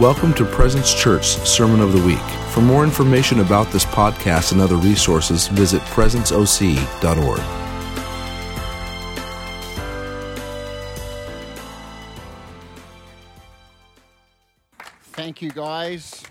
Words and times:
Welcome 0.00 0.34
to 0.34 0.44
Presence 0.44 0.92
Church 0.92 1.24
Sermon 1.24 1.80
of 1.80 1.94
the 1.94 2.02
Week. 2.06 2.18
For 2.50 2.60
more 2.60 2.84
information 2.84 3.40
about 3.40 3.72
this 3.72 3.86
podcast 3.86 4.52
and 4.52 4.60
other 4.60 4.76
resources, 4.76 5.48
visit 5.48 5.80
presenceoc.org. 5.84 7.40
Thank 15.14 15.40
you, 15.40 15.50
guys. 15.50 16.24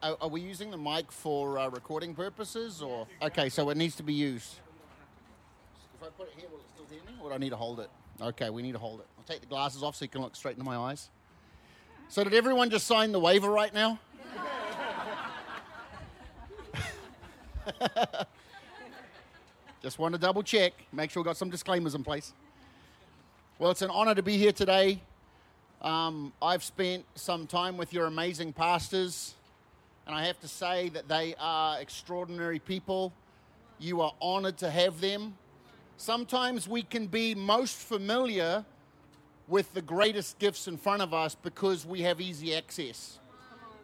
Are, 0.00 0.16
are 0.20 0.28
we 0.28 0.40
using 0.40 0.70
the 0.70 0.78
mic 0.78 1.10
for 1.10 1.58
uh, 1.58 1.68
recording 1.68 2.14
purposes, 2.14 2.80
or 2.80 3.08
okay? 3.22 3.48
So 3.48 3.70
it 3.70 3.76
needs 3.76 3.96
to 3.96 4.04
be 4.04 4.14
used. 4.14 4.54
If 6.00 6.06
I 6.06 6.10
put 6.16 6.28
it 6.28 6.34
here, 6.36 6.48
will 6.48 6.58
it 6.58 6.66
still 6.72 6.86
hear 6.88 7.00
me, 7.10 7.20
or 7.20 7.30
do 7.30 7.34
I 7.34 7.38
need 7.38 7.50
to 7.50 7.56
hold 7.56 7.80
it? 7.80 7.90
Okay, 8.20 8.50
we 8.50 8.62
need 8.62 8.74
to 8.74 8.78
hold 8.78 9.00
it. 9.00 9.06
I'll 9.18 9.24
take 9.24 9.40
the 9.40 9.48
glasses 9.48 9.82
off 9.82 9.96
so 9.96 10.04
you 10.04 10.08
can 10.08 10.22
look 10.22 10.36
straight 10.36 10.52
into 10.52 10.64
my 10.64 10.76
eyes. 10.76 11.10
So 12.12 12.22
did 12.22 12.34
everyone 12.34 12.68
just 12.68 12.86
sign 12.86 13.10
the 13.10 13.18
waiver 13.18 13.48
right 13.48 13.72
now? 13.72 13.98
just 19.82 19.98
want 19.98 20.12
to 20.14 20.20
double 20.20 20.42
check, 20.42 20.74
make 20.92 21.10
sure 21.10 21.22
we 21.22 21.24
got 21.24 21.38
some 21.38 21.48
disclaimers 21.48 21.94
in 21.94 22.04
place. 22.04 22.34
Well, 23.58 23.70
it's 23.70 23.80
an 23.80 23.88
honor 23.88 24.14
to 24.14 24.22
be 24.22 24.36
here 24.36 24.52
today. 24.52 25.00
Um, 25.80 26.34
I've 26.42 26.62
spent 26.62 27.06
some 27.14 27.46
time 27.46 27.78
with 27.78 27.94
your 27.94 28.04
amazing 28.04 28.52
pastors, 28.52 29.34
and 30.06 30.14
I 30.14 30.26
have 30.26 30.38
to 30.40 30.48
say 30.48 30.90
that 30.90 31.08
they 31.08 31.34
are 31.40 31.80
extraordinary 31.80 32.58
people. 32.58 33.14
You 33.78 34.02
are 34.02 34.12
honored 34.20 34.58
to 34.58 34.70
have 34.70 35.00
them. 35.00 35.38
Sometimes 35.96 36.68
we 36.68 36.82
can 36.82 37.06
be 37.06 37.34
most 37.34 37.74
familiar 37.74 38.66
with 39.52 39.74
the 39.74 39.82
greatest 39.82 40.38
gifts 40.38 40.66
in 40.66 40.78
front 40.78 41.02
of 41.02 41.12
us 41.12 41.34
because 41.34 41.84
we 41.84 42.00
have 42.00 42.22
easy 42.22 42.56
access. 42.56 43.18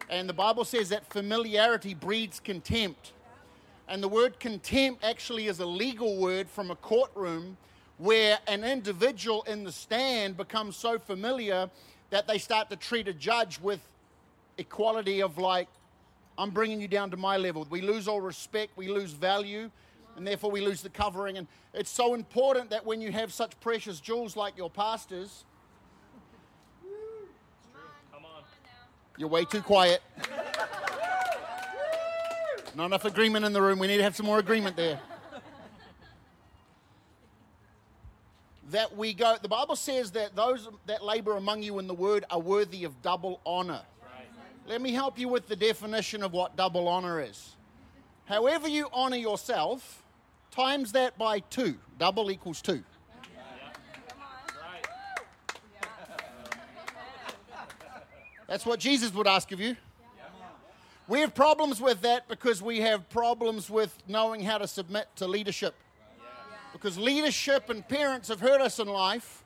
And 0.09 0.27
the 0.27 0.33
Bible 0.33 0.65
says 0.65 0.89
that 0.89 1.05
familiarity 1.13 1.93
breeds 1.93 2.41
contempt. 2.41 3.13
And 3.87 4.03
the 4.03 4.09
word 4.09 4.41
contempt 4.41 5.05
actually 5.05 5.47
is 5.47 5.61
a 5.61 5.67
legal 5.67 6.17
word 6.17 6.49
from 6.49 6.71
a 6.71 6.77
courtroom 6.77 7.59
where 7.99 8.39
an 8.49 8.65
individual 8.65 9.43
in 9.43 9.63
the 9.63 9.71
stand 9.71 10.39
becomes 10.39 10.75
so 10.75 10.99
familiar 10.99 11.69
that 12.09 12.27
they 12.27 12.39
start 12.39 12.71
to 12.71 12.77
treat 12.77 13.07
a 13.07 13.13
judge 13.13 13.61
with 13.61 13.81
equality 14.57 15.21
of 15.21 15.37
like, 15.37 15.69
I'm 16.39 16.49
bringing 16.49 16.81
you 16.81 16.89
down 16.89 17.11
to 17.11 17.19
my 17.19 17.37
level. 17.37 17.67
We 17.69 17.83
lose 17.83 18.09
all 18.09 18.23
respect, 18.23 18.73
we 18.77 18.89
lose 18.89 19.13
value, 19.13 19.71
and 20.17 20.27
therefore 20.27 20.51
we 20.51 20.63
lose 20.63 20.81
the 20.81 20.89
covering. 20.89 21.37
And 21.37 21.47
it's 21.75 21.91
so 21.91 22.15
important 22.15 22.71
that 22.71 22.87
when 22.87 23.03
you 23.03 23.13
have 23.13 23.35
such 23.35 23.61
precious 23.61 24.01
jewels 24.01 24.35
like 24.35 24.57
your 24.57 24.71
pastors, 24.71 25.45
you're 29.19 29.29
way 29.29 29.45
too 29.45 29.61
quiet. 29.61 30.01
Not 32.75 32.87
enough 32.87 33.05
agreement 33.05 33.45
in 33.45 33.53
the 33.53 33.61
room. 33.61 33.79
We 33.79 33.89
need 33.89 33.97
to 33.97 34.05
have 34.05 34.15
some 34.15 34.27
more 34.27 34.39
agreement 34.39 34.77
there. 34.77 35.01
that 38.71 38.97
we 38.97 39.15
go, 39.15 39.37
the 39.41 39.49
Bible 39.49 39.77
says 39.77 40.13
that 40.13 40.37
those 40.37 40.69
that 40.87 41.05
labor 41.05 41.37
among 41.37 41.63
you 41.63 41.79
in 41.79 41.87
the 41.87 41.95
word 41.95 42.25
are 42.31 42.39
worthy 42.39 42.85
of 42.85 43.01
double 43.03 43.41
honor. 43.45 43.81
Let 44.67 44.83
me 44.83 44.93
help 44.93 45.19
you 45.19 45.29
with 45.29 45.49
the 45.49 45.57
definition 45.57 46.23
of 46.23 46.33
what 46.33 46.57
double 46.57 46.89
honor 46.89 47.23
is. 47.23 47.57
However, 48.27 48.69
you 48.69 48.89
honor 48.93 49.17
yourself, 49.17 50.03
times 50.51 50.93
that 50.93 51.17
by 51.17 51.41
two. 51.41 51.77
Double 51.99 52.31
equals 52.31 52.61
two. 52.61 52.85
That's 58.49 58.67
what 58.67 58.81
Jesus 58.81 59.15
would 59.15 59.29
ask 59.29 59.53
of 59.53 59.61
you. 59.61 59.77
We 61.07 61.21
have 61.21 61.35
problems 61.35 61.81
with 61.81 62.01
that 62.03 62.29
because 62.29 62.61
we 62.61 62.81
have 62.81 63.09
problems 63.09 63.71
with 63.71 63.97
knowing 64.09 64.43
how 64.43 64.59
to 64.59 64.67
submit 64.67 65.07
to 65.17 65.27
leadership. 65.27 65.75
Because 66.73 66.99
leadership 66.99 67.71
and 67.71 67.87
parents 67.87 68.29
have 68.29 68.41
hurt 68.41 68.61
us 68.61 68.79
in 68.79 68.89
life, 68.89 69.45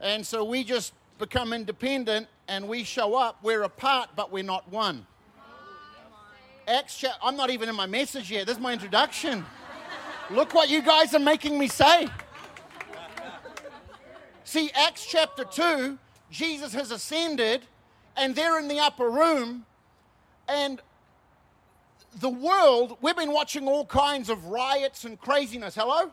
and 0.00 0.26
so 0.26 0.42
we 0.42 0.64
just 0.64 0.92
become 1.18 1.52
independent 1.52 2.26
and 2.48 2.66
we 2.66 2.82
show 2.82 3.14
up. 3.14 3.38
We're 3.42 3.62
apart, 3.62 4.10
but 4.16 4.32
we're 4.32 4.42
not 4.42 4.68
one. 4.70 5.06
Acts 6.66 7.04
I'm 7.22 7.36
not 7.36 7.50
even 7.50 7.68
in 7.68 7.74
my 7.74 7.86
message 7.86 8.30
yet. 8.30 8.46
This 8.46 8.56
is 8.56 8.62
my 8.62 8.72
introduction. 8.72 9.44
Look 10.30 10.54
what 10.54 10.68
you 10.68 10.82
guys 10.82 11.14
are 11.14 11.20
making 11.20 11.58
me 11.58 11.68
say. 11.68 12.08
See, 14.44 14.70
Acts 14.74 15.06
chapter 15.06 15.44
2, 15.44 15.98
Jesus 16.30 16.72
has 16.74 16.90
ascended, 16.90 17.62
and 18.16 18.34
they're 18.34 18.58
in 18.58 18.68
the 18.68 18.78
upper 18.78 19.08
room, 19.08 19.66
and 20.48 20.80
the 22.20 22.28
world, 22.28 22.98
we've 23.00 23.16
been 23.16 23.32
watching 23.32 23.66
all 23.66 23.86
kinds 23.86 24.28
of 24.28 24.46
riots 24.46 25.04
and 25.04 25.20
craziness. 25.20 25.74
Hello? 25.74 26.10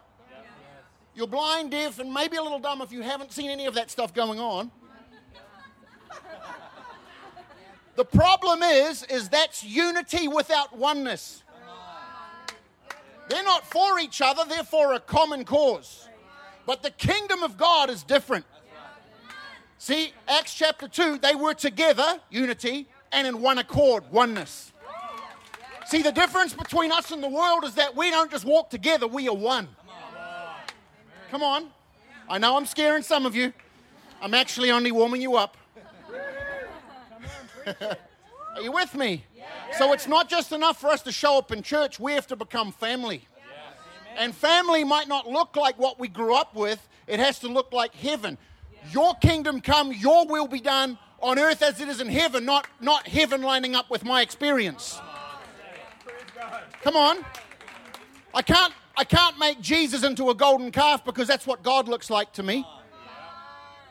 You're 1.15 1.27
blind, 1.27 1.71
deaf, 1.71 1.99
and 1.99 2.13
maybe 2.13 2.38
a 2.38 2.41
little 2.41 2.59
dumb 2.59 2.81
if 2.81 2.91
you 2.91 3.01
haven't 3.01 3.33
seen 3.33 3.49
any 3.49 3.65
of 3.65 3.73
that 3.73 3.91
stuff 3.91 4.13
going 4.13 4.39
on. 4.39 4.71
The 7.95 8.05
problem 8.05 8.63
is, 8.63 9.03
is 9.03 9.27
that's 9.27 9.61
unity 9.61 10.29
without 10.29 10.77
oneness. 10.77 11.43
They're 13.27 13.43
not 13.43 13.65
for 13.65 13.99
each 13.99 14.21
other, 14.21 14.43
they're 14.47 14.63
for 14.63 14.93
a 14.93 14.99
common 15.01 15.43
cause. 15.43 16.07
But 16.65 16.81
the 16.81 16.91
kingdom 16.91 17.43
of 17.43 17.57
God 17.57 17.89
is 17.89 18.03
different. 18.03 18.45
See, 19.79 20.12
Acts 20.28 20.53
chapter 20.53 20.90
2, 20.90 21.19
they 21.19 21.35
were 21.35 21.53
together, 21.53 22.19
unity, 22.29 22.85
and 23.13 23.25
in 23.25 23.41
one 23.41 23.57
accord, 23.57 24.03
oneness. 24.12 24.73
See, 25.88 26.01
the 26.01 26.12
difference 26.12 26.53
between 26.53 26.91
us 26.91 27.12
and 27.12 27.23
the 27.23 27.29
world 27.29 27.63
is 27.63 27.75
that 27.75 27.95
we 27.95 28.12
don't 28.12 28.29
just 28.29 28.44
walk 28.44 28.69
together, 28.69 29.07
we 29.07 29.29
are 29.29 29.35
one. 29.35 29.69
Come 31.31 31.41
on. 31.44 31.69
I 32.28 32.39
know 32.39 32.57
I'm 32.57 32.66
scaring 32.66 33.03
some 33.03 33.25
of 33.25 33.38
you. 33.38 33.53
I'm 34.22 34.34
actually 34.34 34.69
only 34.69 34.91
warming 34.91 35.22
you 35.22 35.38
up. 35.38 35.56
Are 37.66 38.62
you 38.62 38.73
with 38.73 38.94
me? 38.94 39.23
So 39.78 39.94
it's 39.94 40.07
not 40.07 40.28
just 40.28 40.51
enough 40.51 40.81
for 40.81 40.89
us 40.89 41.01
to 41.03 41.12
show 41.13 41.38
up 41.38 41.53
in 41.53 41.63
church, 41.63 42.01
we 42.01 42.12
have 42.13 42.28
to 42.28 42.35
become 42.35 42.73
family. 42.73 43.25
And 44.18 44.35
family 44.35 44.84
might 44.84 45.07
not 45.07 45.25
look 45.25 45.56
like 45.56 45.79
what 45.79 46.00
we 46.00 46.09
grew 46.09 46.35
up 46.35 46.53
with, 46.53 46.85
it 47.07 47.19
has 47.22 47.39
to 47.39 47.47
look 47.47 47.72
like 47.72 47.95
heaven. 47.95 48.38
Your 48.91 49.16
kingdom 49.16 49.62
come, 49.62 49.91
your 49.91 50.25
will 50.25 50.47
be 50.47 50.59
done 50.59 50.97
on 51.22 51.38
earth 51.38 51.62
as 51.62 51.79
it 51.79 51.88
is 51.90 52.01
in 52.01 52.07
heaven, 52.07 52.45
not, 52.45 52.67
not 52.79 53.07
heaven 53.07 53.41
lining 53.41 53.75
up 53.75 53.90
with 53.90 54.03
my 54.03 54.22
experience. 54.22 55.00
Come 56.81 56.95
on. 56.95 57.18
I 58.34 58.41
can't, 58.41 58.73
I 58.97 59.03
can't 59.03 59.38
make 59.38 59.59
Jesus 59.59 60.03
into 60.03 60.29
a 60.29 60.35
golden 60.35 60.72
calf 60.72 61.03
because 61.03 61.28
that's 61.28 61.45
what 61.45 61.63
God 61.63 61.88
looks 61.88 62.09
like 62.09 62.31
to 62.34 62.44
me. 62.44 62.66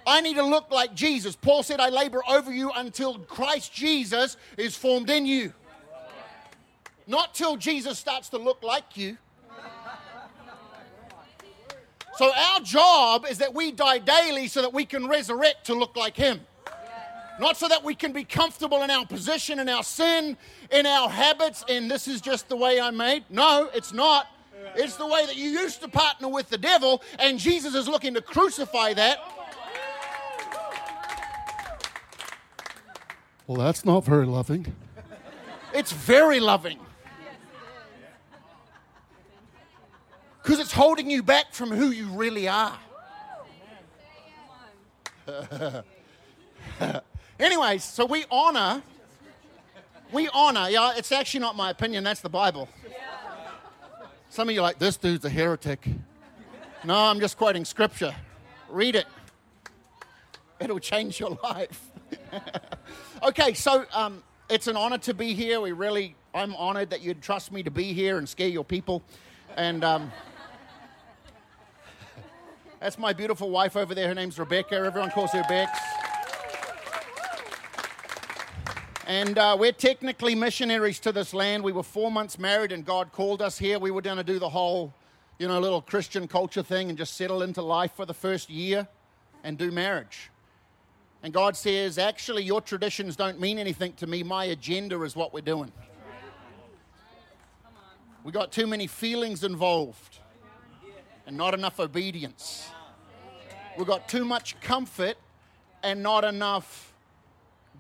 I 0.06 0.22
need 0.22 0.37
to 0.37 0.43
look 0.43 0.71
like 0.71 0.94
Jesus. 0.94 1.37
Paul 1.37 1.62
said, 1.62 1.81
I 1.81 1.91
labor 1.91 2.22
over 2.27 2.50
you 2.50 2.71
until 2.75 3.19
Christ 3.19 3.75
Jesus 3.75 4.38
is 4.56 4.75
formed 4.75 5.10
in 5.10 5.27
you. 5.27 5.53
Not 7.06 7.34
till 7.34 7.56
Jesus 7.56 7.98
starts 7.98 8.31
to 8.31 8.38
look 8.38 8.62
like 8.62 8.97
you. 8.97 9.19
So, 12.18 12.32
our 12.34 12.58
job 12.58 13.26
is 13.30 13.38
that 13.38 13.54
we 13.54 13.70
die 13.70 13.98
daily 13.98 14.48
so 14.48 14.60
that 14.62 14.74
we 14.74 14.84
can 14.84 15.06
resurrect 15.06 15.66
to 15.66 15.74
look 15.74 15.96
like 15.96 16.16
Him. 16.16 16.40
Not 17.38 17.56
so 17.56 17.68
that 17.68 17.84
we 17.84 17.94
can 17.94 18.10
be 18.10 18.24
comfortable 18.24 18.82
in 18.82 18.90
our 18.90 19.06
position, 19.06 19.60
in 19.60 19.68
our 19.68 19.84
sin, 19.84 20.36
in 20.72 20.84
our 20.84 21.08
habits, 21.08 21.64
and 21.68 21.88
this 21.88 22.08
is 22.08 22.20
just 22.20 22.48
the 22.48 22.56
way 22.56 22.80
I'm 22.80 22.96
made. 22.96 23.22
No, 23.30 23.70
it's 23.72 23.92
not. 23.92 24.26
It's 24.74 24.96
the 24.96 25.06
way 25.06 25.26
that 25.26 25.36
you 25.36 25.48
used 25.48 25.80
to 25.82 25.86
partner 25.86 26.28
with 26.28 26.50
the 26.50 26.58
devil, 26.58 27.04
and 27.20 27.38
Jesus 27.38 27.76
is 27.76 27.86
looking 27.86 28.14
to 28.14 28.20
crucify 28.20 28.94
that. 28.94 29.18
Well, 33.47 33.59
that's 33.59 33.84
not 33.84 34.04
very 34.04 34.26
loving. 34.26 34.74
It's 35.72 35.92
very 35.92 36.41
loving. 36.41 36.80
Because 40.48 40.60
it's 40.60 40.72
holding 40.72 41.10
you 41.10 41.22
back 41.22 41.53
from 41.53 41.71
who 41.71 41.91
you 41.91 42.06
really 42.06 42.48
are. 42.48 42.78
Anyways, 47.39 47.84
so 47.84 48.06
we 48.06 48.24
honor, 48.30 48.83
we 50.10 50.30
honor, 50.33 50.71
yeah, 50.71 50.95
it's 50.97 51.12
actually 51.12 51.41
not 51.41 51.54
my 51.54 51.68
opinion, 51.68 52.03
that's 52.03 52.22
the 52.22 52.30
Bible. 52.30 52.66
Some 54.30 54.48
of 54.48 54.54
you 54.54 54.62
like, 54.62 54.78
this 54.78 54.97
dude's 54.97 55.27
a 55.27 55.28
heretic. 55.28 55.86
No, 56.83 56.95
I'm 56.95 57.21
just 57.21 57.36
quoting 57.36 57.66
scripture. 57.66 58.15
Read 58.71 58.97
it, 58.97 59.06
it'll 60.60 60.78
change 60.78 61.21
your 61.21 61.39
life. 61.45 61.91
okay, 63.22 63.53
so 63.53 63.84
um, 63.92 64.22
it's 64.48 64.66
an 64.66 64.78
honor 64.78 64.97
to 64.97 65.12
be 65.12 65.34
here. 65.34 65.60
We 65.60 65.72
really, 65.72 66.16
I'm 66.33 66.56
honored 66.56 66.89
that 66.89 67.03
you'd 67.03 67.21
trust 67.21 67.53
me 67.53 67.62
to 67.65 67.71
be 67.71 67.92
here 67.92 68.16
and 68.16 68.27
scare 68.27 68.48
your 68.48 68.65
people. 68.65 69.03
And 69.59 69.84
um, 69.84 70.10
that's 72.80 72.97
my 72.97 73.13
beautiful 73.13 73.51
wife 73.51 73.77
over 73.77 73.95
there. 73.95 74.07
Her 74.09 74.15
name's 74.15 74.39
Rebecca. 74.39 74.77
Everyone 74.77 75.10
calls 75.10 75.33
her 75.33 75.42
Bex. 75.48 75.78
And 79.07 79.36
uh, 79.39 79.57
we're 79.59 79.72
technically 79.72 80.34
missionaries 80.34 81.01
to 81.01 81.13
this 81.13 81.34
land. 81.34 81.65
We 81.65 81.72
were 81.72 81.83
four 81.83 82.10
months 82.10 82.39
married, 82.39 82.72
and 82.72 82.84
God 82.84 83.10
called 83.10 83.42
us 83.42 83.59
here. 83.59 83.78
We 83.78 83.91
were 83.91 84.03
going 84.03 84.19
to 84.19 84.22
do 84.22 84.39
the 84.39 84.48
whole, 84.48 84.92
you 85.39 85.48
know, 85.48 85.59
little 85.59 85.83
Christian 85.83 86.28
culture 86.28 86.63
thing 86.63 86.89
and 86.89 86.97
just 86.97 87.16
settle 87.16 87.42
into 87.42 87.63
life 87.63 87.92
for 87.97 88.04
the 88.04 88.15
first 88.15 88.48
year 88.48 88.86
and 89.42 89.59
do 89.59 89.72
marriage. 89.72 90.31
And 91.22 91.33
God 91.33 91.57
says, 91.57 91.98
actually, 91.98 92.45
your 92.45 92.60
traditions 92.60 93.16
don't 93.16 93.41
mean 93.41 93.59
anything 93.59 93.95
to 93.95 94.07
me. 94.07 94.22
My 94.22 94.45
agenda 94.45 95.03
is 95.03 95.16
what 95.16 95.33
we're 95.34 95.41
doing. 95.41 95.72
We 98.22 98.31
got 98.31 98.53
too 98.53 98.66
many 98.66 98.86
feelings 98.86 99.42
involved 99.42 100.19
and 101.28 101.36
not 101.36 101.53
enough 101.53 101.78
obedience. 101.78 102.71
We've 103.77 103.86
got 103.86 104.09
too 104.09 104.25
much 104.25 104.59
comfort 104.63 105.19
and 105.83 106.03
not 106.03 106.25
enough 106.25 106.95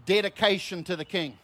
dedication 0.04 0.84
to 0.84 0.96
the 0.96 1.04
King. 1.04 1.38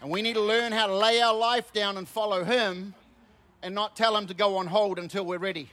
And 0.00 0.10
we 0.10 0.22
need 0.22 0.34
to 0.34 0.40
learn 0.40 0.72
how 0.72 0.86
to 0.86 0.96
lay 0.96 1.20
our 1.20 1.34
life 1.34 1.70
down 1.74 1.98
and 1.98 2.08
follow 2.08 2.44
Him 2.44 2.94
and 3.62 3.74
not 3.74 3.94
tell 3.94 4.16
Him 4.16 4.26
to 4.28 4.34
go 4.34 4.56
on 4.56 4.66
hold 4.66 4.98
until 4.98 5.26
we're 5.26 5.36
ready. 5.36 5.68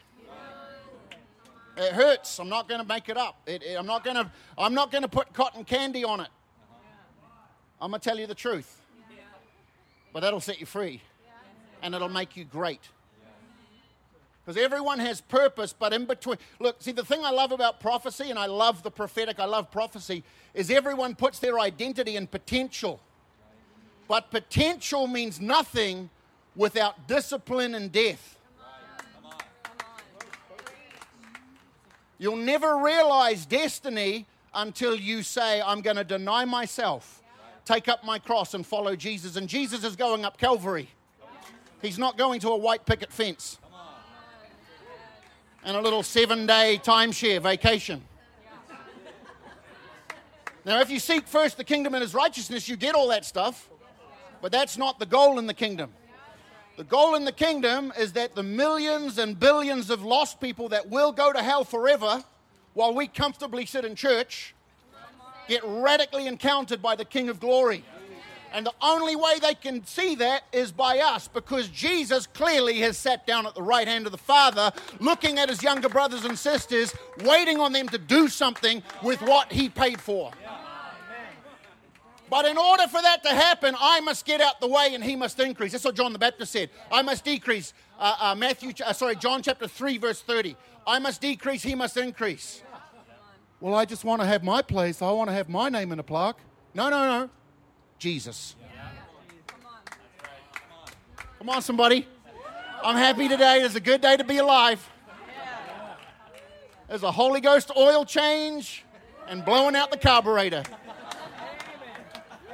It 1.77 1.93
hurts. 1.93 2.37
I'm 2.37 2.49
not 2.49 2.67
going 2.67 2.81
to 2.81 2.87
make 2.87 3.07
it 3.07 3.15
up. 3.15 3.39
It, 3.45 3.63
it, 3.63 3.79
I'm 3.79 3.85
not 3.85 4.03
going 4.03 4.17
to. 4.17 4.29
I'm 4.57 4.73
not 4.73 4.91
going 4.91 5.03
to 5.03 5.07
put 5.07 5.31
cotton 5.31 5.63
candy 5.63 6.03
on 6.03 6.19
it. 6.19 6.29
I'm 7.79 7.91
going 7.91 8.01
to 8.01 8.09
tell 8.09 8.19
you 8.19 8.27
the 8.27 8.35
truth. 8.35 8.81
But 10.11 10.19
that'll 10.21 10.41
set 10.41 10.59
you 10.59 10.65
free, 10.65 11.01
and 11.81 11.95
it'll 11.95 12.09
make 12.09 12.35
you 12.35 12.43
great. 12.43 12.81
Because 14.47 14.63
everyone 14.63 14.99
has 14.99 15.19
purpose, 15.19 15.73
but 15.77 15.91
in 15.91 16.05
between. 16.05 16.37
Look, 16.61 16.81
see, 16.81 16.93
the 16.93 17.03
thing 17.03 17.25
I 17.25 17.31
love 17.31 17.51
about 17.51 17.81
prophecy, 17.81 18.29
and 18.29 18.39
I 18.39 18.45
love 18.45 18.81
the 18.81 18.89
prophetic, 18.89 19.41
I 19.41 19.45
love 19.45 19.69
prophecy, 19.69 20.23
is 20.53 20.71
everyone 20.71 21.15
puts 21.15 21.39
their 21.39 21.59
identity 21.59 22.15
in 22.15 22.27
potential. 22.27 23.01
But 24.07 24.31
potential 24.31 25.05
means 25.05 25.41
nothing 25.41 26.09
without 26.55 27.09
discipline 27.09 27.75
and 27.75 27.91
death. 27.91 28.39
You'll 32.17 32.37
never 32.37 32.77
realize 32.77 33.45
destiny 33.45 34.27
until 34.53 34.95
you 34.95 35.23
say, 35.23 35.61
I'm 35.61 35.81
going 35.81 35.97
to 35.97 36.05
deny 36.05 36.45
myself, 36.45 37.21
take 37.65 37.89
up 37.89 38.05
my 38.05 38.17
cross, 38.17 38.53
and 38.53 38.65
follow 38.65 38.95
Jesus. 38.95 39.35
And 39.35 39.49
Jesus 39.49 39.83
is 39.83 39.97
going 39.97 40.23
up 40.23 40.37
Calvary. 40.37 40.87
He's 41.81 41.99
not 41.99 42.17
going 42.17 42.39
to 42.39 42.51
a 42.51 42.57
white 42.57 42.85
picket 42.85 43.11
fence 43.11 43.59
and 45.67 45.75
a 45.75 45.81
little 45.81 46.01
seven 46.01 46.45
day 46.45 46.79
timeshare 46.81 47.41
vacation. 47.41 48.01
Now, 50.63 50.79
if 50.79 50.89
you 50.89 50.97
seek 50.97 51.27
first 51.27 51.57
the 51.57 51.63
kingdom 51.65 51.93
and 51.93 52.01
his 52.01 52.13
righteousness, 52.13 52.69
you 52.69 52.77
get 52.77 52.95
all 52.95 53.09
that 53.09 53.25
stuff, 53.25 53.69
but 54.41 54.53
that's 54.53 54.77
not 54.77 54.97
the 54.97 55.05
goal 55.05 55.39
in 55.39 55.45
the 55.45 55.53
kingdom. 55.53 55.91
The 56.77 56.85
goal 56.85 57.15
in 57.15 57.25
the 57.25 57.33
kingdom 57.33 57.91
is 57.99 58.13
that 58.13 58.33
the 58.33 58.43
millions 58.43 59.17
and 59.17 59.37
billions 59.37 59.89
of 59.89 60.03
lost 60.03 60.39
people 60.39 60.69
that 60.69 60.89
will 60.89 61.11
go 61.11 61.33
to 61.33 61.43
hell 61.43 61.65
forever 61.65 62.23
while 62.73 62.93
we 62.93 63.07
comfortably 63.07 63.65
sit 63.65 63.83
in 63.83 63.93
church 63.93 64.55
get 65.49 65.61
radically 65.65 66.27
encountered 66.27 66.81
by 66.81 66.95
the 66.95 67.05
King 67.05 67.27
of 67.27 67.41
Glory. 67.41 67.83
And 68.53 68.65
the 68.65 68.73
only 68.81 69.15
way 69.15 69.39
they 69.39 69.55
can 69.55 69.85
see 69.85 70.15
that 70.15 70.43
is 70.51 70.71
by 70.71 70.99
us 70.99 71.27
because 71.27 71.67
Jesus 71.67 72.27
clearly 72.27 72.79
has 72.79 72.97
sat 72.97 73.27
down 73.27 73.45
at 73.45 73.55
the 73.55 73.61
right 73.61 73.87
hand 73.87 74.05
of 74.05 74.11
the 74.11 74.17
Father, 74.17 74.71
looking 74.99 75.37
at 75.37 75.49
his 75.49 75.61
younger 75.61 75.89
brothers 75.89 76.25
and 76.25 76.37
sisters, 76.37 76.93
waiting 77.23 77.59
on 77.59 77.73
them 77.73 77.89
to 77.89 77.97
do 77.97 78.27
something 78.27 78.81
with 79.03 79.21
what 79.21 79.51
he 79.51 79.69
paid 79.69 79.99
for. 79.99 80.31
But 82.29 82.45
in 82.45 82.57
order 82.57 82.87
for 82.87 83.01
that 83.01 83.23
to 83.23 83.29
happen, 83.29 83.75
I 83.79 84.01
must 84.01 84.25
get 84.25 84.41
out 84.41 84.59
the 84.59 84.67
way 84.67 84.93
and 84.93 85.03
he 85.03 85.15
must 85.15 85.39
increase. 85.39 85.71
That's 85.71 85.85
what 85.85 85.95
John 85.95 86.11
the 86.11 86.19
Baptist 86.19 86.51
said. 86.51 86.69
I 86.91 87.01
must 87.01 87.23
decrease. 87.23 87.73
Uh, 87.97 88.15
uh, 88.19 88.35
Matthew, 88.35 88.73
uh, 88.85 88.93
sorry, 88.93 89.15
John 89.15 89.41
chapter 89.41 89.67
3, 89.67 89.97
verse 89.97 90.21
30. 90.21 90.55
I 90.85 90.99
must 90.99 91.21
decrease, 91.21 91.63
he 91.63 91.75
must 91.75 91.95
increase. 91.95 92.63
Well, 93.59 93.75
I 93.75 93.85
just 93.85 94.03
want 94.03 94.21
to 94.21 94.27
have 94.27 94.43
my 94.43 94.61
place. 94.61 95.01
I 95.01 95.09
want 95.11 95.29
to 95.29 95.33
have 95.33 95.49
my 95.49 95.69
name 95.69 95.91
in 95.91 95.99
a 95.99 96.03
plaque. 96.03 96.37
No, 96.73 96.89
no, 96.89 97.05
no. 97.05 97.29
Jesus. 97.99 98.55
Come 101.39 101.49
on, 101.49 101.61
somebody. 101.61 102.07
I'm 102.83 102.95
happy 102.95 103.27
today. 103.27 103.61
It's 103.61 103.75
a 103.75 103.79
good 103.79 104.01
day 104.01 104.17
to 104.17 104.23
be 104.23 104.37
alive. 104.37 104.87
There's 106.87 107.03
a 107.03 107.11
Holy 107.11 107.41
Ghost 107.41 107.71
oil 107.75 108.05
change 108.05 108.85
and 109.27 109.43
blowing 109.43 109.75
out 109.75 109.91
the 109.91 109.97
carburetor. 109.97 110.63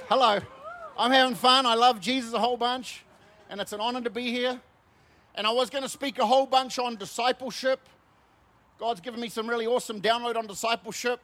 Hello. 0.10 0.40
I'm 0.98 1.12
having 1.12 1.36
fun. 1.36 1.66
I 1.66 1.74
love 1.74 2.00
Jesus 2.00 2.34
a 2.34 2.39
whole 2.39 2.57
bunch, 2.57 3.04
and 3.50 3.60
it's 3.60 3.74
an 3.74 3.81
honor 3.81 4.01
to 4.01 4.10
be 4.10 4.31
here. 4.31 4.60
And 5.36 5.48
I 5.48 5.51
was 5.51 5.69
going 5.69 5.84
to 5.84 5.89
speak 5.89 6.19
a 6.19 6.25
whole 6.25 6.46
bunch 6.46 6.78
on 6.78 6.96
discipleship. 6.96 7.80
God's 8.80 9.01
given 9.01 9.19
me 9.19 9.30
some 9.30 9.50
really 9.50 9.66
awesome 9.66 10.01
download 10.01 10.36
on 10.36 10.46
discipleship. 10.46 11.19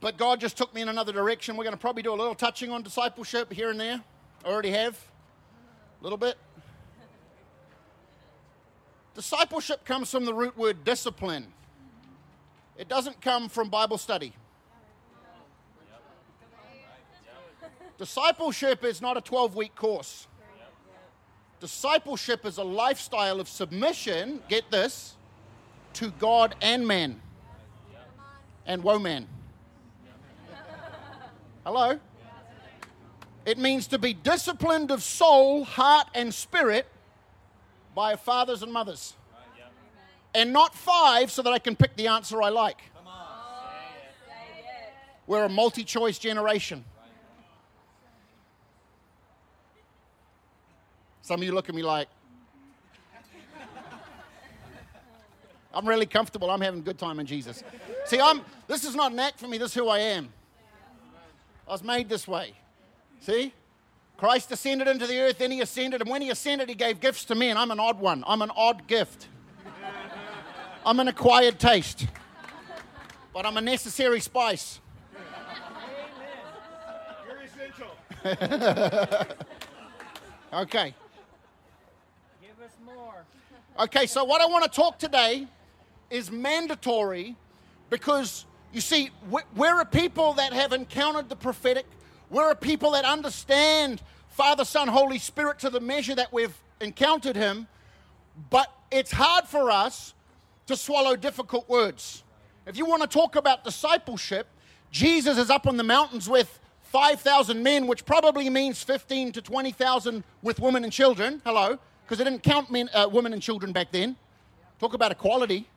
But 0.00 0.16
God 0.16 0.40
just 0.40 0.56
took 0.56 0.74
me 0.74 0.80
in 0.80 0.88
another 0.88 1.12
direction. 1.12 1.56
We're 1.56 1.64
going 1.64 1.74
to 1.74 1.80
probably 1.80 2.02
do 2.02 2.12
a 2.12 2.16
little 2.16 2.34
touching 2.34 2.70
on 2.70 2.82
discipleship 2.82 3.52
here 3.52 3.70
and 3.70 3.78
there. 3.78 4.02
I 4.44 4.48
Already 4.48 4.70
have. 4.70 4.98
A 6.00 6.02
little 6.02 6.18
bit. 6.18 6.38
Discipleship 9.14 9.84
comes 9.84 10.10
from 10.10 10.24
the 10.24 10.32
root 10.32 10.56
word 10.56 10.84
discipline. 10.84 11.48
It 12.78 12.88
doesn't 12.88 13.20
come 13.20 13.50
from 13.50 13.68
Bible 13.68 13.98
study. 13.98 14.32
Discipleship 17.98 18.82
is 18.82 19.02
not 19.02 19.18
a 19.18 19.20
12 19.20 19.54
week 19.54 19.74
course. 19.74 20.26
Discipleship 21.60 22.46
is 22.46 22.56
a 22.56 22.64
lifestyle 22.64 23.38
of 23.38 23.46
submission, 23.46 24.40
get 24.48 24.70
this, 24.70 25.16
to 25.92 26.10
God 26.12 26.54
and 26.62 26.88
man. 26.88 27.20
And 28.64 28.82
woman. 28.82 29.28
Hello? 31.72 32.00
It 33.46 33.56
means 33.56 33.86
to 33.86 33.98
be 33.98 34.12
disciplined 34.12 34.90
of 34.90 35.04
soul, 35.04 35.62
heart, 35.62 36.08
and 36.16 36.34
spirit 36.34 36.84
by 37.94 38.16
fathers 38.16 38.64
and 38.64 38.72
mothers. 38.72 39.14
And 40.34 40.52
not 40.52 40.74
five 40.74 41.30
so 41.30 41.42
that 41.42 41.52
I 41.52 41.60
can 41.60 41.76
pick 41.76 41.94
the 41.94 42.08
answer 42.08 42.42
I 42.42 42.48
like. 42.48 42.82
We're 45.28 45.44
a 45.44 45.48
multi 45.48 45.84
choice 45.84 46.18
generation. 46.18 46.84
Some 51.22 51.40
of 51.40 51.46
you 51.46 51.52
look 51.52 51.68
at 51.68 51.74
me 51.76 51.84
like, 51.84 52.08
I'm 55.72 55.86
really 55.86 56.06
comfortable. 56.06 56.50
I'm 56.50 56.62
having 56.62 56.80
a 56.80 56.82
good 56.82 56.98
time 56.98 57.20
in 57.20 57.26
Jesus. 57.26 57.62
See, 58.06 58.18
I'm, 58.18 58.40
this 58.66 58.82
is 58.82 58.96
not 58.96 59.12
an 59.12 59.20
act 59.20 59.38
for 59.38 59.46
me, 59.46 59.56
this 59.56 59.68
is 59.68 59.74
who 59.74 59.86
I 59.86 60.00
am. 60.00 60.32
I 61.70 61.72
was 61.72 61.82
made 61.84 62.08
this 62.08 62.26
way. 62.26 62.54
See? 63.20 63.54
Christ 64.16 64.50
ascended 64.50 64.88
into 64.88 65.06
the 65.06 65.20
earth, 65.20 65.38
then 65.38 65.52
he 65.52 65.60
ascended, 65.60 66.00
and 66.00 66.10
when 66.10 66.20
he 66.20 66.30
ascended, 66.30 66.68
he 66.68 66.74
gave 66.74 66.98
gifts 66.98 67.24
to 67.26 67.36
me, 67.36 67.48
and 67.48 67.56
I'm 67.56 67.70
an 67.70 67.78
odd 67.78 68.00
one. 68.00 68.24
I'm 68.26 68.42
an 68.42 68.50
odd 68.56 68.88
gift. 68.88 69.28
I'm 70.84 70.98
an 70.98 71.06
acquired 71.06 71.60
taste, 71.60 72.08
but 73.32 73.46
I'm 73.46 73.56
a 73.56 73.60
necessary 73.60 74.18
spice. 74.18 74.80
You're 77.28 77.42
essential. 77.42 77.86
Okay. 80.52 80.92
Give 82.42 82.64
us 82.64 82.72
more. 82.84 83.24
Okay, 83.78 84.08
so 84.08 84.24
what 84.24 84.40
I 84.40 84.46
want 84.46 84.64
to 84.64 84.70
talk 84.70 84.98
today 84.98 85.46
is 86.10 86.32
mandatory 86.32 87.36
because 87.90 88.44
you 88.72 88.80
see, 88.80 89.10
we- 89.28 89.42
we're 89.54 89.80
a 89.80 89.86
people 89.86 90.34
that 90.34 90.52
have 90.52 90.72
encountered 90.72 91.28
the 91.28 91.36
prophetic. 91.36 91.86
We're 92.28 92.50
a 92.50 92.56
people 92.56 92.92
that 92.92 93.04
understand 93.04 94.02
Father, 94.28 94.64
Son, 94.64 94.88
Holy 94.88 95.18
Spirit 95.18 95.58
to 95.60 95.70
the 95.70 95.80
measure 95.80 96.14
that 96.14 96.32
we've 96.32 96.56
encountered 96.80 97.36
Him. 97.36 97.68
But 98.48 98.72
it's 98.90 99.12
hard 99.12 99.46
for 99.46 99.70
us 99.70 100.14
to 100.66 100.76
swallow 100.76 101.16
difficult 101.16 101.68
words. 101.68 102.22
If 102.66 102.76
you 102.76 102.86
want 102.86 103.02
to 103.02 103.08
talk 103.08 103.36
about 103.36 103.64
discipleship, 103.64 104.46
Jesus 104.90 105.38
is 105.38 105.50
up 105.50 105.66
on 105.66 105.76
the 105.76 105.82
mountains 105.82 106.28
with 106.28 106.58
5,000 106.82 107.62
men, 107.62 107.86
which 107.86 108.04
probably 108.04 108.48
means 108.50 108.82
15 108.82 109.32
to 109.32 109.42
20,000 109.42 110.24
with 110.42 110.58
women 110.60 110.84
and 110.84 110.92
children. 110.92 111.40
Hello, 111.44 111.78
because 112.04 112.18
they 112.18 112.24
didn't 112.24 112.42
count 112.42 112.70
men, 112.70 112.88
uh, 112.92 113.08
women 113.10 113.32
and 113.32 113.40
children 113.40 113.72
back 113.72 113.92
then. 113.92 114.16
Talk 114.78 114.94
about 114.94 115.12
equality. 115.12 115.68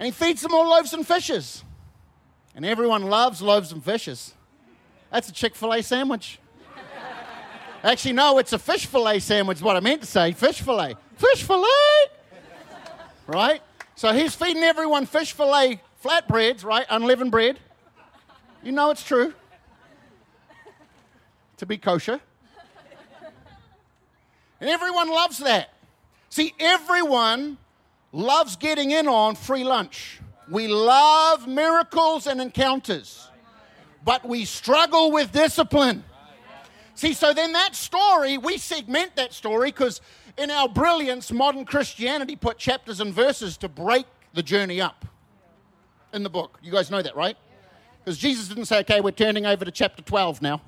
And 0.00 0.06
he 0.06 0.12
feeds 0.12 0.40
them 0.40 0.54
all 0.54 0.66
loaves 0.66 0.94
and 0.94 1.06
fishes. 1.06 1.62
And 2.56 2.64
everyone 2.64 3.02
loves 3.02 3.42
loaves 3.42 3.70
and 3.70 3.84
fishes. 3.84 4.32
That's 5.12 5.28
a 5.28 5.32
Chick 5.32 5.54
fil 5.54 5.74
A 5.74 5.82
sandwich. 5.82 6.38
Actually, 7.84 8.14
no, 8.14 8.38
it's 8.38 8.54
a 8.54 8.58
fish 8.58 8.86
fillet 8.86 9.18
sandwich, 9.18 9.60
what 9.60 9.76
I 9.76 9.80
meant 9.80 10.00
to 10.00 10.06
say. 10.06 10.32
Fish 10.32 10.62
fillet. 10.62 10.94
Fish 11.16 11.42
fillet! 11.42 11.66
Right? 13.26 13.60
So 13.94 14.10
he's 14.14 14.34
feeding 14.34 14.62
everyone 14.62 15.04
fish 15.04 15.32
fillet 15.34 15.82
flatbreads, 16.02 16.64
right? 16.64 16.86
Unleavened 16.88 17.30
bread. 17.30 17.58
You 18.62 18.72
know 18.72 18.88
it's 18.88 19.04
true. 19.04 19.34
To 21.58 21.66
be 21.66 21.76
kosher. 21.76 22.20
And 24.62 24.70
everyone 24.70 25.10
loves 25.10 25.36
that. 25.40 25.74
See, 26.30 26.54
everyone 26.58 27.58
loves 28.12 28.56
getting 28.56 28.90
in 28.90 29.08
on 29.08 29.34
free 29.34 29.64
lunch. 29.64 30.20
We 30.48 30.66
love 30.68 31.46
miracles 31.46 32.26
and 32.26 32.40
encounters, 32.40 33.28
but 34.04 34.26
we 34.26 34.44
struggle 34.44 35.12
with 35.12 35.32
discipline. 35.32 36.04
See, 36.94 37.12
so 37.14 37.32
then 37.32 37.52
that 37.52 37.74
story, 37.74 38.36
we 38.36 38.58
segment 38.58 39.16
that 39.16 39.32
story 39.32 39.70
because 39.70 40.00
in 40.36 40.50
our 40.50 40.68
brilliance, 40.68 41.30
modern 41.30 41.64
Christianity 41.64 42.36
put 42.36 42.58
chapters 42.58 43.00
and 43.00 43.14
verses 43.14 43.56
to 43.58 43.68
break 43.68 44.06
the 44.34 44.42
journey 44.42 44.80
up 44.80 45.04
in 46.12 46.22
the 46.22 46.30
book. 46.30 46.58
You 46.62 46.72
guys 46.72 46.90
know 46.90 47.00
that, 47.00 47.14
right? 47.16 47.36
Because 48.04 48.18
Jesus 48.18 48.48
didn't 48.48 48.64
say, 48.64 48.80
okay, 48.80 49.00
we're 49.00 49.12
turning 49.12 49.46
over 49.46 49.64
to 49.64 49.70
chapter 49.70 50.02
12 50.02 50.42
now. 50.42 50.60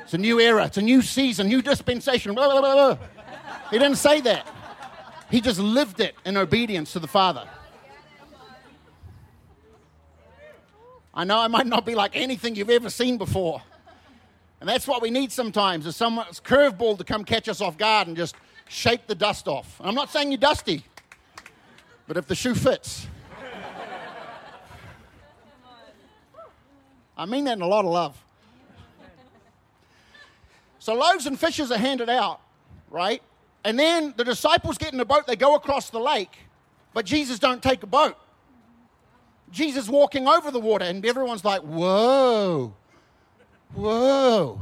It's 0.00 0.14
a 0.14 0.18
new 0.18 0.40
era, 0.40 0.64
it's 0.64 0.78
a 0.78 0.82
new 0.82 1.02
season, 1.02 1.48
new 1.48 1.62
dispensation. 1.62 2.34
Blah, 2.34 2.48
blah, 2.48 2.60
blah. 2.60 2.98
He 3.70 3.78
didn't 3.78 3.98
say 3.98 4.20
that. 4.22 4.46
He 5.30 5.40
just 5.40 5.60
lived 5.60 6.00
it 6.00 6.14
in 6.24 6.36
obedience 6.36 6.92
to 6.92 6.98
the 6.98 7.06
Father. 7.06 7.46
I 11.12 11.24
know 11.24 11.38
I 11.38 11.48
might 11.48 11.66
not 11.66 11.84
be 11.84 11.94
like 11.94 12.12
anything 12.14 12.54
you've 12.54 12.70
ever 12.70 12.88
seen 12.90 13.18
before. 13.18 13.62
And 14.60 14.68
that's 14.68 14.86
what 14.86 15.02
we 15.02 15.10
need 15.10 15.30
sometimes 15.30 15.86
is 15.86 15.96
someone's 15.96 16.40
curveball 16.40 16.98
to 16.98 17.04
come 17.04 17.24
catch 17.24 17.48
us 17.48 17.60
off 17.60 17.76
guard 17.76 18.08
and 18.08 18.16
just 18.16 18.36
shake 18.68 19.06
the 19.06 19.14
dust 19.14 19.48
off. 19.48 19.80
I'm 19.80 19.94
not 19.94 20.10
saying 20.10 20.30
you're 20.30 20.38
dusty, 20.38 20.84
but 22.06 22.16
if 22.16 22.26
the 22.26 22.34
shoe 22.34 22.54
fits. 22.54 23.06
I 27.16 27.26
mean 27.26 27.44
that 27.44 27.54
in 27.54 27.62
a 27.62 27.66
lot 27.66 27.84
of 27.84 27.90
love. 27.90 28.24
So 30.78 30.94
loaves 30.94 31.26
and 31.26 31.38
fishes 31.38 31.72
are 31.72 31.78
handed 31.78 32.08
out, 32.08 32.40
right? 32.90 33.22
And 33.68 33.78
then 33.78 34.14
the 34.16 34.24
disciples 34.24 34.78
get 34.78 34.94
in 34.94 35.00
a 35.00 35.04
boat, 35.04 35.26
they 35.26 35.36
go 35.36 35.54
across 35.54 35.90
the 35.90 36.00
lake, 36.00 36.34
but 36.94 37.04
Jesus 37.04 37.38
don't 37.38 37.62
take 37.62 37.82
a 37.82 37.86
boat. 37.86 38.16
Jesus 39.50 39.90
walking 39.90 40.26
over 40.26 40.50
the 40.50 40.58
water, 40.58 40.86
and 40.86 41.04
everyone's 41.04 41.44
like, 41.44 41.60
whoa, 41.60 42.72
whoa. 43.74 44.58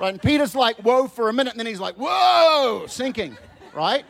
Right? 0.00 0.08
And 0.08 0.22
Peter's 0.22 0.54
like, 0.54 0.78
whoa, 0.78 1.06
for 1.06 1.28
a 1.28 1.34
minute, 1.34 1.52
and 1.52 1.60
then 1.60 1.66
he's 1.66 1.80
like, 1.80 1.96
whoa, 1.96 2.86
sinking, 2.88 3.36
right? 3.74 4.06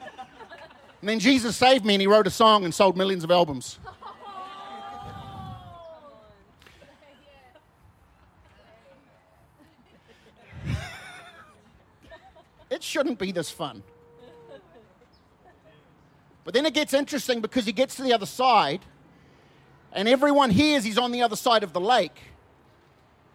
And 1.01 1.09
then 1.09 1.19
Jesus 1.19 1.57
saved 1.57 1.85
me, 1.85 1.95
and 1.95 2.01
he 2.01 2.07
wrote 2.07 2.29
a 2.29 2.31
song 2.31 2.65
and 2.65 2.73
sold 2.73 2.97
millions 2.97 3.25
of 3.25 3.33
albums. 3.33 3.81
It 12.73 12.83
shouldn't 12.83 13.19
be 13.19 13.33
this 13.33 13.51
fun. 13.51 13.83
But 16.45 16.55
then 16.55 16.67
it 16.67 16.75
gets 16.75 16.93
interesting 16.93 17.41
because 17.41 17.67
he 17.67 17.73
gets 17.73 17.95
to 17.97 18.03
the 18.03 18.13
other 18.13 18.27
side, 18.27 18.81
and 19.93 20.09
everyone 20.09 20.51
hears 20.51 20.85
he's 20.85 20.99
on 20.99 21.13
the 21.13 21.23
other 21.23 21.37
side 21.37 21.63
of 21.63 21.73
the 21.73 21.81
lake, 21.81 22.19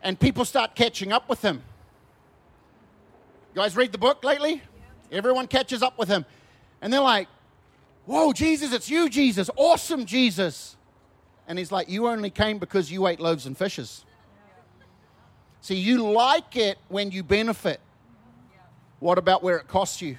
and 0.02 0.20
people 0.20 0.44
start 0.46 0.76
catching 0.76 1.12
up 1.12 1.30
with 1.30 1.42
him. 1.42 1.64
You 3.54 3.62
guys 3.62 3.76
read 3.76 3.92
the 3.92 3.98
book 3.98 4.24
lately? 4.24 4.62
Everyone 5.12 5.48
catches 5.48 5.82
up 5.82 5.98
with 5.98 6.10
him. 6.10 6.26
And 6.82 6.92
they're 6.92 7.00
like, 7.00 7.28
Whoa, 8.06 8.32
Jesus, 8.32 8.72
it's 8.72 8.90
you, 8.90 9.10
Jesus. 9.10 9.50
Awesome, 9.58 10.06
Jesus. 10.06 10.78
And 11.48 11.60
he's 11.60 11.72
like, 11.72 11.90
You 11.90 12.08
only 12.08 12.30
came 12.30 12.58
because 12.58 12.92
you 12.92 13.08
ate 13.08 13.20
loaves 13.20 13.46
and 13.46 13.58
fishes. 13.58 14.06
See, 15.62 15.76
you 15.76 16.10
like 16.12 16.56
it 16.56 16.78
when 16.88 17.12
you 17.12 17.24
benefit. 17.24 17.82
What 19.00 19.18
about 19.18 19.44
where 19.44 19.58
it 19.58 19.68
costs 19.68 20.02
you? 20.02 20.18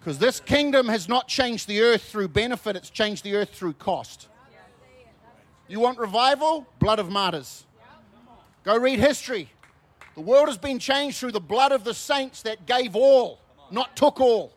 Because 0.00 0.18
this 0.18 0.40
kingdom 0.40 0.88
has 0.88 1.08
not 1.08 1.28
changed 1.28 1.68
the 1.68 1.80
earth 1.80 2.02
through 2.02 2.28
benefit, 2.28 2.74
it's 2.74 2.90
changed 2.90 3.22
the 3.22 3.36
earth 3.36 3.50
through 3.50 3.74
cost. 3.74 4.28
You 5.68 5.78
want 5.78 5.98
revival? 5.98 6.66
Blood 6.80 6.98
of 6.98 7.08
martyrs. 7.08 7.64
Go 8.64 8.76
read 8.76 8.98
history. 8.98 9.48
The 10.14 10.20
world 10.20 10.48
has 10.48 10.58
been 10.58 10.78
changed 10.78 11.18
through 11.18 11.32
the 11.32 11.40
blood 11.40 11.72
of 11.72 11.84
the 11.84 11.94
saints 11.94 12.42
that 12.42 12.66
gave 12.66 12.96
all, 12.96 13.40
not 13.70 13.96
took 13.96 14.20
all. 14.20 14.52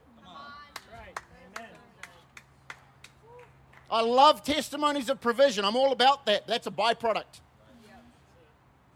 I 3.89 4.01
love 4.01 4.43
testimonies 4.43 5.09
of 5.09 5.21
provision. 5.21 5.63
I'm 5.63 5.75
all 5.75 5.91
about 5.91 6.25
that. 6.25 6.47
That's 6.47 6.67
a 6.67 6.71
byproduct. 6.71 7.39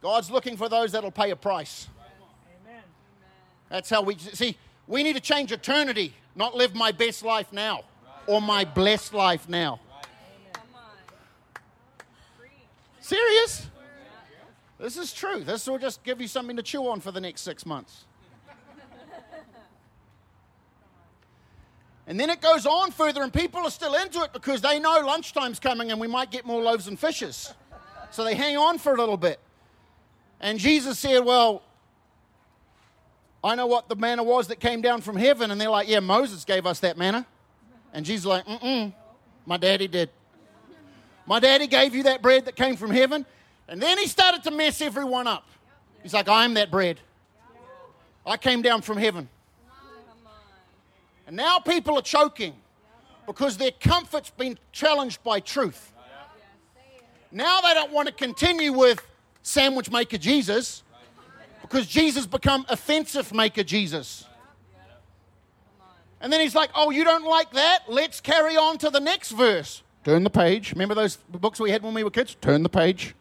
God's 0.02 0.32
looking 0.32 0.58
for 0.58 0.68
those 0.68 0.92
that'll 0.94 1.12
pay 1.12 1.30
a 1.30 1.36
price. 1.36 1.88
That's 3.70 3.90
how 3.90 4.02
we 4.02 4.18
see. 4.18 4.58
We 4.88 5.04
need 5.04 5.14
to 5.14 5.22
change 5.22 5.52
eternity, 5.52 6.14
not 6.36 6.56
live 6.56 6.74
my 6.74 6.92
best 6.92 7.24
life 7.24 7.54
now 7.54 7.84
or 8.26 8.42
my 8.42 8.66
blessed 8.66 9.14
life 9.14 9.48
now. 9.48 9.80
Serious? 13.00 13.68
This 14.80 14.98
is 14.98 15.14
true. 15.14 15.44
This 15.44 15.68
will 15.68 15.78
just 15.78 16.04
give 16.04 16.22
you 16.22 16.28
something 16.28 16.56
to 16.56 16.64
chew 16.64 16.88
on 16.88 17.02
for 17.02 17.12
the 17.12 17.20
next 17.20 17.42
six 17.42 17.66
months. 17.66 18.06
And 22.08 22.20
then 22.20 22.32
it 22.32 22.42
goes 22.42 22.66
on 22.66 22.90
further, 22.90 23.22
and 23.22 23.32
people 23.32 23.60
are 23.60 23.70
still 23.70 23.94
into 23.94 24.22
it 24.24 24.34
because 24.34 24.62
they 24.62 24.80
know 24.80 25.00
lunchtime's 25.06 25.60
coming 25.60 25.92
and 25.92 26.02
we 26.02 26.08
might 26.08 26.32
get 26.32 26.44
more 26.44 26.60
loaves 26.60 26.88
and 26.88 27.00
fishes. 27.00 27.54
So 28.10 28.24
they 28.24 28.34
hang 28.34 28.58
on 28.58 28.80
for 28.80 28.96
a 28.96 28.98
little 28.98 29.18
bit. 29.18 29.40
And 30.40 30.58
Jesus 30.58 30.98
said, 30.98 31.24
Well, 31.24 31.62
I 33.44 33.56
know 33.56 33.68
what 33.68 33.88
the 33.88 33.96
manna 33.96 34.24
was 34.24 34.48
that 34.48 34.60
came 34.60 34.82
down 34.82 35.02
from 35.02 35.16
heaven. 35.16 35.52
And 35.52 35.60
they're 35.60 35.70
like, 35.70 35.88
Yeah, 35.88 36.00
Moses 36.00 36.46
gave 36.46 36.66
us 36.66 36.80
that 36.82 36.98
manna. 36.98 37.26
And 37.94 38.06
Jesus 38.06 38.26
like, 38.26 38.46
Mm 38.46 38.62
mm, 38.62 38.94
my 39.46 39.58
daddy 39.58 39.88
did. 39.88 40.10
My 41.26 41.40
daddy 41.40 41.68
gave 41.68 41.96
you 41.96 42.04
that 42.04 42.22
bread 42.22 42.46
that 42.46 42.56
came 42.56 42.76
from 42.76 42.92
heaven. 42.92 43.26
And 43.68 43.82
then 43.82 43.98
he 43.98 44.08
started 44.08 44.44
to 44.44 44.52
mess 44.52 44.82
everyone 44.82 45.28
up. 45.28 45.46
He's 46.02 46.14
like, 46.14 46.28
I'm 46.28 46.56
that 46.56 46.72
bread. 46.72 47.00
I 48.26 48.38
came 48.38 48.62
down 48.62 48.82
from 48.82 48.98
heaven. 48.98 49.30
And 51.28 51.36
now 51.36 51.60
people 51.60 51.98
are 51.98 52.02
choking 52.02 52.56
because 53.28 53.58
their 53.58 53.72
comfort's 53.72 54.32
been 54.32 54.58
challenged 54.72 55.24
by 55.24 55.40
truth. 55.40 55.94
Now 57.32 57.62
they 57.62 57.76
don't 57.76 57.92
want 57.92 58.08
to 58.08 58.14
continue 58.14 58.74
with 58.74 59.06
sandwich 59.44 59.92
maker 59.92 60.18
Jesus 60.18 60.84
because 61.70 61.86
Jesus 61.88 62.26
become 62.26 62.66
offensive 62.68 63.34
maker 63.34 63.64
Jesus. 63.64 64.26
And 66.22 66.34
then 66.34 66.42
he's 66.42 66.56
like, 66.56 66.72
"Oh, 66.76 66.90
you 66.90 67.04
don't 67.04 67.24
like 67.24 67.52
that? 67.52 67.84
Let's 67.88 68.20
carry 68.20 68.58
on 68.58 68.78
to 68.80 68.90
the 68.90 69.00
next 69.00 69.32
verse." 69.32 69.84
Turn 70.04 70.24
the 70.24 70.30
page. 70.30 70.72
Remember 70.72 70.96
those 70.96 71.18
books 71.18 71.60
we 71.60 71.72
had 71.72 71.84
when 71.84 71.94
we 71.94 72.04
were 72.04 72.10
kids? 72.10 72.36
Turn 72.42 72.64
the 72.64 72.70
page. 72.70 73.14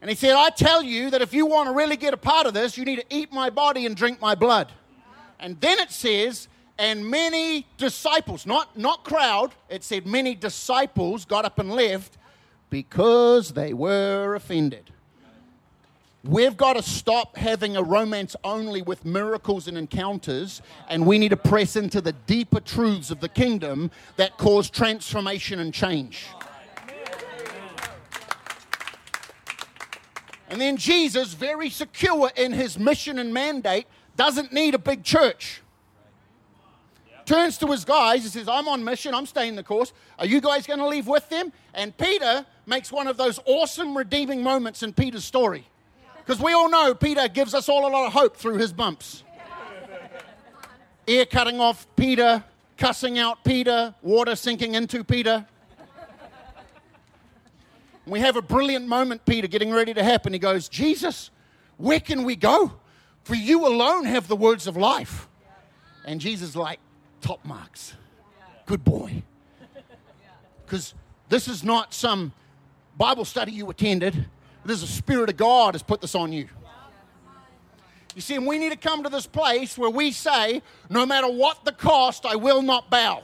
And 0.00 0.08
he 0.08 0.16
said, 0.16 0.34
I 0.34 0.50
tell 0.50 0.82
you 0.82 1.10
that 1.10 1.22
if 1.22 1.32
you 1.32 1.46
want 1.46 1.68
to 1.68 1.74
really 1.74 1.96
get 1.96 2.12
a 2.12 2.16
part 2.16 2.46
of 2.46 2.54
this, 2.54 2.76
you 2.76 2.84
need 2.84 2.96
to 2.96 3.04
eat 3.08 3.32
my 3.32 3.50
body 3.50 3.86
and 3.86 3.94
drink 3.94 4.20
my 4.20 4.34
blood. 4.34 4.72
And 5.38 5.60
then 5.60 5.78
it 5.78 5.92
says, 5.92 6.48
and 6.76 7.08
many 7.08 7.66
disciples, 7.76 8.44
not, 8.44 8.76
not 8.76 9.04
crowd, 9.04 9.54
it 9.68 9.84
said 9.84 10.04
many 10.06 10.34
disciples 10.34 11.24
got 11.24 11.44
up 11.44 11.60
and 11.60 11.70
left 11.70 12.18
because 12.68 13.52
they 13.52 13.72
were 13.72 14.34
offended. 14.34 14.91
We've 16.24 16.56
got 16.56 16.74
to 16.74 16.82
stop 16.82 17.36
having 17.36 17.76
a 17.76 17.82
romance 17.82 18.36
only 18.44 18.80
with 18.80 19.04
miracles 19.04 19.66
and 19.66 19.76
encounters, 19.76 20.62
and 20.88 21.04
we 21.04 21.18
need 21.18 21.30
to 21.30 21.36
press 21.36 21.74
into 21.74 22.00
the 22.00 22.12
deeper 22.12 22.60
truths 22.60 23.10
of 23.10 23.18
the 23.18 23.28
kingdom 23.28 23.90
that 24.16 24.38
cause 24.38 24.70
transformation 24.70 25.58
and 25.58 25.74
change. 25.74 26.26
And 30.48 30.60
then 30.60 30.76
Jesus, 30.76 31.34
very 31.34 31.70
secure 31.70 32.30
in 32.36 32.52
his 32.52 32.78
mission 32.78 33.18
and 33.18 33.34
mandate, 33.34 33.86
doesn't 34.16 34.52
need 34.52 34.74
a 34.74 34.78
big 34.78 35.02
church. 35.02 35.60
Turns 37.24 37.58
to 37.58 37.66
his 37.68 37.84
guys, 37.84 38.22
he 38.22 38.28
says, 38.28 38.46
I'm 38.46 38.68
on 38.68 38.84
mission, 38.84 39.12
I'm 39.14 39.26
staying 39.26 39.56
the 39.56 39.62
course. 39.64 39.92
Are 40.20 40.26
you 40.26 40.40
guys 40.40 40.66
going 40.68 40.78
to 40.78 40.86
leave 40.86 41.08
with 41.08 41.28
them? 41.30 41.52
And 41.74 41.96
Peter 41.96 42.46
makes 42.66 42.92
one 42.92 43.08
of 43.08 43.16
those 43.16 43.40
awesome 43.44 43.96
redeeming 43.96 44.42
moments 44.42 44.84
in 44.84 44.92
Peter's 44.92 45.24
story. 45.24 45.66
Because 46.24 46.40
we 46.40 46.52
all 46.52 46.70
know 46.70 46.94
Peter 46.94 47.26
gives 47.28 47.52
us 47.52 47.68
all 47.68 47.86
a 47.86 47.90
lot 47.90 48.06
of 48.06 48.12
hope 48.12 48.36
through 48.36 48.58
his 48.58 48.72
bumps. 48.72 49.24
Ear 51.08 51.26
cutting 51.26 51.60
off 51.60 51.86
Peter, 51.96 52.44
cussing 52.76 53.18
out 53.18 53.42
Peter, 53.42 53.92
water 54.02 54.36
sinking 54.36 54.74
into 54.74 55.02
Peter. 55.02 55.44
We 58.06 58.20
have 58.20 58.36
a 58.36 58.42
brilliant 58.42 58.86
moment, 58.86 59.24
Peter, 59.24 59.48
getting 59.48 59.72
ready 59.72 59.94
to 59.94 60.02
happen. 60.02 60.32
He 60.32 60.38
goes, 60.38 60.68
Jesus, 60.68 61.30
where 61.76 62.00
can 62.00 62.22
we 62.22 62.36
go? 62.36 62.72
For 63.24 63.34
you 63.34 63.66
alone 63.66 64.04
have 64.04 64.28
the 64.28 64.36
words 64.36 64.66
of 64.66 64.76
life. 64.76 65.28
And 66.04 66.20
Jesus, 66.20 66.54
like, 66.54 66.78
top 67.20 67.44
marks. 67.44 67.94
Good 68.66 68.84
boy. 68.84 69.22
Because 70.64 70.94
this 71.28 71.48
is 71.48 71.62
not 71.64 71.94
some 71.94 72.32
Bible 72.96 73.24
study 73.24 73.52
you 73.52 73.70
attended. 73.70 74.26
There's 74.64 74.82
a 74.82 74.86
Spirit 74.86 75.28
of 75.30 75.36
God 75.36 75.74
has 75.74 75.82
put 75.82 76.00
this 76.00 76.14
on 76.14 76.32
you. 76.32 76.48
You 78.14 78.20
see, 78.20 78.34
and 78.34 78.46
we 78.46 78.58
need 78.58 78.72
to 78.72 78.78
come 78.78 79.02
to 79.04 79.08
this 79.08 79.26
place 79.26 79.78
where 79.78 79.90
we 79.90 80.12
say, 80.12 80.62
no 80.90 81.06
matter 81.06 81.28
what 81.28 81.64
the 81.64 81.72
cost, 81.72 82.26
I 82.26 82.36
will 82.36 82.62
not 82.62 82.90
bow. 82.90 83.22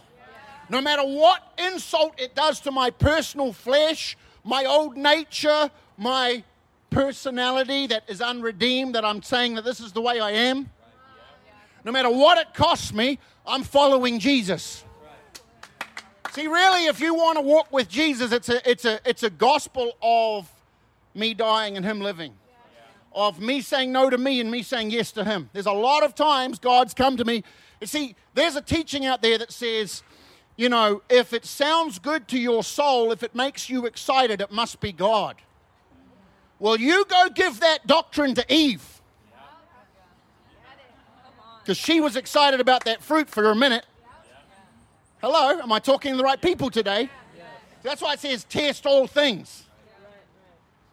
No 0.71 0.81
matter 0.81 1.03
what 1.03 1.43
insult 1.59 2.19
it 2.19 2.35
does 2.35 2.61
to 2.61 2.71
my 2.71 2.91
personal 2.91 3.53
flesh, 3.53 4.17
my 4.45 4.65
old 4.65 4.97
nature, 4.97 5.71
my 5.97 6.43
personality 6.91 7.87
that 7.89 8.05
is 8.09 8.21
unredeemed, 8.21 8.95
that 8.95 9.05
I'm 9.05 9.23
saying 9.23 9.55
that 9.57 9.65
this 9.65 9.81
is 9.81 9.93
the 9.93 10.01
way 10.01 10.21
I 10.21 10.31
am. 10.31 10.71
No 11.85 11.93
matter 11.93 12.11
what 12.11 12.39
it 12.39 12.55
costs 12.55 12.93
me, 12.93 13.19
I'm 13.47 13.63
following 13.63 14.19
Jesus. 14.19 14.85
See, 16.33 16.47
really, 16.47 16.87
if 16.87 17.01
you 17.01 17.15
want 17.15 17.37
to 17.37 17.43
walk 17.43 17.73
with 17.73 17.89
Jesus, 17.89 18.33
it's 18.33 18.49
a, 18.49 18.71
it's 18.71 18.85
a, 18.85 19.01
it's 19.05 19.23
a 19.23 19.31
gospel 19.31 19.93
of 20.03 20.51
me 21.15 21.35
dying 21.35 21.77
and 21.77 21.85
Him 21.85 22.01
living 22.01 22.35
of 23.15 23.41
me 23.41 23.61
saying 23.61 23.91
no 23.91 24.09
to 24.09 24.19
me 24.19 24.41
and 24.41 24.51
me 24.51 24.63
saying 24.63 24.91
yes 24.91 25.13
to 25.13 25.25
him. 25.25 25.51
There's 25.53 25.67
a 25.67 25.73
lot 25.73 26.05
of 26.05 26.15
times 26.15 26.59
God's 26.59 26.95
come 26.95 27.17
to 27.17 27.25
me. 27.25 27.43
You 27.81 27.87
see, 27.87 28.15
there's 28.35 28.55
a 28.55 28.61
teaching 28.61 29.07
out 29.07 29.23
there 29.23 29.39
that 29.39 29.53
says, 29.53 30.03
you 30.57 30.69
know, 30.69 31.03
if 31.09 31.33
it 31.33 31.45
sounds 31.45 31.99
good 31.99 32.29
to 32.29 32.39
your 32.39 32.63
soul, 32.63 33.11
if 33.13 33.23
it 33.23 33.35
makes 33.35 33.69
you 33.69 33.87
excited, 33.87 34.41
it 34.41 34.53
must 34.53 34.81
be 34.81 34.93
God. 34.93 35.37
Well, 36.59 36.77
you 36.77 37.05
go 37.07 37.29
give 37.33 37.61
that 37.61 37.87
doctrine 37.87 38.35
to 38.35 38.53
Eve. 38.53 39.01
Because 41.63 41.77
she 41.77 42.01
was 42.01 42.17
excited 42.17 42.61
about 42.61 42.85
that 42.85 43.03
fruit 43.03 43.29
for 43.29 43.51
a 43.51 43.55
minute. 43.55 43.85
Hello, 45.21 45.59
am 45.61 45.73
I 45.73 45.79
talking 45.79 46.13
to 46.13 46.17
the 46.17 46.25
right 46.25 46.41
people 46.41 46.71
today? 46.71 47.11
That's 47.83 48.01
why 48.03 48.15
it 48.15 48.21
says 48.21 48.45
test 48.45 48.87
all 48.87 49.07
things. 49.07 49.68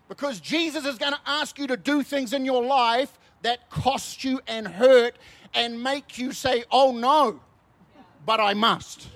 Because 0.07 0.39
Jesus 0.39 0.85
is 0.85 0.97
going 0.97 1.13
to 1.13 1.19
ask 1.25 1.57
you 1.57 1.67
to 1.67 1.77
do 1.77 2.03
things 2.03 2.33
in 2.33 2.45
your 2.45 2.63
life 2.63 3.17
that 3.41 3.69
cost 3.69 4.23
you 4.23 4.39
and 4.47 4.67
hurt 4.67 5.17
and 5.53 5.81
make 5.81 6.17
you 6.17 6.31
say, 6.31 6.63
oh 6.71 6.91
no, 6.91 7.39
but 8.25 8.39
I 8.39 8.53
must. 8.53 9.07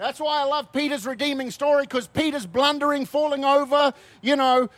That's 0.00 0.18
why 0.18 0.40
I 0.40 0.44
love 0.44 0.72
Peter's 0.72 1.06
redeeming 1.06 1.50
story 1.50 1.82
because 1.82 2.06
Peter's 2.06 2.46
blundering, 2.46 3.04
falling 3.04 3.44
over, 3.44 3.92
you 4.22 4.34
know, 4.34 4.70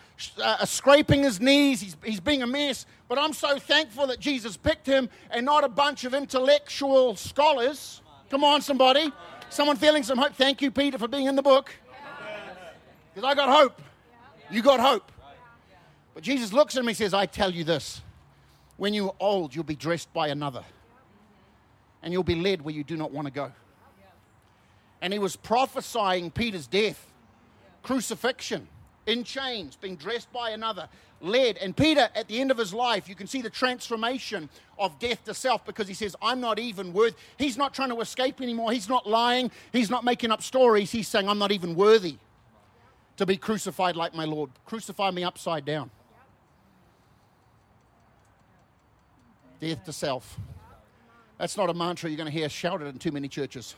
uh, 0.43 0.65
scraping 0.65 1.23
his 1.23 1.41
knees. 1.41 1.81
He's, 1.81 1.97
he's 2.05 2.19
being 2.19 2.43
a 2.43 2.47
mess. 2.47 2.87
But 3.09 3.21
I'm 3.21 3.33
so 3.33 3.57
thankful 3.57 4.09
that 4.09 4.19
Jesus 4.19 4.57
picked 4.57 4.85
him 4.85 5.09
and 5.31 5.47
not 5.47 5.63
a 5.63 5.69
bunch 5.69 6.03
of 6.05 6.13
intellectual 6.13 7.15
scholars. 7.15 8.03
Come 8.31 8.43
on, 8.43 8.63
somebody. 8.63 9.13
Someone 9.49 9.77
feeling 9.77 10.03
some 10.03 10.19
hope. 10.19 10.35
Thank 10.35 10.61
you, 10.61 10.73
Peter, 10.73 10.99
for 10.99 11.07
being 11.07 11.27
in 11.27 11.37
the 11.37 11.43
book. 11.43 11.73
Because 13.15 13.29
I 13.29 13.35
got 13.35 13.49
hope. 13.49 13.81
You 14.51 14.63
got 14.63 14.81
hope. 14.81 15.11
But 16.15 16.23
Jesus 16.23 16.53
looks 16.53 16.77
at 16.77 16.85
me 16.85 16.91
and 16.91 16.97
says, 16.97 17.15
I 17.15 17.27
tell 17.27 17.51
you 17.51 17.65
this 17.65 18.03
when 18.77 18.95
you're 18.95 19.15
old, 19.21 19.55
you'll 19.55 19.65
be 19.65 19.77
dressed 19.77 20.13
by 20.13 20.29
another, 20.29 20.65
and 22.03 22.13
you'll 22.13 22.23
be 22.23 22.35
led 22.35 22.63
where 22.63 22.75
you 22.75 22.85
do 22.85 22.97
not 22.97 23.13
want 23.13 23.27
to 23.27 23.33
go. 23.33 23.53
And 25.01 25.13
he 25.13 25.19
was 25.19 25.37
prophesying 25.37 26.31
Peter's 26.31 26.67
death, 26.67 27.07
crucifixion, 27.83 28.69
in 29.07 29.25
chains, 29.25 29.77
being 29.77 29.97
dressed 29.97 30.33
by 30.33 30.51
another, 30.51 30.89
led. 31.21 31.57
And 31.59 31.77
Peter, 31.77 32.09
at 32.15 32.29
the 32.29 32.41
end 32.41 32.51
of 32.51 32.59
his 32.59 32.73
life, 32.73 33.09
you 33.09 33.15
can 33.15 33.27
see 33.27 33.43
the 33.43 33.51
transformation 33.51 34.49
of 34.79 34.99
death 35.01 35.25
to 35.25 35.35
self 35.35 35.65
because 35.65 35.89
he 35.89 35.95
says, 35.95 36.15
I'm 36.23 36.41
not 36.41 36.59
even 36.59 36.93
worth. 36.93 37.15
He's 37.37 37.57
not 37.57 37.75
trying 37.75 37.91
to 37.91 38.01
escape 38.01 38.41
anymore. 38.41 38.71
He's 38.71 38.89
not 38.89 39.09
lying. 39.09 39.51
He's 39.73 39.91
not 39.91 40.05
making 40.05 40.31
up 40.31 40.41
stories. 40.43 40.93
He's 40.93 41.09
saying, 41.09 41.29
I'm 41.29 41.39
not 41.39 41.51
even 41.51 41.75
worthy 41.75 42.19
to 43.23 43.27
be 43.27 43.37
crucified 43.37 43.97
like 43.97 44.15
my 44.15 44.25
Lord. 44.25 44.51
Crucify 44.67 45.11
me 45.11 45.25
upside 45.25 45.65
down. 45.65 45.91
Death 49.61 49.85
to 49.85 49.93
self. 49.93 50.39
That's 51.39 51.57
not 51.57 51.71
a 51.71 51.75
mantra 51.75 52.11
you're 52.11 52.17
going 52.17 52.31
to 52.31 52.37
hear 52.37 52.49
shouted 52.49 52.87
in 52.87 52.99
too 52.99 53.13
many 53.13 53.29
churches. 53.29 53.77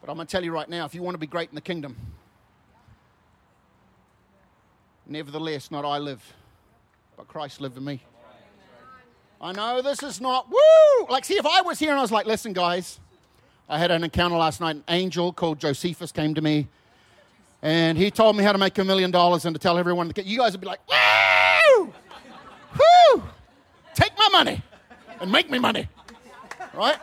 But 0.00 0.10
I'm 0.10 0.16
going 0.16 0.26
to 0.26 0.30
tell 0.30 0.44
you 0.44 0.52
right 0.52 0.68
now 0.68 0.84
if 0.84 0.94
you 0.94 1.02
want 1.02 1.14
to 1.14 1.18
be 1.18 1.26
great 1.26 1.48
in 1.48 1.54
the 1.54 1.60
kingdom, 1.60 1.96
nevertheless, 5.06 5.70
not 5.70 5.84
I 5.84 5.98
live, 5.98 6.22
but 7.16 7.26
Christ 7.26 7.60
lived 7.60 7.76
in 7.76 7.84
me. 7.84 8.02
I 9.40 9.52
know 9.52 9.82
this 9.82 10.02
is 10.02 10.20
not, 10.20 10.48
woo! 10.48 11.06
Like, 11.08 11.24
see, 11.24 11.34
if 11.34 11.46
I 11.46 11.62
was 11.62 11.78
here 11.78 11.90
and 11.90 11.98
I 11.98 12.02
was 12.02 12.12
like, 12.12 12.26
listen, 12.26 12.52
guys, 12.52 13.00
I 13.68 13.78
had 13.78 13.90
an 13.90 14.04
encounter 14.04 14.36
last 14.36 14.60
night. 14.60 14.76
An 14.76 14.84
angel 14.88 15.32
called 15.32 15.58
Josephus 15.58 16.12
came 16.12 16.34
to 16.34 16.40
me 16.40 16.68
and 17.62 17.96
he 17.96 18.10
told 18.10 18.36
me 18.36 18.44
how 18.44 18.52
to 18.52 18.58
make 18.58 18.76
a 18.78 18.84
million 18.84 19.10
dollars 19.10 19.44
and 19.44 19.54
to 19.54 19.58
tell 19.58 19.78
everyone 19.78 20.12
you 20.24 20.38
guys 20.38 20.52
would 20.52 20.60
be 20.60 20.66
like, 20.66 20.80
woo! 20.88 21.92
Woo! 22.78 23.22
Take 23.94 24.12
my 24.18 24.28
money 24.30 24.62
and 25.20 25.32
make 25.32 25.50
me 25.50 25.58
money. 25.58 25.88
Right? 26.74 26.98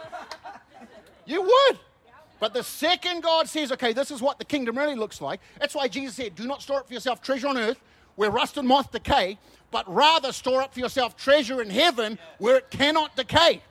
You 1.26 1.42
would. 1.42 1.80
But 2.40 2.54
the 2.54 2.64
second 2.64 3.24
God 3.24 3.48
says, 3.48 3.72
okay, 3.72 3.94
this 3.94 4.12
is 4.12 4.22
what 4.22 4.38
the 4.38 4.46
kingdom 4.46 4.78
really 4.78 4.96
looks 4.96 5.22
like, 5.22 5.40
that's 5.60 5.74
why 5.74 5.88
Jesus 5.88 6.16
said, 6.16 6.36
do 6.36 6.46
not 6.46 6.62
store 6.62 6.80
up 6.80 6.88
for 6.88 6.94
yourself 6.94 7.22
treasure 7.22 7.48
on 7.48 7.58
earth 7.58 7.80
where 8.16 8.30
rust 8.30 8.58
and 8.58 8.68
moth 8.68 8.92
decay, 8.92 9.40
but 9.72 9.92
rather 9.92 10.32
store 10.32 10.62
up 10.62 10.74
for 10.74 10.80
yourself 10.80 11.18
treasure 11.18 11.62
in 11.62 11.70
heaven 11.70 12.20
where 12.38 12.58
it 12.58 12.70
cannot 12.70 13.16
decay. 13.16 13.62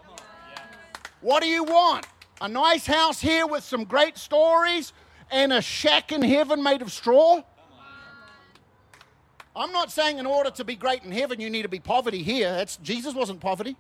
What 1.21 1.43
do 1.43 1.49
you 1.49 1.63
want? 1.63 2.07
A 2.41 2.49
nice 2.49 2.87
house 2.87 3.21
here 3.21 3.47
with 3.47 3.63
some 3.63 3.85
great 3.85 4.19
stories 4.19 4.93
and 5.33 5.53
a 5.53 5.63
shack 5.63 6.13
in 6.13 6.23
heaven 6.23 6.63
made 6.63 6.83
of 6.83 6.93
straw? 6.93 7.43
I'm 9.55 9.73
not 9.73 9.91
saying 9.91 10.19
in 10.19 10.27
order 10.27 10.51
to 10.51 10.65
be 10.65 10.77
great 10.77 11.05
in 11.05 11.13
heaven 11.13 11.41
you 11.41 11.51
need 11.51 11.63
to 11.63 11.69
be 11.69 11.81
poverty 11.81 12.23
here. 12.23 12.53
That's, 12.53 12.77
Jesus 12.79 13.15
wasn't 13.15 13.41
poverty. 13.41 13.77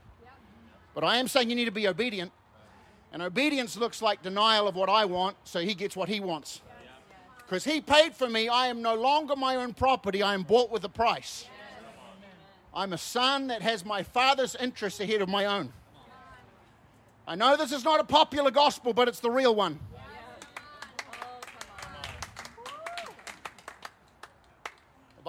But 0.95 1.05
I 1.05 1.17
am 1.17 1.29
saying 1.29 1.49
you 1.49 1.57
need 1.57 1.65
to 1.67 1.71
be 1.71 1.88
obedient. 1.88 2.33
And 3.12 3.23
obedience 3.23 3.77
looks 3.77 4.03
like 4.03 4.23
denial 4.23 4.69
of 4.69 4.75
what 4.75 4.88
I 4.88 5.05
want 5.05 5.37
so 5.45 5.61
he 5.61 5.75
gets 5.75 5.97
what 5.97 6.09
he 6.09 6.21
wants. 6.21 6.61
Because 7.38 7.65
he 7.65 7.81
paid 7.81 8.15
for 8.15 8.29
me. 8.29 8.49
I 8.49 8.69
am 8.69 8.81
no 8.81 8.95
longer 8.95 9.37
my 9.37 9.57
own 9.57 9.75
property. 9.75 10.23
I 10.23 10.35
am 10.35 10.43
bought 10.43 10.71
with 10.71 10.85
a 10.85 10.88
price. 10.88 11.47
I'm 12.75 12.95
a 12.95 12.99
son 12.99 13.49
that 13.49 13.61
has 13.61 13.85
my 13.85 14.03
father's 14.03 14.55
interests 14.55 15.01
ahead 15.01 15.21
of 15.21 15.29
my 15.29 15.45
own. 15.45 15.73
I 17.27 17.35
know 17.35 17.57
this 17.57 17.73
is 17.73 17.85
not 17.85 18.01
a 18.01 18.05
popular 18.05 18.51
gospel, 18.51 18.93
but 18.93 19.09
it's 19.09 19.21
the 19.21 19.31
real 19.31 19.55
one. 19.55 19.79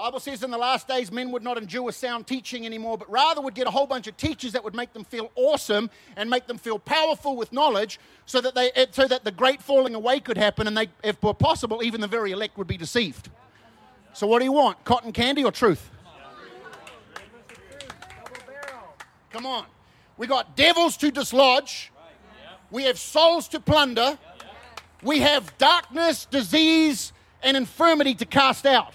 Bible 0.03 0.19
says 0.19 0.43
in 0.43 0.51
the 0.51 0.57
last 0.57 0.85
days, 0.85 1.13
men 1.13 1.31
would 1.31 1.43
not 1.43 1.57
endure 1.57 1.89
sound 1.93 2.27
teaching 2.27 2.65
anymore, 2.65 2.97
but 2.97 3.09
rather 3.09 3.39
would 3.39 3.55
get 3.55 3.67
a 3.67 3.71
whole 3.71 3.87
bunch 3.87 4.05
of 4.05 4.17
teachers 4.17 4.51
that 4.51 4.61
would 4.61 4.75
make 4.75 4.91
them 4.91 5.05
feel 5.05 5.31
awesome 5.35 5.89
and 6.17 6.29
make 6.29 6.45
them 6.45 6.57
feel 6.57 6.77
powerful 6.77 7.37
with 7.37 7.53
knowledge 7.53 8.01
so 8.25 8.41
that, 8.41 8.53
they, 8.53 8.69
eh, 8.71 8.85
so 8.91 9.07
that 9.07 9.23
the 9.23 9.31
great 9.31 9.61
falling 9.61 9.95
away 9.95 10.19
could 10.19 10.35
happen 10.35 10.67
and 10.67 10.75
they, 10.75 10.89
if 11.05 11.23
were 11.23 11.33
possible, 11.33 11.81
even 11.81 12.01
the 12.01 12.07
very 12.07 12.31
elect 12.33 12.57
would 12.57 12.67
be 12.67 12.75
deceived. 12.75 13.29
So, 14.11 14.27
what 14.27 14.39
do 14.39 14.43
you 14.43 14.51
want? 14.51 14.83
Cotton 14.83 15.13
candy 15.13 15.45
or 15.45 15.53
truth? 15.53 15.89
Come 19.31 19.45
on. 19.45 19.65
We 20.17 20.27
got 20.27 20.57
devils 20.57 20.97
to 20.97 21.11
dislodge, 21.11 21.93
we 22.71 22.83
have 22.83 22.99
souls 22.99 23.47
to 23.47 23.61
plunder, 23.61 24.17
we 25.01 25.19
have 25.19 25.57
darkness, 25.57 26.25
disease, 26.25 27.13
and 27.41 27.55
infirmity 27.55 28.15
to 28.15 28.25
cast 28.25 28.65
out. 28.65 28.93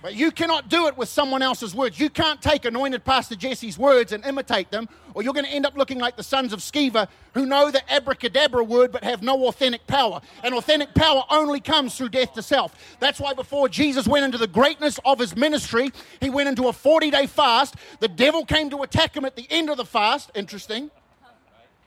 But 0.00 0.14
you 0.14 0.30
cannot 0.30 0.68
do 0.68 0.86
it 0.86 0.96
with 0.96 1.08
someone 1.08 1.42
else's 1.42 1.74
words. 1.74 1.98
You 1.98 2.08
can't 2.08 2.40
take 2.40 2.64
anointed 2.64 3.04
Pastor 3.04 3.34
Jesse's 3.34 3.76
words 3.76 4.12
and 4.12 4.24
imitate 4.24 4.70
them, 4.70 4.88
or 5.12 5.22
you're 5.22 5.32
going 5.32 5.44
to 5.44 5.50
end 5.50 5.66
up 5.66 5.76
looking 5.76 5.98
like 5.98 6.16
the 6.16 6.22
sons 6.22 6.52
of 6.52 6.60
Sceva 6.60 7.08
who 7.34 7.46
know 7.46 7.72
the 7.72 7.82
abracadabra 7.92 8.62
word 8.62 8.92
but 8.92 9.02
have 9.02 9.22
no 9.22 9.46
authentic 9.48 9.86
power. 9.88 10.20
And 10.44 10.54
authentic 10.54 10.94
power 10.94 11.24
only 11.30 11.58
comes 11.58 11.96
through 11.96 12.10
death 12.10 12.32
to 12.34 12.42
self. 12.42 12.96
That's 13.00 13.18
why 13.18 13.34
before 13.34 13.68
Jesus 13.68 14.06
went 14.06 14.24
into 14.24 14.38
the 14.38 14.46
greatness 14.46 15.00
of 15.04 15.18
his 15.18 15.34
ministry, 15.34 15.90
he 16.20 16.30
went 16.30 16.48
into 16.48 16.68
a 16.68 16.72
40 16.72 17.10
day 17.10 17.26
fast. 17.26 17.74
The 17.98 18.08
devil 18.08 18.44
came 18.44 18.70
to 18.70 18.82
attack 18.82 19.16
him 19.16 19.24
at 19.24 19.34
the 19.34 19.48
end 19.50 19.68
of 19.68 19.76
the 19.76 19.84
fast. 19.84 20.30
Interesting. 20.36 20.92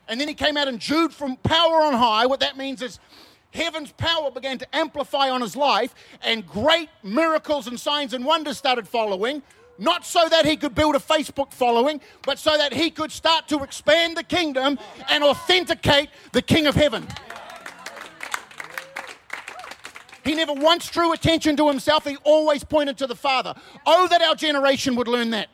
And 0.10 0.20
then 0.20 0.28
he 0.28 0.34
came 0.34 0.58
out 0.58 0.68
and 0.68 0.80
Jude 0.80 1.14
from 1.14 1.38
power 1.38 1.84
on 1.84 1.94
high. 1.94 2.26
What 2.26 2.42
that 2.42 2.58
means 2.58 2.82
is 2.82 3.00
heaven's 3.52 3.92
power 3.92 4.32
began 4.32 4.58
to 4.58 4.76
amplify 4.76 5.30
on 5.30 5.42
his 5.42 5.56
life, 5.56 5.94
and 6.22 6.46
great 6.48 6.90
miracles 7.04 7.68
and 7.68 7.80
signs 7.80 8.14
and 8.14 8.26
wonders 8.26 8.58
started 8.58 8.88
following. 8.88 9.42
Not 9.78 10.06
so 10.06 10.28
that 10.30 10.46
he 10.46 10.58
could 10.58 10.76
build 10.76 10.96
a 10.96 11.00
Facebook 11.00 11.54
following, 11.54 12.02
but 12.24 12.38
so 12.38 12.56
that 12.56 12.74
he 12.74 12.92
could 12.92 13.12
start 13.12 13.48
to 13.48 13.64
expand 13.64 14.16
the 14.16 14.24
kingdom 14.24 14.78
and 15.10 15.24
authenticate 15.24 16.10
the 16.34 16.42
King 16.42 16.68
of 16.68 16.76
Heaven. 16.76 17.08
He 20.24 20.36
never 20.36 20.54
once 20.54 20.90
drew 20.90 21.14
attention 21.14 21.58
to 21.58 21.68
himself, 21.68 22.06
he 22.06 22.16
always 22.18 22.64
pointed 22.64 22.98
to 23.00 23.08
the 23.08 23.16
Father. 23.16 23.56
Oh, 23.86 24.08
that 24.10 24.22
our 24.22 24.36
generation 24.36 24.96
would 24.96 25.08
learn 25.08 25.32
that. 25.32 25.50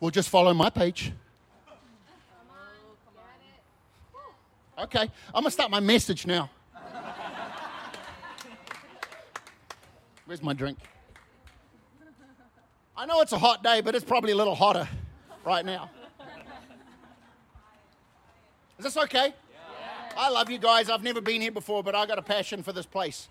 Well, 0.00 0.10
just 0.10 0.30
follow 0.30 0.54
my 0.54 0.70
page. 0.70 1.12
Okay, 4.78 5.00
I'm 5.00 5.42
gonna 5.42 5.50
start 5.50 5.70
my 5.70 5.80
message 5.80 6.26
now. 6.26 6.50
Where's 10.26 10.42
my 10.42 10.52
drink? 10.52 10.78
I 12.94 13.06
know 13.06 13.22
it's 13.22 13.32
a 13.32 13.38
hot 13.38 13.62
day, 13.62 13.80
but 13.80 13.94
it's 13.94 14.04
probably 14.04 14.32
a 14.32 14.36
little 14.36 14.54
hotter 14.54 14.86
right 15.46 15.64
now. 15.64 15.90
Is 18.78 18.84
this 18.84 18.96
okay? 18.98 19.32
I 20.14 20.28
love 20.28 20.50
you 20.50 20.58
guys. 20.58 20.90
I've 20.90 21.02
never 21.02 21.22
been 21.22 21.40
here 21.40 21.52
before, 21.52 21.82
but 21.82 21.94
I 21.94 22.04
got 22.04 22.18
a 22.18 22.22
passion 22.22 22.62
for 22.62 22.72
this 22.72 22.86
place. 22.86 23.28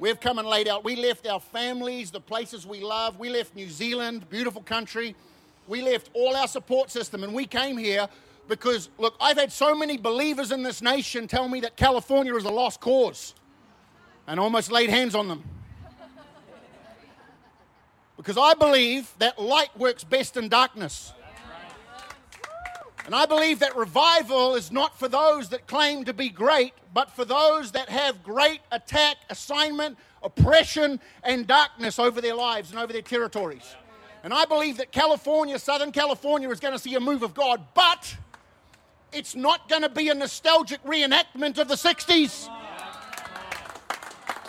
We've 0.00 0.18
come 0.18 0.38
and 0.40 0.48
laid 0.48 0.66
out. 0.66 0.82
We 0.82 0.96
left 0.96 1.26
our 1.28 1.40
families, 1.40 2.10
the 2.10 2.20
places 2.20 2.66
we 2.66 2.80
love. 2.80 3.18
We 3.18 3.28
left 3.28 3.54
New 3.54 3.68
Zealand, 3.68 4.28
beautiful 4.28 4.62
country. 4.62 5.14
We 5.68 5.82
left 5.82 6.10
all 6.14 6.34
our 6.34 6.48
support 6.48 6.90
system 6.90 7.22
and 7.22 7.32
we 7.32 7.46
came 7.46 7.78
here 7.78 8.08
because, 8.48 8.88
look, 8.98 9.14
I've 9.20 9.38
had 9.38 9.52
so 9.52 9.74
many 9.74 9.96
believers 9.96 10.52
in 10.52 10.62
this 10.62 10.82
nation 10.82 11.28
tell 11.28 11.48
me 11.48 11.60
that 11.60 11.76
California 11.76 12.34
is 12.34 12.44
a 12.44 12.50
lost 12.50 12.80
cause 12.80 13.34
and 14.26 14.40
almost 14.40 14.70
laid 14.70 14.90
hands 14.90 15.14
on 15.14 15.28
them. 15.28 15.44
Because 18.16 18.36
I 18.36 18.54
believe 18.54 19.12
that 19.18 19.40
light 19.40 19.76
works 19.78 20.04
best 20.04 20.36
in 20.36 20.48
darkness. 20.48 21.12
And 23.06 23.14
I 23.14 23.26
believe 23.26 23.60
that 23.60 23.76
revival 23.76 24.54
is 24.54 24.70
not 24.70 24.98
for 24.98 25.08
those 25.08 25.48
that 25.48 25.66
claim 25.66 26.04
to 26.04 26.12
be 26.12 26.28
great, 26.28 26.74
but 26.92 27.10
for 27.10 27.24
those 27.24 27.72
that 27.72 27.88
have 27.88 28.22
great 28.22 28.60
attack, 28.70 29.16
assignment, 29.30 29.96
oppression, 30.22 31.00
and 31.24 31.46
darkness 31.46 31.98
over 31.98 32.20
their 32.20 32.34
lives 32.34 32.70
and 32.70 32.78
over 32.78 32.92
their 32.92 33.02
territories. 33.02 33.74
And 34.22 34.34
I 34.34 34.44
believe 34.44 34.76
that 34.76 34.92
California, 34.92 35.58
Southern 35.58 35.92
California, 35.92 36.50
is 36.50 36.60
going 36.60 36.74
to 36.74 36.78
see 36.78 36.94
a 36.94 37.00
move 37.00 37.22
of 37.22 37.32
God, 37.32 37.64
but 37.74 38.16
it's 39.12 39.34
not 39.34 39.68
going 39.68 39.82
to 39.82 39.88
be 39.88 40.08
a 40.08 40.14
nostalgic 40.14 40.82
reenactment 40.84 41.58
of 41.58 41.68
the 41.68 41.74
60s. 41.74 42.48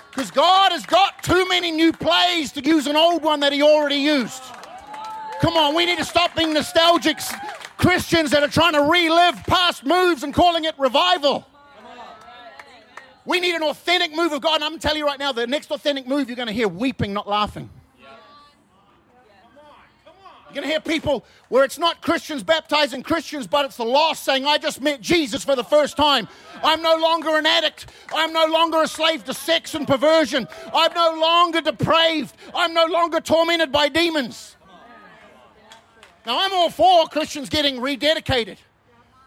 Because 0.09 0.31
God 0.31 0.71
has 0.71 0.85
got 0.85 1.23
too 1.23 1.47
many 1.47 1.71
new 1.71 1.93
plays 1.93 2.51
to 2.53 2.61
use 2.63 2.85
an 2.87 2.95
old 2.95 3.23
one 3.23 3.39
that 3.39 3.53
He 3.53 3.61
already 3.61 3.95
used. 3.95 4.43
Come 5.41 5.55
on, 5.55 5.73
we 5.73 5.85
need 5.85 5.97
to 5.97 6.05
stop 6.05 6.35
being 6.35 6.53
nostalgic 6.53 7.17
Christians 7.77 8.31
that 8.31 8.43
are 8.43 8.47
trying 8.47 8.73
to 8.73 8.81
relive 8.81 9.35
past 9.47 9.85
moves 9.85 10.23
and 10.23 10.33
calling 10.33 10.65
it 10.65 10.75
revival. 10.77 11.47
We 13.25 13.39
need 13.39 13.55
an 13.55 13.63
authentic 13.63 14.13
move 14.15 14.31
of 14.33 14.41
God. 14.41 14.55
And 14.55 14.63
I'm 14.63 14.79
telling 14.79 14.97
you 14.97 15.05
right 15.05 15.19
now, 15.19 15.31
the 15.31 15.47
next 15.47 15.71
authentic 15.71 16.07
move, 16.07 16.27
you're 16.27 16.35
going 16.35 16.47
to 16.47 16.53
hear 16.53 16.67
weeping, 16.67 17.13
not 17.13 17.27
laughing. 17.27 17.69
You're 20.51 20.63
going 20.63 20.67
to 20.67 20.71
hear 20.71 20.81
people 20.81 21.23
where 21.47 21.63
it's 21.63 21.79
not 21.79 22.01
Christians 22.01 22.43
baptizing 22.43 23.03
Christians, 23.03 23.47
but 23.47 23.63
it's 23.63 23.77
the 23.77 23.85
lost 23.85 24.25
saying, 24.25 24.45
I 24.45 24.57
just 24.57 24.81
met 24.81 24.99
Jesus 24.99 25.45
for 25.45 25.55
the 25.55 25.63
first 25.63 25.95
time. 25.95 26.27
I'm 26.61 26.81
no 26.81 26.97
longer 26.97 27.37
an 27.37 27.45
addict. 27.45 27.89
I'm 28.13 28.33
no 28.33 28.47
longer 28.47 28.81
a 28.81 28.87
slave 28.87 29.23
to 29.25 29.33
sex 29.33 29.75
and 29.75 29.87
perversion. 29.87 30.49
I'm 30.73 30.93
no 30.93 31.17
longer 31.21 31.61
depraved. 31.61 32.35
I'm 32.53 32.73
no 32.73 32.85
longer 32.85 33.21
tormented 33.21 33.71
by 33.71 33.87
demons. 33.87 34.57
Now, 36.25 36.43
I'm 36.43 36.51
all 36.51 36.69
for 36.69 37.07
Christians 37.07 37.47
getting 37.47 37.77
rededicated, 37.77 38.57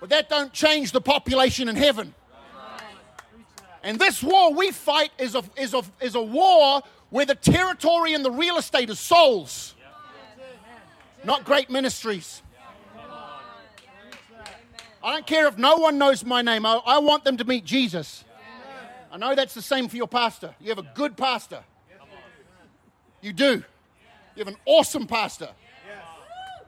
but 0.01 0.11
that 0.11 0.29
don't 0.29 0.53
change 0.53 0.93
the 0.93 1.01
population 1.01 1.71
in 1.71 1.77
heaven. 1.77 2.15
And 3.83 3.99
this 3.99 4.23
war 4.23 4.53
we 4.53 4.73
fight 4.73 5.11
is 5.19 5.35
a, 5.35 5.43
is 5.57 5.73
a, 5.73 5.85
is 6.03 6.17
a 6.17 6.23
war 6.23 6.83
where 7.09 7.25
the 7.25 7.35
territory 7.35 8.13
and 8.13 8.23
the 8.23 8.31
real 8.31 8.59
estate 8.59 8.91
is 8.91 9.01
souls 9.01 9.74
not 11.25 11.45
great 11.45 11.71
ministries. 11.71 12.43
I 15.03 15.13
don't 15.13 15.27
care 15.27 15.47
if 15.47 15.59
no 15.59 15.77
one 15.77 15.99
knows 15.99 16.25
my 16.25 16.41
name. 16.41 16.65
I, 16.65 16.81
I, 16.87 16.99
want 16.99 17.25
them 17.25 17.37
to 17.37 17.45
meet 17.45 17.65
Jesus. 17.65 18.25
I 19.13 19.19
know 19.19 19.35
that's 19.35 19.53
the 19.53 19.61
same 19.61 19.89
for 19.89 19.97
your 19.97 20.09
pastor. 20.09 20.55
You 20.61 20.71
have 20.71 20.79
a 20.79 20.91
good 20.95 21.17
pastor. 21.17 21.63
You 23.21 23.35
do. 23.35 23.63
You 24.35 24.45
have 24.45 24.49
an 24.49 24.57
awesome 24.65 25.07
pastor. 25.07 25.51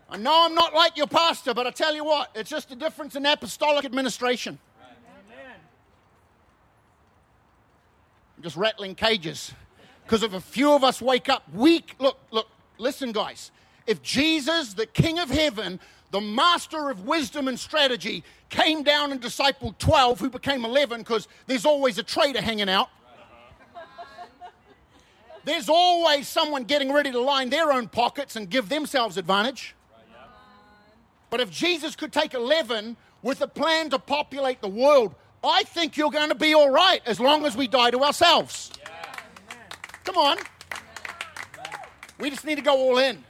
I 0.08 0.18
know 0.18 0.44
I'm 0.44 0.54
not 0.54 0.74
like 0.74 0.96
your 0.96 1.06
pastor, 1.06 1.54
but 1.54 1.66
I 1.66 1.70
tell 1.70 1.94
you 1.94 2.04
what, 2.04 2.30
it's 2.34 2.50
just 2.50 2.70
a 2.70 2.76
difference 2.76 3.16
in 3.16 3.26
apostolic 3.26 3.84
administration. 3.84 4.58
I'm 8.36 8.42
just 8.42 8.56
rattling 8.56 8.94
cages. 8.94 9.52
Because 10.04 10.22
if 10.22 10.34
a 10.34 10.40
few 10.40 10.72
of 10.72 10.84
us 10.84 11.02
wake 11.02 11.28
up 11.28 11.42
weak, 11.52 11.96
look, 11.98 12.18
look, 12.30 12.48
listen, 12.78 13.12
guys 13.12 13.50
if 13.86 14.02
Jesus, 14.02 14.74
the 14.74 14.86
King 14.86 15.18
of 15.18 15.30
heaven, 15.30 15.80
the 16.10 16.20
master 16.20 16.90
of 16.90 17.06
wisdom 17.06 17.48
and 17.48 17.58
strategy, 17.58 18.24
came 18.48 18.82
down 18.82 19.12
and 19.12 19.20
discipled 19.20 19.78
12 19.78 20.20
who 20.20 20.30
became 20.30 20.64
11 20.64 21.00
because 21.00 21.28
there's 21.46 21.64
always 21.64 21.98
a 21.98 22.02
traitor 22.02 22.40
hanging 22.40 22.68
out. 22.68 22.88
There's 25.44 25.68
always 25.68 26.26
someone 26.26 26.64
getting 26.64 26.92
ready 26.92 27.12
to 27.12 27.20
line 27.20 27.50
their 27.50 27.72
own 27.72 27.86
pockets 27.86 28.34
and 28.34 28.50
give 28.50 28.68
themselves 28.68 29.16
advantage. 29.16 29.76
But 31.30 31.40
if 31.40 31.50
Jesus 31.50 31.94
could 31.94 32.12
take 32.12 32.34
11 32.34 32.96
with 33.22 33.40
a 33.40 33.46
plan 33.46 33.90
to 33.90 33.98
populate 33.98 34.60
the 34.60 34.68
world, 34.68 35.14
I 35.44 35.62
think 35.62 35.96
you're 35.96 36.10
going 36.10 36.30
to 36.30 36.34
be 36.34 36.54
all 36.54 36.70
right 36.70 37.00
as 37.06 37.20
long 37.20 37.44
as 37.46 37.56
we 37.56 37.68
die 37.68 37.90
to 37.92 38.02
ourselves. 38.02 38.72
Come 40.02 40.16
on. 40.16 40.38
We 42.18 42.30
just 42.30 42.44
need 42.44 42.56
to 42.56 42.62
go 42.62 42.76
all 42.76 42.98
in. 42.98 43.22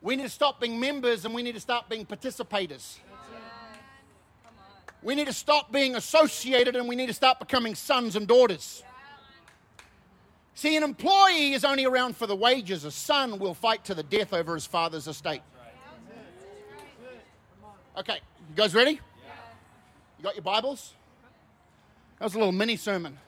We 0.00 0.16
need 0.16 0.24
to 0.24 0.28
stop 0.28 0.60
being 0.60 0.78
members 0.78 1.24
and 1.24 1.34
we 1.34 1.42
need 1.42 1.54
to 1.54 1.60
start 1.60 1.88
being 1.88 2.06
participators. 2.06 2.98
We 5.02 5.14
need 5.14 5.26
to 5.26 5.32
stop 5.32 5.72
being 5.72 5.94
associated 5.94 6.76
and 6.76 6.88
we 6.88 6.96
need 6.96 7.06
to 7.06 7.14
start 7.14 7.38
becoming 7.38 7.74
sons 7.74 8.16
and 8.16 8.26
daughters. 8.26 8.82
See, 10.54 10.76
an 10.76 10.82
employee 10.82 11.52
is 11.52 11.64
only 11.64 11.84
around 11.84 12.16
for 12.16 12.26
the 12.26 12.34
wages. 12.34 12.84
A 12.84 12.90
son 12.90 13.38
will 13.38 13.54
fight 13.54 13.84
to 13.84 13.94
the 13.94 14.02
death 14.02 14.32
over 14.32 14.54
his 14.54 14.66
father's 14.66 15.06
estate. 15.06 15.42
Okay, 17.96 18.20
you 18.48 18.54
guys 18.56 18.74
ready? 18.74 19.00
You 20.18 20.24
got 20.24 20.34
your 20.34 20.42
Bibles? 20.42 20.94
That 22.18 22.24
was 22.24 22.34
a 22.34 22.38
little 22.38 22.52
mini 22.52 22.76
sermon. 22.76 23.18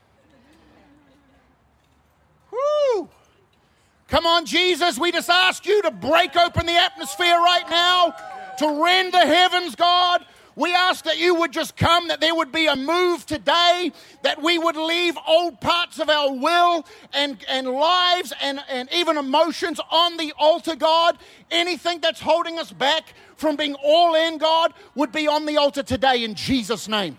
Come 4.10 4.26
on, 4.26 4.44
Jesus, 4.44 4.98
we 4.98 5.12
just 5.12 5.30
ask 5.30 5.64
you 5.64 5.82
to 5.82 5.92
break 5.92 6.34
open 6.36 6.66
the 6.66 6.76
atmosphere 6.76 7.36
right 7.36 7.64
now, 7.70 8.12
to 8.58 8.82
rend 8.82 9.14
the 9.14 9.24
heavens, 9.24 9.76
God. 9.76 10.26
We 10.56 10.74
ask 10.74 11.04
that 11.04 11.16
you 11.16 11.36
would 11.36 11.52
just 11.52 11.76
come, 11.76 12.08
that 12.08 12.20
there 12.20 12.34
would 12.34 12.50
be 12.50 12.66
a 12.66 12.74
move 12.74 13.24
today, 13.24 13.92
that 14.24 14.42
we 14.42 14.58
would 14.58 14.74
leave 14.74 15.16
old 15.28 15.60
parts 15.60 16.00
of 16.00 16.10
our 16.10 16.32
will 16.34 16.84
and, 17.12 17.38
and 17.48 17.68
lives 17.68 18.32
and, 18.42 18.60
and 18.68 18.88
even 18.92 19.16
emotions 19.16 19.80
on 19.92 20.16
the 20.16 20.32
altar, 20.36 20.74
God. 20.74 21.16
Anything 21.52 22.00
that's 22.00 22.20
holding 22.20 22.58
us 22.58 22.72
back 22.72 23.14
from 23.36 23.54
being 23.54 23.76
all 23.76 24.16
in, 24.16 24.38
God, 24.38 24.74
would 24.96 25.12
be 25.12 25.28
on 25.28 25.46
the 25.46 25.56
altar 25.56 25.84
today 25.84 26.24
in 26.24 26.34
Jesus' 26.34 26.88
name. 26.88 27.16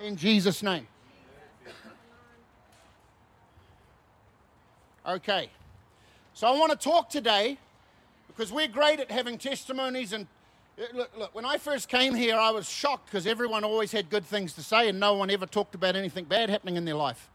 In 0.00 0.16
Jesus' 0.16 0.62
name. 0.62 0.86
Okay. 5.06 5.50
So 6.34 6.48
I 6.48 6.58
want 6.58 6.72
to 6.72 6.76
talk 6.76 7.08
today 7.08 7.58
because 8.26 8.52
we're 8.52 8.66
great 8.66 8.98
at 8.98 9.08
having 9.08 9.38
testimonies 9.38 10.12
and 10.12 10.26
uh, 10.78 10.82
look, 10.92 11.16
look 11.16 11.34
when 11.34 11.44
I 11.44 11.58
first 11.58 11.88
came 11.88 12.12
here 12.12 12.36
I 12.36 12.50
was 12.50 12.68
shocked 12.68 13.06
because 13.06 13.24
everyone 13.24 13.62
always 13.62 13.92
had 13.92 14.10
good 14.10 14.24
things 14.24 14.52
to 14.54 14.64
say 14.64 14.88
and 14.88 14.98
no 14.98 15.14
one 15.14 15.30
ever 15.30 15.46
talked 15.46 15.76
about 15.76 15.94
anything 15.94 16.24
bad 16.24 16.50
happening 16.50 16.76
in 16.76 16.84
their 16.84 16.96
life. 16.96 17.30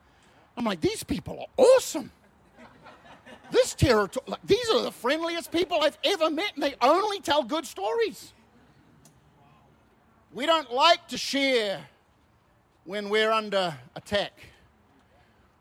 I'm 0.57 0.65
like 0.65 0.81
these 0.81 1.01
people 1.01 1.39
are 1.39 1.63
awesome. 1.65 2.11
This 3.51 3.73
territory 3.73 4.25
like, 4.27 4.41
these 4.43 4.69
are 4.69 4.81
the 4.81 4.91
friendliest 4.91 5.49
people 5.49 5.79
I've 5.81 5.97
ever 6.03 6.29
met 6.29 6.51
and 6.55 6.63
they 6.63 6.75
only 6.81 7.21
tell 7.21 7.41
good 7.41 7.65
stories. 7.65 8.33
We 10.33 10.45
don't 10.45 10.73
like 10.73 11.07
to 11.07 11.17
share 11.17 11.79
when 12.83 13.07
we're 13.07 13.31
under 13.31 13.73
attack. 13.95 14.33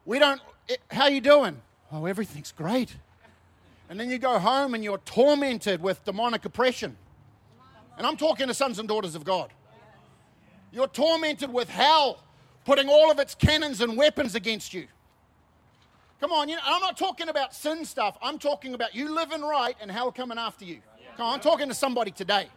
We 0.05 0.19
don't 0.19 0.41
eh, 0.69 0.75
how 0.91 1.07
you 1.07 1.21
doing? 1.21 1.63
Oh, 1.93 2.07
everything's 2.07 2.53
great. 2.53 2.95
And 3.89 3.99
then 3.99 4.09
you 4.09 4.19
go 4.19 4.39
home 4.39 4.75
and 4.75 4.85
you're 4.85 4.99
tormented 4.99 5.83
with 5.83 6.05
demonic 6.05 6.45
oppression. 6.45 6.97
And 7.99 8.07
I'm 8.07 8.17
talking 8.17 8.47
to 8.47 8.55
sons 8.55 8.79
and 8.79 8.89
daughters 8.89 9.15
of 9.15 9.25
God. 9.25 9.53
You're 10.73 10.87
tormented 10.87 11.53
with 11.53 11.69
hell 11.69 12.23
putting 12.65 12.89
all 12.89 13.11
of 13.11 13.19
its 13.19 13.35
cannons 13.35 13.81
and 13.81 13.97
weapons 13.97 14.37
against 14.37 14.73
you. 14.73 14.87
Come 16.21 16.33
on, 16.33 16.49
you 16.49 16.57
know, 16.57 16.63
I'm 16.65 16.81
not 16.83 16.97
talking 16.97 17.29
about 17.29 17.55
sin 17.55 17.85
stuff. 17.85 18.17
I'm 18.23 18.39
talking 18.39 18.75
about 18.75 18.95
you 18.95 19.13
living 19.13 19.41
right 19.41 19.75
and 19.81 19.91
hell 19.91 20.13
coming 20.13 20.39
after 20.39 20.65
you. 20.65 20.79
Come 21.17 21.27
on, 21.27 21.35
I'm 21.35 21.41
talking 21.41 21.69
to 21.69 21.75
somebody 21.75 22.11
today. 22.11 22.49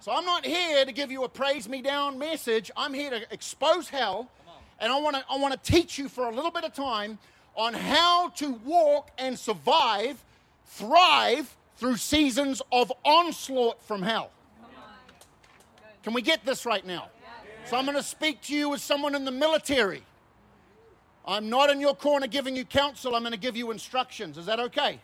So 0.00 0.12
I'm 0.12 0.24
not 0.24 0.46
here 0.46 0.84
to 0.84 0.92
give 0.92 1.10
you 1.10 1.24
a 1.24 1.28
praise 1.28 1.68
me 1.68 1.82
down 1.82 2.18
message. 2.18 2.70
I'm 2.76 2.94
here 2.94 3.10
to 3.10 3.32
expose 3.32 3.88
hell, 3.88 4.30
and 4.78 4.92
I 4.92 5.00
want 5.00 5.16
to 5.16 5.24
I 5.28 5.36
want 5.36 5.52
to 5.52 5.72
teach 5.72 5.98
you 5.98 6.08
for 6.08 6.28
a 6.28 6.34
little 6.34 6.50
bit 6.50 6.64
of 6.64 6.72
time 6.72 7.18
on 7.56 7.74
how 7.74 8.28
to 8.30 8.52
walk 8.64 9.10
and 9.18 9.38
survive, 9.38 10.22
thrive 10.66 11.56
through 11.76 11.96
seasons 11.96 12.62
of 12.70 12.92
onslaught 13.04 13.82
from 13.82 14.02
hell. 14.02 14.30
Can 16.02 16.12
we 16.12 16.22
get 16.22 16.44
this 16.44 16.64
right 16.64 16.86
now? 16.86 17.08
So 17.64 17.76
I'm 17.76 17.84
going 17.84 17.96
to 17.96 18.02
speak 18.02 18.42
to 18.42 18.54
you 18.54 18.72
as 18.74 18.82
someone 18.82 19.14
in 19.14 19.24
the 19.24 19.32
military. 19.32 20.02
I'm 21.26 21.50
not 21.50 21.70
in 21.70 21.80
your 21.80 21.96
corner 21.96 22.28
giving 22.28 22.54
you 22.54 22.64
counsel, 22.64 23.16
I'm 23.16 23.22
going 23.22 23.32
to 23.32 23.38
give 23.38 23.56
you 23.56 23.72
instructions. 23.72 24.38
Is 24.38 24.46
that 24.46 24.60
okay? 24.60 25.00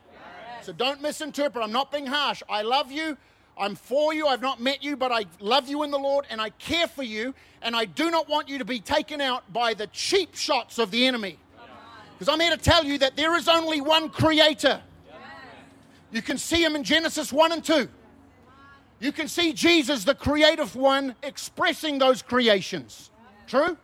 So 0.63 0.73
don't 0.73 1.03
misinterpret. 1.03 1.65
I'm 1.65 1.73
not 1.73 1.91
being 1.91 2.07
harsh. 2.07 2.41
I 2.49 2.63
love 2.63 2.93
you. 2.93 3.17
I'm 3.59 3.75
for 3.75 4.15
you. 4.15 4.29
I've 4.29 4.41
not 4.41 4.61
met 4.61 4.83
you, 4.83 4.97
but 4.97 5.11
I 5.11 5.25
love 5.41 5.69
you 5.69 5.83
in 5.83 5.91
the 5.91 5.99
Lord 5.99 6.25
and 6.31 6.41
I 6.41 6.51
care 6.51 6.87
for 6.87 7.03
you. 7.03 7.35
And 7.61 7.75
I 7.75 7.85
do 7.85 8.11
not 8.11 8.29
want 8.29 8.49
you 8.49 8.59
to 8.59 8.65
be 8.65 8.79
taken 8.79 9.21
out 9.21 9.53
by 9.53 9.75
the 9.75 9.89
cheap 9.89 10.37
shots 10.37 10.79
of 10.79 10.93
the 10.93 11.07
enemy. 11.07 11.39
Because 12.19 12.33
I'm 12.33 12.41
here 12.41 12.55
to 12.55 12.63
tell 12.63 12.85
you 12.85 12.99
that 12.99 13.17
there 13.17 13.37
is 13.37 13.49
only 13.49 13.81
one 13.81 14.09
creator. 14.09 14.81
You 16.13 16.23
can 16.23 16.39
see 16.39 16.63
him 16.63 16.77
in 16.77 16.85
Genesis 16.85 17.33
1 17.33 17.53
and 17.53 17.65
2. 17.65 17.89
You 19.01 19.13
can 19.13 19.27
see 19.27 19.53
Jesus, 19.53 20.05
the 20.05 20.15
creative 20.15 20.77
one, 20.77 21.17
expressing 21.23 21.99
those 21.99 22.23
creations. 22.23 23.11
True? 23.47 23.77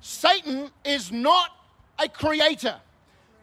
Satan 0.00 0.70
is 0.84 1.10
not 1.10 1.50
a 1.98 2.08
creator. 2.08 2.76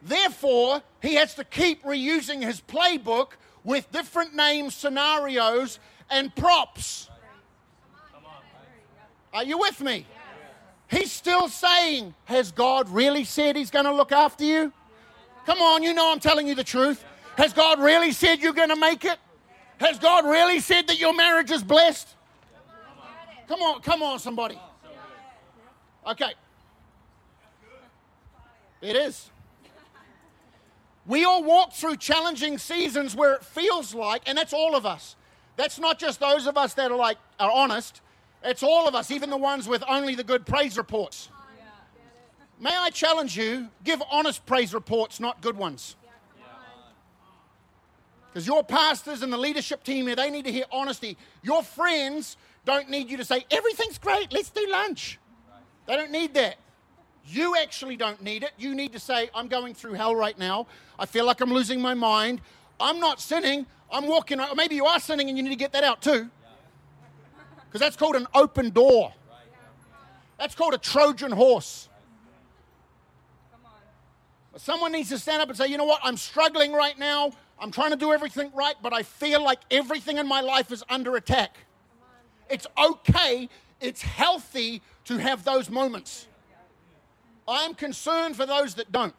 Therefore, 0.01 0.81
he 1.01 1.15
has 1.15 1.35
to 1.35 1.43
keep 1.43 1.83
reusing 1.83 2.41
his 2.41 2.61
playbook 2.61 3.31
with 3.63 3.91
different 3.91 4.35
names, 4.35 4.75
scenarios, 4.75 5.79
and 6.09 6.33
props. 6.35 7.09
Are 9.33 9.43
you 9.43 9.57
with 9.57 9.81
me? 9.81 10.05
He's 10.93 11.11
still 11.11 11.49
saying, 11.49 12.13
Has 12.25 12.51
God 12.51 12.87
really 12.89 13.23
said 13.23 13.55
He's 13.55 13.71
going 13.71 13.85
to 13.85 13.93
look 13.93 14.11
after 14.11 14.43
you? 14.43 14.71
Come 15.45 15.59
on, 15.59 15.83
you 15.83 15.93
know 15.93 16.11
I'm 16.11 16.19
telling 16.19 16.47
you 16.47 16.55
the 16.55 16.63
truth. 16.63 17.03
Has 17.35 17.51
God 17.51 17.79
really 17.79 18.11
said 18.11 18.39
you're 18.39 18.53
going 18.53 18.69
to 18.69 18.75
make 18.75 19.03
it? 19.03 19.17
Has 19.79 19.97
God 19.99 20.25
really 20.25 20.59
said 20.59 20.87
that 20.87 20.99
your 20.99 21.13
marriage 21.13 21.51
is 21.51 21.63
blessed? 21.63 22.07
Come 23.47 23.61
on, 23.61 23.81
come 23.81 24.03
on, 24.03 24.19
somebody. 24.19 24.59
Okay. 26.07 26.33
It 28.81 28.95
is. 28.95 29.29
We 31.05 31.25
all 31.25 31.43
walk 31.43 31.73
through 31.73 31.97
challenging 31.97 32.57
seasons 32.57 33.15
where 33.15 33.33
it 33.33 33.43
feels 33.43 33.93
like, 33.93 34.21
and 34.25 34.37
that's 34.37 34.53
all 34.53 34.75
of 34.75 34.85
us. 34.85 35.15
That's 35.55 35.79
not 35.79 35.99
just 35.99 36.19
those 36.19 36.47
of 36.47 36.57
us 36.57 36.75
that 36.75 36.91
are 36.91 36.97
like 36.97 37.17
are 37.39 37.51
honest. 37.51 38.01
It's 38.43 38.63
all 38.63 38.87
of 38.87 38.95
us, 38.95 39.11
even 39.11 39.29
the 39.29 39.37
ones 39.37 39.67
with 39.67 39.83
only 39.87 40.15
the 40.15 40.23
good 40.23 40.45
praise 40.45 40.77
reports. 40.77 41.29
May 42.59 42.75
I 42.75 42.89
challenge 42.89 43.37
you, 43.37 43.69
give 43.83 44.01
honest 44.09 44.45
praise 44.45 44.73
reports, 44.73 45.19
not 45.19 45.41
good 45.41 45.57
ones. 45.57 45.95
Because 48.31 48.47
your 48.47 48.63
pastors 48.63 49.21
and 49.21 49.31
the 49.31 49.37
leadership 49.37 49.83
team 49.83 50.07
here, 50.07 50.15
they 50.15 50.29
need 50.29 50.45
to 50.45 50.51
hear 50.51 50.65
honesty. 50.71 51.17
Your 51.43 51.61
friends 51.61 52.37
don't 52.65 52.89
need 52.89 53.09
you 53.09 53.17
to 53.17 53.25
say, 53.25 53.45
everything's 53.51 53.97
great, 53.97 54.33
let's 54.33 54.49
do 54.49 54.65
lunch. 54.69 55.19
They 55.85 55.95
don't 55.95 56.11
need 56.11 56.33
that. 56.33 56.55
You 57.25 57.55
actually 57.57 57.95
don't 57.95 58.21
need 58.21 58.43
it. 58.43 58.51
You 58.57 58.75
need 58.75 58.93
to 58.93 58.99
say, 58.99 59.29
I'm 59.33 59.47
going 59.47 59.73
through 59.73 59.93
hell 59.93 60.15
right 60.15 60.37
now. 60.37 60.67
I 60.99 61.05
feel 61.05 61.25
like 61.25 61.41
I'm 61.41 61.53
losing 61.53 61.81
my 61.81 61.93
mind. 61.93 62.41
I'm 62.79 62.99
not 62.99 63.21
sinning. 63.21 63.65
I'm 63.91 64.07
walking. 64.07 64.41
Maybe 64.55 64.75
you 64.75 64.85
are 64.85 64.99
sinning 64.99 65.29
and 65.29 65.37
you 65.37 65.43
need 65.43 65.51
to 65.51 65.55
get 65.55 65.71
that 65.73 65.83
out 65.83 66.01
too. 66.01 66.29
Because 67.73 67.87
that's 67.87 67.95
called 67.95 68.15
an 68.15 68.27
open 68.35 68.69
door. 68.69 69.11
That's 70.37 70.53
called 70.53 70.75
a 70.75 70.77
Trojan 70.77 71.31
horse. 71.31 71.89
Someone 74.57 74.91
needs 74.91 75.09
to 75.09 75.17
stand 75.17 75.41
up 75.41 75.49
and 75.49 75.57
say, 75.57 75.65
you 75.65 75.77
know 75.77 75.85
what? 75.85 75.99
I'm 76.03 76.15
struggling 76.15 76.71
right 76.71 76.99
now. 76.99 77.31
I'm 77.57 77.71
trying 77.71 77.89
to 77.89 77.95
do 77.95 78.13
everything 78.13 78.51
right, 78.53 78.75
but 78.83 78.93
I 78.93 79.01
feel 79.01 79.43
like 79.43 79.59
everything 79.71 80.19
in 80.19 80.27
my 80.27 80.39
life 80.41 80.71
is 80.71 80.83
under 80.87 81.15
attack. 81.15 81.57
It's 82.47 82.67
okay. 82.77 83.49
It's 83.81 84.03
healthy 84.03 84.83
to 85.05 85.17
have 85.17 85.43
those 85.43 85.71
moments. 85.71 86.27
I'm 87.47 87.73
concerned 87.73 88.35
for 88.35 88.45
those 88.45 88.75
that 88.75 88.91
don't. 88.91 89.15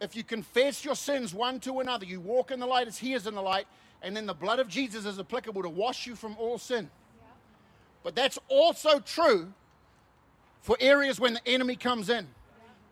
If 0.00 0.16
you 0.16 0.24
confess 0.24 0.82
your 0.82 0.96
sins 0.96 1.34
one 1.34 1.60
to 1.60 1.80
another, 1.80 2.06
you 2.06 2.20
walk 2.20 2.50
in 2.50 2.58
the 2.58 2.66
light 2.66 2.88
as 2.88 2.96
He 2.96 3.12
is 3.12 3.26
in 3.26 3.34
the 3.34 3.42
light, 3.42 3.66
and 4.02 4.16
then 4.16 4.26
the 4.26 4.34
blood 4.34 4.58
of 4.58 4.68
Jesus 4.68 5.06
is 5.06 5.18
applicable 5.18 5.62
to 5.62 5.68
wash 5.68 6.06
you 6.06 6.14
from 6.14 6.36
all 6.38 6.58
sin. 6.58 6.90
But 8.02 8.16
that's 8.16 8.38
also 8.48 8.98
true 8.98 9.52
for 10.60 10.76
areas 10.80 11.20
when 11.20 11.34
the 11.34 11.48
enemy 11.48 11.76
comes 11.76 12.08
in. 12.08 12.26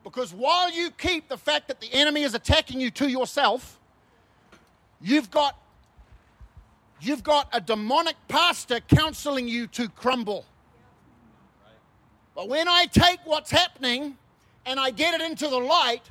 Because 0.05 0.33
while 0.33 0.71
you 0.71 0.91
keep 0.93 1.29
the 1.29 1.37
fact 1.37 1.69
that 1.69 1.81
the 1.81 1.93
enemy 1.93 2.23
is 2.23 2.35
attacking 2.35 2.81
you 2.81 2.91
to 2.93 3.09
yourself, 3.09 3.79
you've 5.01 5.31
got 5.31 5.57
you've 7.01 7.23
got 7.23 7.49
a 7.53 7.61
demonic 7.61 8.17
pastor 8.29 8.81
counseling 8.81 9.49
you 9.49 9.67
to 9.67 9.89
crumble. 9.89 10.45
But 12.35 12.49
when 12.49 12.69
I 12.69 12.87
take 12.87 13.19
what's 13.25 13.51
happening 13.51 14.17
and 14.65 14.79
I 14.79 14.91
get 14.91 15.15
it 15.15 15.21
into 15.21 15.49
the 15.49 15.59
light, 15.59 16.03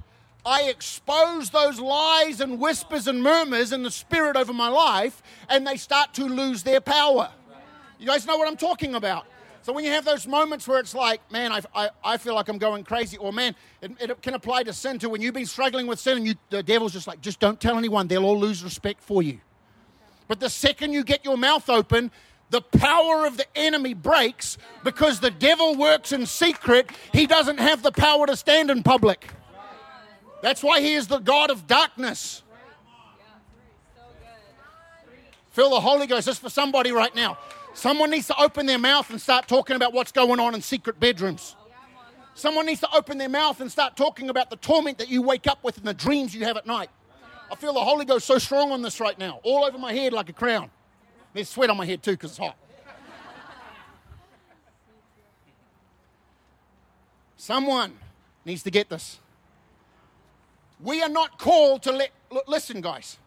I 0.50 0.64
expose 0.64 1.52
those 1.52 1.80
lies 1.80 2.42
and 2.42 2.60
whispers 2.60 3.08
and 3.08 3.22
murmurs 3.22 3.72
in 3.72 3.84
the 3.84 3.92
spirit 3.92 4.36
over 4.36 4.52
my 4.52 4.68
life, 4.68 5.22
and 5.48 5.66
they 5.66 5.78
start 5.78 6.16
to 6.16 6.26
lose 6.26 6.64
their 6.64 6.82
power. 6.82 7.30
You 8.00 8.08
guys 8.08 8.26
know 8.26 8.36
what 8.36 8.48
I'm 8.48 8.58
talking 8.58 8.96
about? 8.96 9.28
So 9.62 9.72
when 9.72 9.86
you 9.86 9.92
have 9.92 10.06
those 10.06 10.26
moments 10.26 10.68
where 10.68 10.80
it's 10.80 10.96
like, 10.96 11.22
man, 11.32 11.52
I, 11.52 11.62
I, 11.76 11.90
I 12.04 12.18
feel 12.18 12.34
like 12.34 12.48
I'm 12.48 12.58
going 12.58 12.84
crazy, 12.84 13.16
or 13.18 13.32
man, 13.32 13.56
it, 13.84 13.92
it, 14.00 14.22
can 14.24 14.34
apply 14.34 14.64
to 14.64 14.74
sin 14.74 14.98
too. 14.98 15.10
When 15.10 15.22
you've 15.22 15.36
been 15.36 15.46
struggling 15.46 15.86
with 15.86 16.00
sin 16.00 16.18
and 16.18 16.26
you, 16.26 16.34
the 16.50 16.64
devil's 16.64 16.94
just 16.94 17.06
like, 17.06 17.22
just 17.22 17.40
don't 17.40 17.62
tell 17.62 17.78
anyone, 17.78 18.08
they'll 18.08 18.26
all 18.26 18.40
lose 18.40 18.64
respect 18.64 19.04
for 19.04 19.22
you. 19.22 19.42
But 20.28 20.40
the 20.40 20.50
second 20.50 20.94
you 20.94 21.04
get 21.04 21.24
your 21.24 21.38
mouth 21.38 21.70
open, 21.70 22.10
the 22.50 22.62
power 22.62 23.28
of 23.28 23.38
the 23.38 23.46
enemy 23.56 23.94
breaks 23.94 24.58
because 24.84 25.20
the 25.20 25.30
devil 25.30 25.76
works 25.76 26.12
in 26.12 26.26
secret. 26.26 26.90
He 27.14 27.28
doesn't 27.28 27.60
have 27.60 27.84
the 27.84 27.92
power 27.92 28.26
to 28.26 28.36
stand 28.36 28.72
in 28.72 28.82
public. 28.82 29.30
That's 30.42 30.64
why 30.64 30.80
he 30.82 30.94
is 30.94 31.08
the 31.08 31.20
God 31.20 31.50
of 31.50 31.68
darkness. 31.68 32.44
Feel 35.52 35.72
the 35.72 35.80
Holy 35.80 36.08
Ghost. 36.08 36.28
Just 36.28 36.42
for 36.42 36.50
somebody 36.50 36.92
right 36.92 37.14
now. 37.14 37.38
Someone 37.74 38.10
needs 38.10 38.28
to 38.28 38.42
open 38.42 38.66
their 38.66 38.80
mouth 38.80 39.10
and 39.10 39.22
start 39.22 39.48
talking 39.48 39.76
about 39.76 39.94
what's 39.94 40.12
going 40.12 40.40
on 40.40 40.56
in 40.56 40.62
secret 40.62 41.00
bedrooms. 41.00 41.56
Someone 42.34 42.66
needs 42.66 42.80
to 42.82 42.96
open 42.96 43.18
their 43.18 43.30
mouth 43.30 43.60
and 43.60 43.72
start 43.72 43.98
talking 43.98 44.30
about 44.30 44.50
the 44.50 44.56
torment 44.56 44.98
that 44.98 45.10
you 45.10 45.22
wake 45.22 45.48
up 45.48 45.64
with 45.64 45.78
and 45.78 45.86
the 45.86 45.94
dreams 45.94 46.34
you 46.34 46.46
have 46.46 46.56
at 46.56 46.66
night. 46.66 46.90
I 47.52 47.56
feel 47.56 47.74
the 47.74 47.84
Holy 47.84 48.06
Ghost 48.06 48.26
so 48.26 48.38
strong 48.38 48.72
on 48.72 48.82
this 48.82 49.00
right 49.00 49.18
now, 49.18 49.40
all 49.44 49.66
over 49.66 49.78
my 49.78 49.92
head 49.92 50.14
like 50.14 50.30
a 50.30 50.34
crown. 50.34 50.70
There's 51.34 51.50
sweat 51.50 51.70
on 51.70 51.78
my 51.78 51.86
head 51.86 52.02
too 52.02 52.12
because 52.12 52.32
it's 52.32 52.40
hot. 52.40 52.56
Someone 57.36 57.98
needs 58.46 58.64
to 58.64 58.72
get 58.72 58.90
this. 58.90 59.20
We 60.80 61.02
are 61.04 61.10
not 61.10 61.38
called 61.38 61.84
to 61.84 61.92
let, 61.92 62.12
listen, 62.48 62.82
guys. 62.82 63.18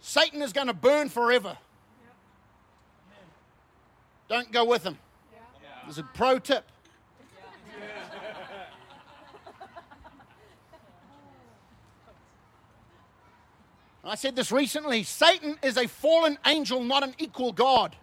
Satan 0.00 0.42
is 0.42 0.52
going 0.52 0.66
to 0.66 0.74
burn 0.74 1.08
forever. 1.08 1.56
Don't 4.28 4.52
go 4.52 4.64
with 4.64 4.82
him. 4.82 4.98
There's 5.84 5.98
a 5.98 6.02
pro 6.02 6.38
tip. 6.38 6.64
I 14.06 14.16
said 14.16 14.36
this 14.36 14.52
recently 14.52 15.02
Satan 15.02 15.58
is 15.62 15.78
a 15.78 15.88
fallen 15.88 16.36
angel, 16.46 16.82
not 16.82 17.02
an 17.02 17.14
equal 17.18 17.52
God. 17.52 17.96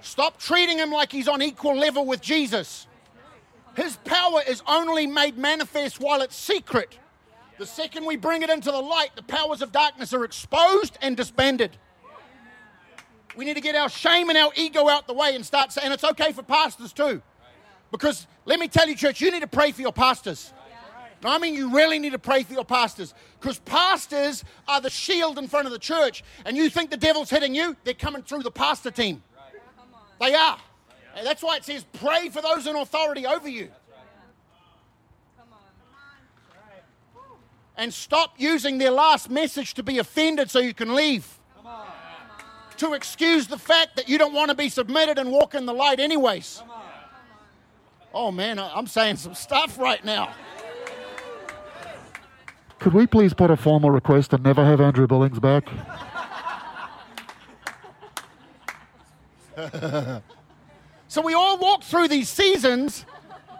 Stop 0.00 0.38
treating 0.38 0.78
him 0.78 0.90
like 0.90 1.12
he's 1.12 1.28
on 1.28 1.40
equal 1.40 1.76
level 1.76 2.04
with 2.04 2.20
Jesus. 2.20 2.86
His 3.76 3.96
power 4.04 4.40
is 4.46 4.62
only 4.66 5.06
made 5.06 5.38
manifest 5.38 6.00
while 6.00 6.20
it's 6.20 6.36
secret. 6.36 6.98
The 7.58 7.66
second 7.66 8.04
we 8.04 8.16
bring 8.16 8.42
it 8.42 8.50
into 8.50 8.70
the 8.70 8.80
light, 8.80 9.10
the 9.14 9.22
powers 9.22 9.62
of 9.62 9.70
darkness 9.70 10.12
are 10.12 10.24
exposed 10.24 10.98
and 11.00 11.16
disbanded. 11.16 11.76
We 13.36 13.44
need 13.44 13.54
to 13.54 13.60
get 13.60 13.74
our 13.74 13.88
shame 13.88 14.28
and 14.28 14.38
our 14.38 14.52
ego 14.56 14.88
out 14.88 15.06
the 15.06 15.14
way 15.14 15.34
and 15.34 15.44
start 15.44 15.72
saying, 15.72 15.92
it's 15.92 16.04
okay 16.04 16.32
for 16.32 16.42
pastors 16.42 16.92
too. 16.92 17.22
Because 17.90 18.26
let 18.44 18.58
me 18.58 18.68
tell 18.68 18.88
you, 18.88 18.96
church, 18.96 19.20
you 19.20 19.30
need 19.30 19.42
to 19.42 19.46
pray 19.46 19.72
for 19.72 19.82
your 19.82 19.92
pastors. 19.92 20.52
I 21.24 21.38
mean, 21.38 21.54
you 21.54 21.74
really 21.74 21.98
need 21.98 22.12
to 22.12 22.18
pray 22.18 22.42
for 22.42 22.52
your 22.52 22.64
pastors 22.64 23.14
because 23.40 23.58
pastors 23.60 24.44
are 24.68 24.80
the 24.80 24.90
shield 24.90 25.38
in 25.38 25.48
front 25.48 25.66
of 25.66 25.72
the 25.72 25.78
church. 25.78 26.22
And 26.44 26.56
you 26.56 26.68
think 26.68 26.90
the 26.90 26.96
devil's 26.96 27.30
hitting 27.30 27.54
you, 27.54 27.76
they're 27.84 27.94
coming 27.94 28.22
through 28.22 28.42
the 28.42 28.50
pastor 28.50 28.90
team. 28.90 29.22
They 30.20 30.34
are. 30.34 30.58
And 31.16 31.26
that's 31.26 31.42
why 31.42 31.56
it 31.56 31.64
says, 31.64 31.84
pray 31.94 32.28
for 32.28 32.42
those 32.42 32.66
in 32.66 32.76
authority 32.76 33.26
over 33.26 33.48
you. 33.48 33.70
And 37.76 37.92
stop 37.92 38.34
using 38.38 38.78
their 38.78 38.90
last 38.90 39.28
message 39.28 39.74
to 39.74 39.82
be 39.82 39.98
offended 39.98 40.50
so 40.50 40.60
you 40.60 40.74
can 40.74 40.94
leave. 40.94 41.38
To 42.78 42.94
excuse 42.94 43.46
the 43.46 43.58
fact 43.58 43.96
that 43.96 44.08
you 44.08 44.18
don't 44.18 44.32
want 44.32 44.50
to 44.50 44.54
be 44.54 44.68
submitted 44.68 45.18
and 45.18 45.30
walk 45.30 45.54
in 45.54 45.66
the 45.66 45.72
light, 45.72 46.00
anyways. 46.00 46.62
Oh 48.12 48.30
man, 48.30 48.58
I'm 48.58 48.86
saying 48.86 49.16
some 49.16 49.34
stuff 49.34 49.78
right 49.78 50.04
now. 50.04 50.32
Could 52.78 52.94
we 52.94 53.06
please 53.06 53.32
put 53.32 53.50
a 53.50 53.56
formal 53.56 53.90
request 53.90 54.30
to 54.30 54.38
never 54.38 54.64
have 54.64 54.80
Andrew 54.80 55.06
Billings 55.06 55.38
back? 55.38 55.68
So 61.14 61.22
we 61.22 61.32
all 61.32 61.58
walk 61.58 61.84
through 61.84 62.08
these 62.08 62.28
seasons 62.28 63.06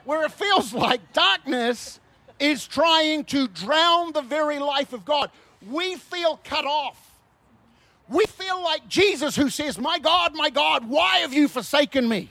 where 0.04 0.24
it 0.24 0.32
feels 0.32 0.74
like 0.74 1.12
darkness 1.12 2.00
is 2.38 2.66
trying 2.66 3.24
to 3.24 3.48
drown 3.48 4.12
the 4.12 4.22
very 4.22 4.58
life 4.58 4.92
of 4.92 5.04
God. 5.04 5.30
We 5.70 5.96
feel 5.96 6.40
cut 6.44 6.64
off. 6.64 6.98
We 8.08 8.26
feel 8.26 8.62
like 8.62 8.86
Jesus 8.88 9.34
who 9.34 9.48
says, 9.48 9.78
"My 9.78 9.98
God, 9.98 10.34
my 10.34 10.50
God, 10.50 10.88
why 10.88 11.18
have 11.18 11.32
you 11.32 11.48
forsaken 11.48 12.08
me?" 12.08 12.30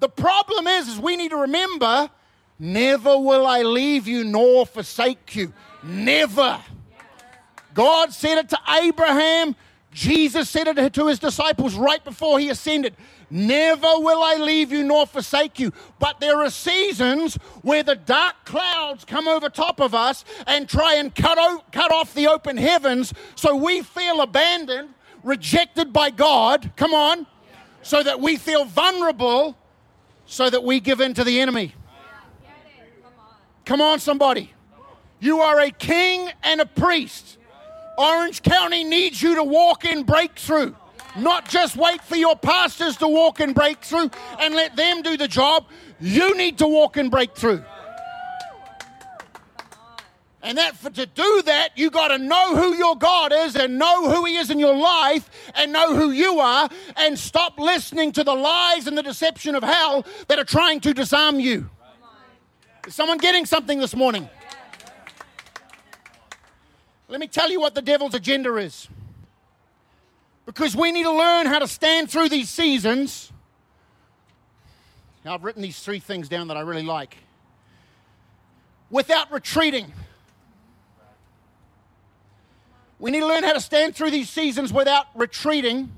The 0.00 0.08
problem 0.08 0.66
is 0.66 0.88
is 0.88 0.98
we 0.98 1.16
need 1.16 1.30
to 1.30 1.36
remember, 1.36 2.10
never 2.58 3.18
will 3.18 3.46
I 3.46 3.62
leave 3.62 4.06
you 4.06 4.24
nor 4.24 4.66
forsake 4.66 5.34
you. 5.34 5.52
Never. 5.82 6.60
God 7.74 8.12
said 8.12 8.38
it 8.38 8.48
to 8.50 8.58
Abraham. 8.68 9.56
Jesus 9.92 10.50
said 10.50 10.68
it 10.68 10.92
to 10.94 11.06
his 11.06 11.18
disciples 11.18 11.74
right 11.74 12.04
before 12.04 12.38
he 12.38 12.50
ascended. 12.50 12.94
Never 13.30 13.88
will 13.98 14.22
I 14.22 14.36
leave 14.36 14.72
you 14.72 14.82
nor 14.84 15.06
forsake 15.06 15.58
you. 15.58 15.72
But 15.98 16.20
there 16.20 16.40
are 16.42 16.50
seasons 16.50 17.36
where 17.62 17.82
the 17.82 17.94
dark 17.94 18.44
clouds 18.44 19.04
come 19.04 19.28
over 19.28 19.48
top 19.48 19.80
of 19.80 19.94
us 19.94 20.24
and 20.46 20.68
try 20.68 20.94
and 20.94 21.14
cut, 21.14 21.36
o- 21.38 21.62
cut 21.70 21.92
off 21.92 22.14
the 22.14 22.28
open 22.28 22.56
heavens 22.56 23.12
so 23.34 23.54
we 23.54 23.82
feel 23.82 24.20
abandoned, 24.22 24.90
rejected 25.22 25.92
by 25.92 26.10
God. 26.10 26.72
Come 26.76 26.94
on. 26.94 27.26
So 27.82 28.02
that 28.02 28.20
we 28.20 28.36
feel 28.36 28.64
vulnerable, 28.64 29.56
so 30.26 30.50
that 30.50 30.64
we 30.64 30.80
give 30.80 31.00
in 31.00 31.14
to 31.14 31.24
the 31.24 31.40
enemy. 31.40 31.74
Come 33.64 33.80
on, 33.80 34.00
somebody. 34.00 34.52
You 35.20 35.40
are 35.40 35.60
a 35.60 35.70
king 35.70 36.30
and 36.42 36.60
a 36.60 36.66
priest. 36.66 37.38
Orange 37.98 38.42
County 38.42 38.84
needs 38.84 39.22
you 39.22 39.34
to 39.34 39.44
walk 39.44 39.84
in 39.84 40.04
breakthrough. 40.04 40.74
Not 41.18 41.48
just 41.48 41.76
wait 41.76 42.00
for 42.02 42.16
your 42.16 42.36
pastors 42.36 42.96
to 42.98 43.08
walk 43.08 43.40
in 43.40 43.52
breakthrough 43.52 44.08
and 44.38 44.54
let 44.54 44.76
them 44.76 45.02
do 45.02 45.16
the 45.16 45.28
job. 45.28 45.66
You 46.00 46.36
need 46.36 46.58
to 46.58 46.66
walk 46.66 46.96
in 46.96 47.10
breakthrough. 47.10 47.62
And 50.42 50.56
that 50.56 50.76
for 50.76 50.88
to 50.90 51.04
do 51.04 51.42
that, 51.46 51.70
you 51.76 51.90
got 51.90 52.08
to 52.08 52.18
know 52.18 52.56
who 52.56 52.74
your 52.74 52.96
God 52.96 53.32
is 53.32 53.56
and 53.56 53.78
know 53.78 54.08
who 54.08 54.24
He 54.24 54.36
is 54.36 54.50
in 54.50 54.58
your 54.58 54.74
life 54.74 55.28
and 55.54 55.72
know 55.72 55.96
who 55.96 56.10
you 56.10 56.38
are 56.38 56.68
and 56.96 57.18
stop 57.18 57.58
listening 57.58 58.12
to 58.12 58.24
the 58.24 58.34
lies 58.34 58.86
and 58.86 58.96
the 58.96 59.02
deception 59.02 59.54
of 59.54 59.62
hell 59.62 60.06
that 60.28 60.38
are 60.38 60.44
trying 60.44 60.80
to 60.80 60.94
disarm 60.94 61.40
you. 61.40 61.68
Is 62.86 62.94
someone 62.94 63.18
getting 63.18 63.44
something 63.44 63.80
this 63.80 63.94
morning? 63.94 64.30
Let 67.08 67.20
me 67.20 67.26
tell 67.26 67.50
you 67.50 67.60
what 67.60 67.74
the 67.74 67.82
devil's 67.82 68.14
agenda 68.14 68.54
is. 68.56 68.88
Because 70.48 70.74
we 70.74 70.92
need 70.92 71.02
to 71.02 71.12
learn 71.12 71.44
how 71.44 71.58
to 71.58 71.68
stand 71.68 72.10
through 72.10 72.30
these 72.30 72.48
seasons. 72.48 73.30
Now, 75.22 75.34
I've 75.34 75.44
written 75.44 75.60
these 75.60 75.78
three 75.78 75.98
things 75.98 76.26
down 76.26 76.48
that 76.48 76.56
I 76.56 76.60
really 76.60 76.84
like. 76.84 77.18
Without 78.88 79.30
retreating. 79.30 79.92
We 82.98 83.10
need 83.10 83.20
to 83.20 83.26
learn 83.26 83.44
how 83.44 83.52
to 83.52 83.60
stand 83.60 83.94
through 83.94 84.10
these 84.10 84.30
seasons 84.30 84.72
without 84.72 85.04
retreating, 85.14 85.92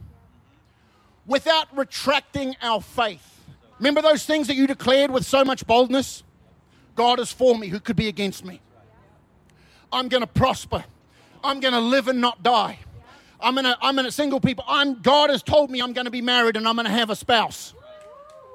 without 1.26 1.68
retracting 1.76 2.56
our 2.60 2.80
faith. 2.80 3.44
Remember 3.78 4.02
those 4.02 4.26
things 4.26 4.48
that 4.48 4.56
you 4.56 4.66
declared 4.66 5.12
with 5.12 5.24
so 5.24 5.44
much 5.44 5.64
boldness? 5.64 6.24
God 6.96 7.20
is 7.20 7.30
for 7.30 7.56
me, 7.56 7.68
who 7.68 7.78
could 7.78 7.94
be 7.94 8.08
against 8.08 8.44
me? 8.44 8.60
I'm 9.92 10.08
going 10.08 10.22
to 10.22 10.26
prosper. 10.26 10.82
I'm 11.44 11.60
going 11.60 11.74
to 11.74 11.80
live 11.80 12.08
and 12.08 12.20
not 12.20 12.42
die. 12.42 12.80
I'm 13.42 13.55
going 13.55 13.64
to 13.64 13.76
I'm 13.81 13.94
going 13.94 14.07
to 14.07 14.12
single 14.12 14.40
people. 14.40 14.64
I'm 14.68 15.00
God 15.00 15.31
has 15.31 15.42
told 15.42 15.70
me 15.70 15.81
I'm 15.81 15.92
going 15.92 16.05
to 16.05 16.11
be 16.11 16.22
married 16.22 16.57
and 16.57 16.66
I'm 16.66 16.76
going 16.76 16.87
to 16.87 16.92
have 16.92 17.11
a 17.11 17.16
spouse. 17.16 17.74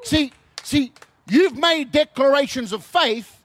See, 0.04 0.32
see, 0.64 0.92
you've 1.28 1.58
made 1.58 1.92
declarations 1.92 2.72
of 2.72 2.84
faith 2.84 3.36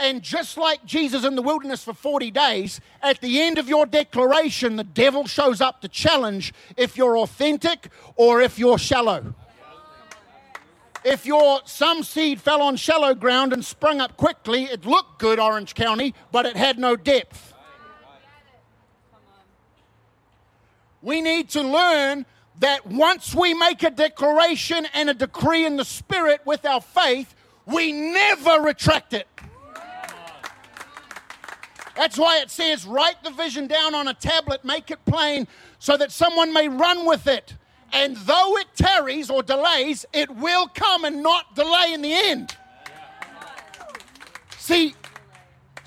and 0.00 0.22
just 0.22 0.56
like 0.56 0.84
Jesus 0.86 1.24
in 1.24 1.36
the 1.36 1.42
wilderness 1.42 1.84
for 1.84 1.92
40 1.92 2.30
days, 2.30 2.80
at 3.02 3.20
the 3.20 3.42
end 3.42 3.58
of 3.58 3.68
your 3.68 3.84
declaration, 3.84 4.76
the 4.76 4.84
devil 4.84 5.26
shows 5.26 5.60
up 5.60 5.82
to 5.82 5.88
challenge 5.88 6.54
if 6.76 6.96
you're 6.96 7.18
authentic 7.18 7.88
or 8.16 8.40
if 8.40 8.58
you're 8.58 8.78
shallow. 8.78 9.34
If 11.04 11.26
your 11.26 11.60
some 11.66 12.02
seed 12.02 12.40
fell 12.40 12.62
on 12.62 12.76
shallow 12.76 13.14
ground 13.14 13.52
and 13.52 13.62
sprung 13.64 14.00
up 14.00 14.16
quickly, 14.16 14.64
it 14.64 14.86
looked 14.86 15.18
good, 15.18 15.38
Orange 15.38 15.74
County, 15.74 16.14
but 16.32 16.46
it 16.46 16.56
had 16.56 16.78
no 16.78 16.96
depth. 16.96 17.49
We 21.02 21.20
need 21.20 21.48
to 21.50 21.62
learn 21.62 22.26
that 22.58 22.86
once 22.86 23.34
we 23.34 23.54
make 23.54 23.82
a 23.82 23.90
declaration 23.90 24.86
and 24.92 25.08
a 25.08 25.14
decree 25.14 25.64
in 25.64 25.76
the 25.76 25.84
Spirit 25.84 26.42
with 26.44 26.66
our 26.66 26.80
faith, 26.80 27.34
we 27.66 27.92
never 27.92 28.60
retract 28.60 29.14
it. 29.14 29.26
That's 31.96 32.16
why 32.16 32.38
it 32.38 32.50
says, 32.50 32.86
write 32.86 33.22
the 33.22 33.30
vision 33.30 33.66
down 33.66 33.94
on 33.94 34.08
a 34.08 34.14
tablet, 34.14 34.64
make 34.64 34.90
it 34.90 35.04
plain, 35.04 35.46
so 35.78 35.96
that 35.96 36.12
someone 36.12 36.52
may 36.52 36.68
run 36.68 37.06
with 37.06 37.26
it. 37.26 37.56
And 37.92 38.16
though 38.18 38.56
it 38.56 38.68
tarries 38.74 39.30
or 39.30 39.42
delays, 39.42 40.06
it 40.12 40.30
will 40.36 40.68
come 40.68 41.04
and 41.04 41.22
not 41.22 41.54
delay 41.54 41.92
in 41.92 42.02
the 42.02 42.12
end. 42.12 42.56
See, 44.58 44.94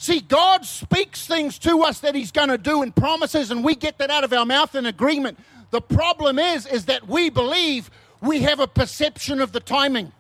see, 0.04 0.20
God 0.20 0.66
speaks 0.66 1.26
things 1.26 1.58
to 1.60 1.82
us 1.82 2.00
that 2.00 2.16
He's 2.16 2.32
going 2.32 2.50
to 2.50 2.58
do 2.58 2.82
and 2.82 2.96
promises, 2.96 3.52
and 3.52 3.64
we 3.64 3.76
get 3.76 3.98
that 3.98 4.10
out 4.10 4.24
of 4.24 4.34
our 4.34 4.46
mouth 4.46 4.76
in 4.76 4.86
agreement. 4.86 5.40
The 5.72 5.82
problem 5.82 6.38
is, 6.38 6.66
is 6.66 6.86
that 6.86 7.08
we 7.08 7.30
believe 7.30 7.90
we 8.22 8.42
have 8.42 8.60
a 8.60 8.68
perception 8.68 9.42
of 9.42 9.52
the 9.52 9.60
timing. 9.60 10.12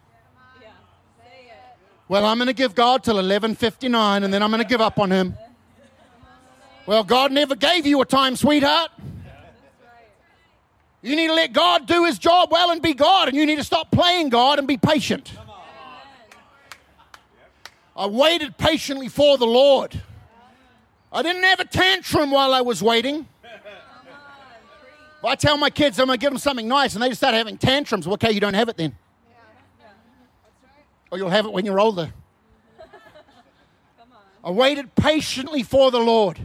Well, 2.07 2.25
I'm 2.25 2.37
going 2.37 2.47
to 2.47 2.53
give 2.53 2.75
God 2.75 3.03
till 3.03 3.15
11:59, 3.15 4.23
and 4.23 4.33
then 4.33 4.43
I'm 4.43 4.51
going 4.51 4.61
to 4.61 4.67
give 4.67 4.81
up 4.81 4.99
on 4.99 5.11
Him. 5.11 5.37
Well, 6.85 7.03
God 7.03 7.31
never 7.31 7.55
gave 7.55 7.85
you 7.85 8.01
a 8.01 8.05
time, 8.05 8.35
sweetheart. 8.35 8.91
You 11.01 11.17
need 11.17 11.27
to 11.27 11.33
let 11.33 11.51
God 11.51 11.85
do 11.85 12.05
his 12.05 12.17
job 12.17 12.49
well 12.51 12.71
and 12.71 12.81
be 12.81 12.93
God, 12.93 13.27
and 13.27 13.35
you 13.35 13.45
need 13.45 13.57
to 13.57 13.63
stop 13.63 13.91
playing 13.91 14.29
God 14.29 14.57
and 14.57 14.67
be 14.67 14.77
patient. 14.77 15.33
I 17.95 18.07
waited 18.07 18.57
patiently 18.57 19.07
for 19.07 19.37
the 19.37 19.45
Lord. 19.45 20.01
I 21.11 21.21
didn't 21.21 21.43
have 21.43 21.59
a 21.59 21.65
tantrum 21.65 22.31
while 22.31 22.53
I 22.53 22.61
was 22.61 22.81
waiting. 22.81 23.27
If 23.43 25.25
I 25.25 25.35
tell 25.35 25.57
my 25.57 25.69
kids 25.69 25.99
I'm 25.99 26.07
going 26.07 26.19
to 26.19 26.21
give 26.21 26.31
them 26.31 26.39
something 26.39 26.67
nice 26.67 26.95
and 26.95 27.03
they 27.03 27.07
just 27.07 27.21
start 27.21 27.33
having 27.33 27.57
tantrums, 27.57 28.05
well, 28.05 28.15
okay, 28.15 28.31
you 28.31 28.39
don't 28.39 28.55
have 28.55 28.67
it 28.67 28.77
then. 28.77 28.95
Or 31.11 31.17
you'll 31.17 31.29
have 31.29 31.45
it 31.45 31.53
when 31.53 31.65
you're 31.65 31.79
older. 31.79 32.11
I 34.43 34.51
waited 34.51 34.95
patiently 34.95 35.63
for 35.63 35.91
the 35.91 35.99
Lord. 35.99 36.39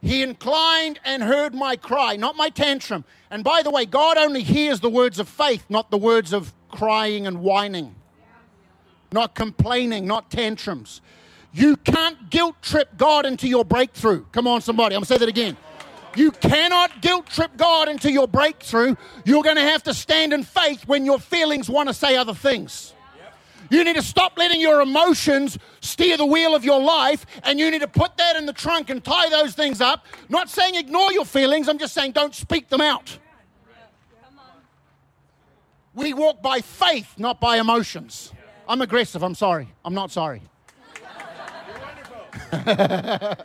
He 0.00 0.22
inclined 0.22 1.00
and 1.04 1.22
heard 1.22 1.54
my 1.54 1.74
cry, 1.74 2.14
not 2.14 2.36
my 2.36 2.50
tantrum. 2.50 3.04
And 3.30 3.42
by 3.42 3.62
the 3.62 3.70
way, 3.70 3.84
God 3.84 4.16
only 4.16 4.42
hears 4.44 4.78
the 4.80 4.90
words 4.90 5.18
of 5.18 5.28
faith, 5.28 5.64
not 5.68 5.90
the 5.90 5.98
words 5.98 6.32
of 6.32 6.52
crying 6.70 7.26
and 7.26 7.40
whining, 7.40 7.96
not 9.12 9.34
complaining, 9.34 10.06
not 10.06 10.30
tantrums. 10.30 11.00
You 11.52 11.76
can't 11.76 12.30
guilt 12.30 12.56
trip 12.62 12.96
God 12.96 13.26
into 13.26 13.48
your 13.48 13.64
breakthrough. 13.64 14.24
Come 14.32 14.46
on, 14.46 14.60
somebody. 14.60 14.94
I'm 14.94 15.02
to 15.02 15.06
say 15.06 15.18
that 15.18 15.28
again. 15.28 15.56
You 16.14 16.30
cannot 16.30 17.00
guilt 17.00 17.26
trip 17.26 17.56
God 17.56 17.88
into 17.88 18.10
your 18.10 18.26
breakthrough. 18.26 18.96
You're 19.24 19.42
to 19.42 19.60
have 19.60 19.82
to 19.84 19.94
stand 19.94 20.32
in 20.32 20.42
faith 20.42 20.86
when 20.86 21.04
your 21.04 21.18
feelings 21.18 21.68
want 21.68 21.88
to 21.88 21.94
say 21.94 22.16
other 22.16 22.34
things. 22.34 22.92
You 23.70 23.84
need 23.84 23.96
to 23.96 24.02
stop 24.02 24.38
letting 24.38 24.60
your 24.60 24.80
emotions 24.80 25.58
steer 25.80 26.16
the 26.16 26.24
wheel 26.24 26.54
of 26.54 26.64
your 26.64 26.80
life, 26.80 27.26
and 27.42 27.58
you 27.58 27.70
need 27.70 27.82
to 27.82 27.88
put 27.88 28.16
that 28.16 28.36
in 28.36 28.46
the 28.46 28.52
trunk 28.52 28.88
and 28.88 29.04
tie 29.04 29.28
those 29.28 29.54
things 29.54 29.80
up. 29.80 30.06
Not 30.28 30.48
saying 30.48 30.74
ignore 30.74 31.12
your 31.12 31.26
feelings, 31.26 31.68
I'm 31.68 31.78
just 31.78 31.92
saying 31.92 32.12
don't 32.12 32.34
speak 32.34 32.68
them 32.68 32.80
out. 32.80 33.18
We 35.94 36.14
walk 36.14 36.42
by 36.42 36.60
faith, 36.60 37.14
not 37.18 37.40
by 37.40 37.58
emotions. 37.58 38.32
I'm 38.68 38.82
aggressive, 38.82 39.22
I'm 39.22 39.34
sorry. 39.34 39.68
I'm 39.84 39.94
not 39.94 40.10
sorry. 40.10 40.42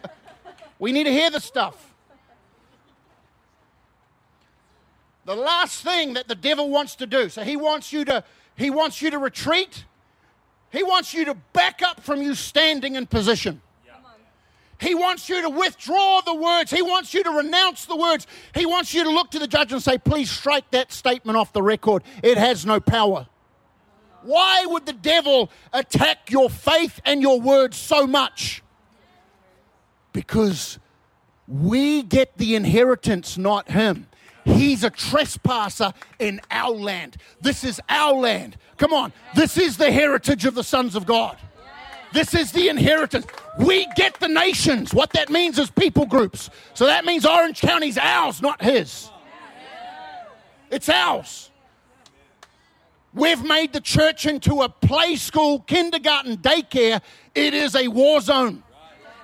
we 0.80 0.91
need 0.91 1.05
to 1.05 1.11
hear 1.11 1.30
the 1.30 1.39
stuff. 1.39 1.93
The 5.26 5.36
last 5.36 5.82
thing 5.84 6.15
that 6.15 6.28
the 6.28 6.36
devil 6.36 6.69
wants 6.69 6.95
to 6.95 7.07
do, 7.07 7.30
so 7.30 7.43
he 7.43 7.55
wants 7.55 7.93
you 7.93 8.03
to 8.05 8.26
he 8.55 8.69
wants 8.69 9.01
you 9.01 9.09
to 9.11 9.17
retreat. 9.17 9.86
He 10.71 10.84
wants 10.84 11.13
you 11.13 11.26
to 11.26 11.36
back 11.53 11.82
up 11.82 12.01
from 12.01 12.21
you 12.21 12.36
standing 12.36 12.95
in 12.95 13.05
position. 13.07 13.61
He 14.80 14.95
wants 14.95 15.30
you 15.30 15.41
to 15.43 15.49
withdraw 15.49 16.19
the 16.21 16.36
words. 16.36 16.69
He 16.69 16.82
wants 16.82 17.13
you 17.13 17.24
to 17.24 17.30
renounce 17.30 17.86
the 17.86 17.95
words. 17.95 18.28
He 18.53 18.65
wants 18.65 18.93
you 18.93 19.05
to 19.05 19.09
look 19.09 19.32
to 19.32 19.39
the 19.39 19.47
judge 19.47 19.71
and 19.71 19.82
say, 19.82 19.97
please 19.97 20.30
strike 20.30 20.69
that 20.71 20.91
statement 20.91 21.38
off 21.38 21.53
the 21.53 21.61
record. 21.61 22.03
It 22.21 22.38
has 22.38 22.65
no 22.65 22.82
power. 22.82 23.28
Why 24.24 24.65
would 24.65 24.86
the 24.86 24.93
devil 24.93 25.49
attack 25.71 26.32
your 26.32 26.49
faith 26.49 27.01
and 27.05 27.21
your 27.21 27.39
words 27.39 27.78
so 27.78 28.07
much? 28.07 28.63
Because 30.11 30.80
we 31.47 32.03
get 32.03 32.38
the 32.38 32.55
inheritance, 32.55 33.38
not 33.38 33.69
him. 33.69 34.07
He's 34.45 34.84
a 34.84 34.89
trespasser 34.89 35.93
in 36.19 36.41
our 36.51 36.71
land. 36.71 37.17
This 37.41 37.63
is 37.63 37.80
our 37.89 38.13
land. 38.13 38.57
Come 38.78 38.93
on. 38.93 39.13
This 39.36 39.57
is 39.57 39.78
the 39.78 39.91
heritage 39.91 40.45
of 40.45 40.55
the 40.55 40.63
sons 40.63 40.95
of 40.95 41.05
God. 41.05 41.38
This 42.11 42.36
is 42.36 42.51
the 42.51 42.69
inheritance. 42.69 43.26
We 43.59 43.88
get 43.95 44.19
the 44.19 44.28
nations. 44.28 44.93
What 44.93 45.11
that 45.13 45.30
means 45.30 45.57
is 45.57 45.71
people 45.71 46.05
groups. 46.05 46.49
So 46.74 46.86
that 46.86 47.05
means 47.05 47.26
Orange 47.26 47.61
County's 47.61 47.97
ours, 47.97 48.41
not 48.41 48.61
his. 48.61 49.09
It's 50.69 50.89
ours. 50.89 51.49
We've 53.14 53.43
made 53.43 53.74
the 53.74 53.82
church 53.82 54.26
into 54.26 54.61
a 54.61 54.70
play 54.70 55.16
school, 55.18 55.59
kindergarten, 55.59 56.38
daycare. 56.38 57.01
It 57.36 57.53
is 57.53 57.76
a 57.76 57.88
war 57.88 58.22
zone. 58.22 58.64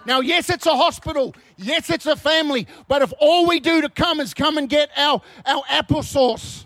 Now, 0.06 0.22
yes, 0.22 0.50
it's 0.50 0.66
a 0.66 0.76
hospital. 0.76 1.36
Yes, 1.58 1.90
it's 1.90 2.06
a 2.06 2.16
family. 2.16 2.68
But 2.88 3.02
if 3.02 3.12
all 3.20 3.48
we 3.48 3.60
do 3.60 3.82
to 3.82 3.90
come 3.90 4.20
is 4.20 4.34
come 4.34 4.58
and 4.58 4.70
get 4.70 4.90
our, 4.96 5.22
our 5.46 5.64
applesauce, 5.64 6.66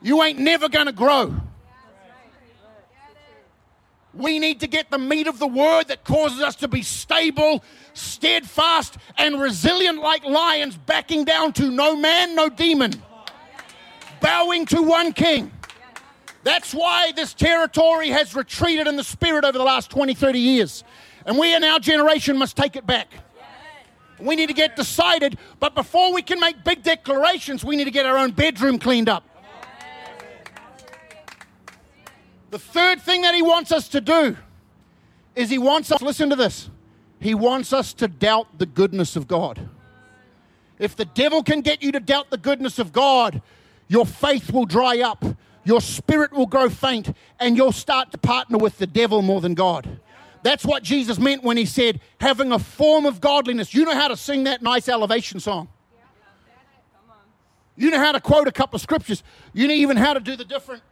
you 0.00 0.22
ain't 0.22 0.38
never 0.38 0.68
going 0.68 0.86
to 0.86 0.92
grow. 0.92 1.34
We 4.14 4.38
need 4.38 4.60
to 4.60 4.66
get 4.66 4.90
the 4.90 4.98
meat 4.98 5.26
of 5.26 5.38
the 5.38 5.46
word 5.46 5.88
that 5.88 6.04
causes 6.04 6.40
us 6.40 6.56
to 6.56 6.68
be 6.68 6.82
stable, 6.82 7.64
steadfast, 7.94 8.98
and 9.16 9.40
resilient 9.40 10.00
like 10.00 10.24
lions, 10.24 10.76
backing 10.76 11.24
down 11.24 11.52
to 11.54 11.70
no 11.70 11.96
man, 11.96 12.34
no 12.34 12.50
demon, 12.50 12.92
bowing 14.22 14.64
to 14.66 14.82
one 14.82 15.12
king. 15.12 15.50
That's 16.44 16.72
why 16.74 17.12
this 17.12 17.34
territory 17.34 18.08
has 18.08 18.34
retreated 18.34 18.86
in 18.86 18.96
the 18.96 19.04
spirit 19.04 19.44
over 19.44 19.58
the 19.58 19.64
last 19.64 19.90
20, 19.90 20.14
30 20.14 20.38
years. 20.38 20.84
And 21.26 21.38
we 21.38 21.54
in 21.54 21.62
our 21.62 21.78
generation 21.78 22.36
must 22.36 22.56
take 22.56 22.74
it 22.74 22.86
back. 22.86 23.08
We 24.18 24.36
need 24.36 24.48
to 24.48 24.54
get 24.54 24.76
decided, 24.76 25.36
but 25.58 25.74
before 25.74 26.12
we 26.12 26.22
can 26.22 26.38
make 26.38 26.62
big 26.64 26.82
declarations, 26.82 27.64
we 27.64 27.76
need 27.76 27.84
to 27.84 27.90
get 27.90 28.06
our 28.06 28.16
own 28.16 28.30
bedroom 28.30 28.78
cleaned 28.78 29.08
up. 29.08 29.24
The 32.50 32.58
third 32.58 33.00
thing 33.00 33.22
that 33.22 33.34
he 33.34 33.42
wants 33.42 33.72
us 33.72 33.88
to 33.88 34.00
do 34.00 34.36
is 35.34 35.48
he 35.48 35.58
wants 35.58 35.90
us, 35.90 36.02
listen 36.02 36.30
to 36.30 36.36
this, 36.36 36.70
he 37.18 37.34
wants 37.34 37.72
us 37.72 37.94
to 37.94 38.08
doubt 38.08 38.58
the 38.58 38.66
goodness 38.66 39.16
of 39.16 39.26
God. 39.26 39.68
If 40.78 40.94
the 40.94 41.04
devil 41.04 41.42
can 41.42 41.62
get 41.62 41.82
you 41.82 41.92
to 41.92 42.00
doubt 42.00 42.30
the 42.30 42.36
goodness 42.36 42.78
of 42.78 42.92
God, 42.92 43.40
your 43.92 44.06
faith 44.06 44.50
will 44.50 44.64
dry 44.64 45.02
up, 45.02 45.22
your 45.64 45.82
spirit 45.82 46.32
will 46.32 46.46
grow 46.46 46.70
faint, 46.70 47.14
and 47.38 47.58
you'll 47.58 47.72
start 47.72 48.10
to 48.10 48.16
partner 48.16 48.56
with 48.56 48.78
the 48.78 48.86
devil 48.86 49.20
more 49.20 49.42
than 49.42 49.52
God. 49.52 50.00
That's 50.42 50.64
what 50.64 50.82
Jesus 50.82 51.18
meant 51.18 51.44
when 51.44 51.58
he 51.58 51.66
said, 51.66 52.00
having 52.18 52.52
a 52.52 52.58
form 52.58 53.04
of 53.04 53.20
godliness. 53.20 53.74
You 53.74 53.84
know 53.84 53.94
how 53.94 54.08
to 54.08 54.16
sing 54.16 54.44
that 54.44 54.62
nice 54.62 54.88
elevation 54.88 55.40
song. 55.40 55.68
You 57.76 57.90
know 57.90 57.98
how 57.98 58.12
to 58.12 58.20
quote 58.20 58.48
a 58.48 58.52
couple 58.52 58.76
of 58.76 58.80
scriptures. 58.80 59.22
You 59.52 59.68
know 59.68 59.74
even 59.74 59.98
how 59.98 60.14
to 60.14 60.20
do 60.20 60.36
the 60.36 60.44
different 60.46 60.82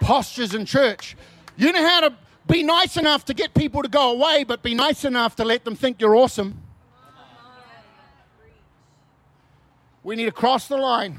postures 0.00 0.52
in 0.52 0.66
church. 0.66 1.16
You 1.56 1.70
know 1.70 1.86
how 1.86 2.00
to 2.00 2.14
be 2.48 2.64
nice 2.64 2.96
enough 2.96 3.24
to 3.26 3.34
get 3.34 3.54
people 3.54 3.82
to 3.82 3.88
go 3.88 4.10
away, 4.10 4.42
but 4.42 4.64
be 4.64 4.74
nice 4.74 5.04
enough 5.04 5.36
to 5.36 5.44
let 5.44 5.64
them 5.64 5.76
think 5.76 6.00
you're 6.00 6.16
awesome. 6.16 6.63
We 10.04 10.16
need 10.16 10.26
to 10.26 10.32
cross 10.32 10.68
the 10.68 10.76
line. 10.76 11.18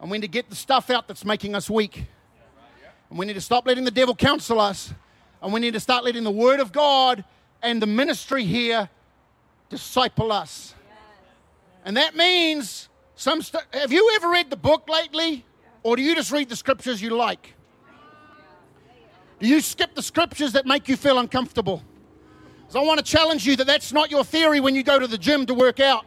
And 0.00 0.10
we 0.10 0.16
need 0.16 0.22
to 0.22 0.28
get 0.28 0.48
the 0.48 0.56
stuff 0.56 0.88
out 0.88 1.06
that's 1.06 1.26
making 1.26 1.54
us 1.54 1.68
weak. 1.68 2.06
And 3.10 3.18
we 3.18 3.26
need 3.26 3.34
to 3.34 3.40
stop 3.40 3.66
letting 3.66 3.84
the 3.84 3.90
devil 3.90 4.16
counsel 4.16 4.58
us. 4.58 4.94
And 5.42 5.52
we 5.52 5.60
need 5.60 5.74
to 5.74 5.80
start 5.80 6.02
letting 6.02 6.24
the 6.24 6.30
Word 6.30 6.58
of 6.58 6.72
God 6.72 7.22
and 7.62 7.80
the 7.80 7.86
ministry 7.86 8.44
here 8.44 8.88
disciple 9.68 10.32
us. 10.32 10.74
And 11.84 11.96
that 11.98 12.16
means 12.16 12.88
some. 13.14 13.42
Have 13.74 13.92
you 13.92 14.12
ever 14.16 14.30
read 14.30 14.48
the 14.48 14.56
book 14.56 14.88
lately? 14.88 15.44
Or 15.82 15.96
do 15.96 16.02
you 16.02 16.14
just 16.14 16.32
read 16.32 16.48
the 16.48 16.56
scriptures 16.56 17.00
you 17.00 17.10
like? 17.10 17.54
Do 19.38 19.46
you 19.46 19.60
skip 19.60 19.94
the 19.94 20.02
scriptures 20.02 20.52
that 20.52 20.66
make 20.66 20.88
you 20.88 20.96
feel 20.96 21.18
uncomfortable? 21.18 21.82
So 22.68 22.80
I 22.80 22.84
want 22.84 22.98
to 22.98 23.04
challenge 23.04 23.46
you 23.46 23.56
that 23.56 23.66
that's 23.66 23.92
not 23.92 24.10
your 24.10 24.24
theory 24.24 24.60
when 24.60 24.74
you 24.74 24.82
go 24.82 24.98
to 24.98 25.06
the 25.06 25.18
gym 25.18 25.44
to 25.46 25.54
work 25.54 25.80
out. 25.80 26.04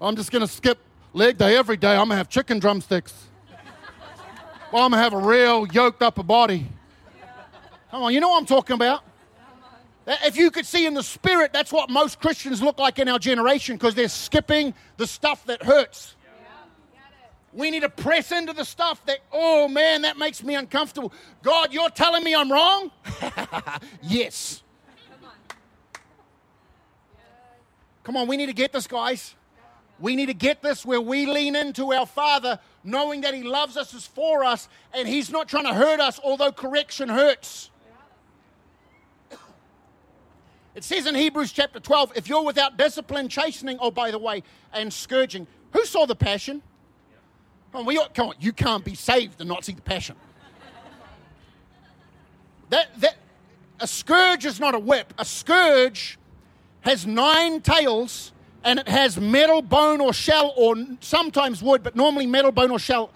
I'm 0.00 0.16
just 0.16 0.30
going 0.30 0.42
to 0.42 0.48
skip 0.48 0.78
leg 1.12 1.38
day 1.38 1.56
every 1.56 1.76
day. 1.76 1.92
I'm 1.92 2.08
going 2.08 2.10
to 2.10 2.16
have 2.16 2.28
chicken 2.28 2.58
drumsticks. 2.58 3.14
Well, 4.72 4.82
I'm 4.82 4.90
going 4.90 4.98
to 4.98 5.04
have 5.04 5.12
a 5.12 5.26
real 5.26 5.66
yoked 5.68 6.02
up 6.02 6.24
body. 6.26 6.66
Come 7.90 8.02
on, 8.02 8.12
you 8.12 8.20
know 8.20 8.28
what 8.28 8.38
I'm 8.38 8.46
talking 8.46 8.74
about. 8.74 9.04
If 10.06 10.36
you 10.36 10.50
could 10.50 10.66
see 10.66 10.84
in 10.84 10.94
the 10.94 11.02
spirit, 11.02 11.52
that's 11.52 11.72
what 11.72 11.88
most 11.88 12.20
Christians 12.20 12.60
look 12.60 12.78
like 12.78 12.98
in 12.98 13.08
our 13.08 13.18
generation 13.18 13.76
because 13.76 13.94
they're 13.94 14.08
skipping 14.08 14.74
the 14.96 15.06
stuff 15.06 15.46
that 15.46 15.62
hurts. 15.62 16.16
We 17.52 17.70
need 17.70 17.82
to 17.82 17.88
press 17.88 18.32
into 18.32 18.52
the 18.52 18.64
stuff 18.64 19.04
that, 19.06 19.20
oh 19.32 19.68
man, 19.68 20.02
that 20.02 20.18
makes 20.18 20.42
me 20.42 20.56
uncomfortable. 20.56 21.12
God, 21.42 21.72
you're 21.72 21.88
telling 21.88 22.24
me 22.24 22.34
I'm 22.34 22.50
wrong? 22.50 22.90
yes. 24.02 24.62
Come 28.02 28.16
on, 28.16 28.26
we 28.26 28.36
need 28.36 28.46
to 28.46 28.52
get 28.52 28.72
this, 28.72 28.88
guys. 28.88 29.36
We 30.00 30.16
need 30.16 30.26
to 30.26 30.34
get 30.34 30.62
this 30.62 30.84
where 30.84 31.00
we 31.00 31.26
lean 31.26 31.54
into 31.54 31.92
our 31.92 32.06
Father, 32.06 32.58
knowing 32.82 33.20
that 33.22 33.34
He 33.34 33.42
loves 33.42 33.76
us, 33.76 33.94
is 33.94 34.06
for 34.06 34.44
us, 34.44 34.68
and 34.92 35.06
He's 35.06 35.30
not 35.30 35.48
trying 35.48 35.64
to 35.64 35.74
hurt 35.74 36.00
us, 36.00 36.20
although 36.22 36.52
correction 36.52 37.08
hurts. 37.08 37.70
It 40.74 40.82
says 40.82 41.06
in 41.06 41.14
Hebrews 41.14 41.52
chapter 41.52 41.78
12 41.78 42.12
if 42.16 42.28
you're 42.28 42.42
without 42.42 42.76
discipline, 42.76 43.28
chastening, 43.28 43.78
oh, 43.80 43.92
by 43.92 44.10
the 44.10 44.18
way, 44.18 44.42
and 44.72 44.92
scourging, 44.92 45.46
who 45.72 45.84
saw 45.84 46.04
the 46.06 46.16
passion? 46.16 46.62
Come 47.70 47.80
on, 47.80 47.86
we, 47.86 48.00
come 48.14 48.28
on, 48.28 48.34
you 48.40 48.52
can't 48.52 48.84
be 48.84 48.94
saved 48.94 49.40
and 49.40 49.48
not 49.48 49.64
see 49.64 49.72
the 49.72 49.82
passion. 49.82 50.16
That, 52.70 52.88
that, 53.00 53.16
a 53.78 53.86
scourge 53.86 54.44
is 54.44 54.58
not 54.58 54.74
a 54.74 54.78
whip. 54.78 55.14
A 55.18 55.24
scourge 55.24 56.18
has 56.80 57.06
nine 57.06 57.60
tails 57.60 58.32
and 58.64 58.78
it 58.78 58.88
has 58.88 59.18
metal, 59.20 59.62
bone, 59.62 60.00
or 60.00 60.12
shell, 60.12 60.52
or 60.56 60.74
sometimes 61.00 61.62
wood, 61.62 61.82
but 61.82 61.94
normally 61.94 62.26
metal, 62.26 62.50
bone, 62.50 62.70
or 62.70 62.78
shell, 62.78 63.10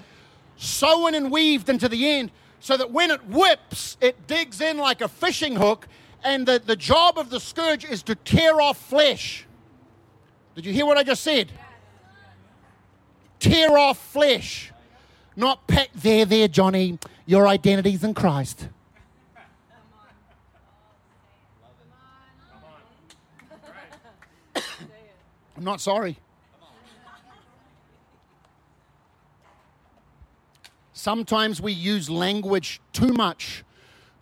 sewn 0.57 1.15
and 1.15 1.31
weaved 1.31 1.69
into 1.69 1.89
the 1.89 2.09
end 2.09 2.31
so 2.61 2.77
that 2.77 2.91
when 2.91 3.11
it 3.11 3.25
whips, 3.27 3.97
it 4.01 4.27
digs 4.27 4.61
in 4.61 4.79
like 4.79 5.01
a 5.01 5.09
fishing 5.09 5.57
hook. 5.57 5.89
And 6.25 6.47
the, 6.47 6.61
the 6.65 6.77
job 6.77 7.17
of 7.17 7.31
the 7.31 7.39
scourge 7.39 7.85
is 7.85 8.03
to 8.05 8.15
tear 8.15 8.61
off 8.61 8.77
flesh. 8.77 9.47
Did 10.57 10.67
you 10.67 10.73
hear 10.73 10.85
what 10.85 10.99
I 10.99 11.05
just 11.05 11.23
said? 11.23 11.53
tear 13.39 13.77
off 13.77 13.99
flesh. 13.99 14.73
Not 15.37 15.67
pack 15.67 15.91
there, 15.95 16.25
there, 16.25 16.49
Johnny. 16.49 16.99
Your 17.27 17.47
identity's 17.47 18.03
in 18.05 18.15
Christ. 18.15 18.69
I'm 25.59 25.65
not 25.65 25.81
sorry. 25.81 26.17
Sometimes 30.93 31.61
we 31.61 31.73
use 31.73 32.09
language 32.09 32.81
too 32.93 33.13
much 33.13 33.65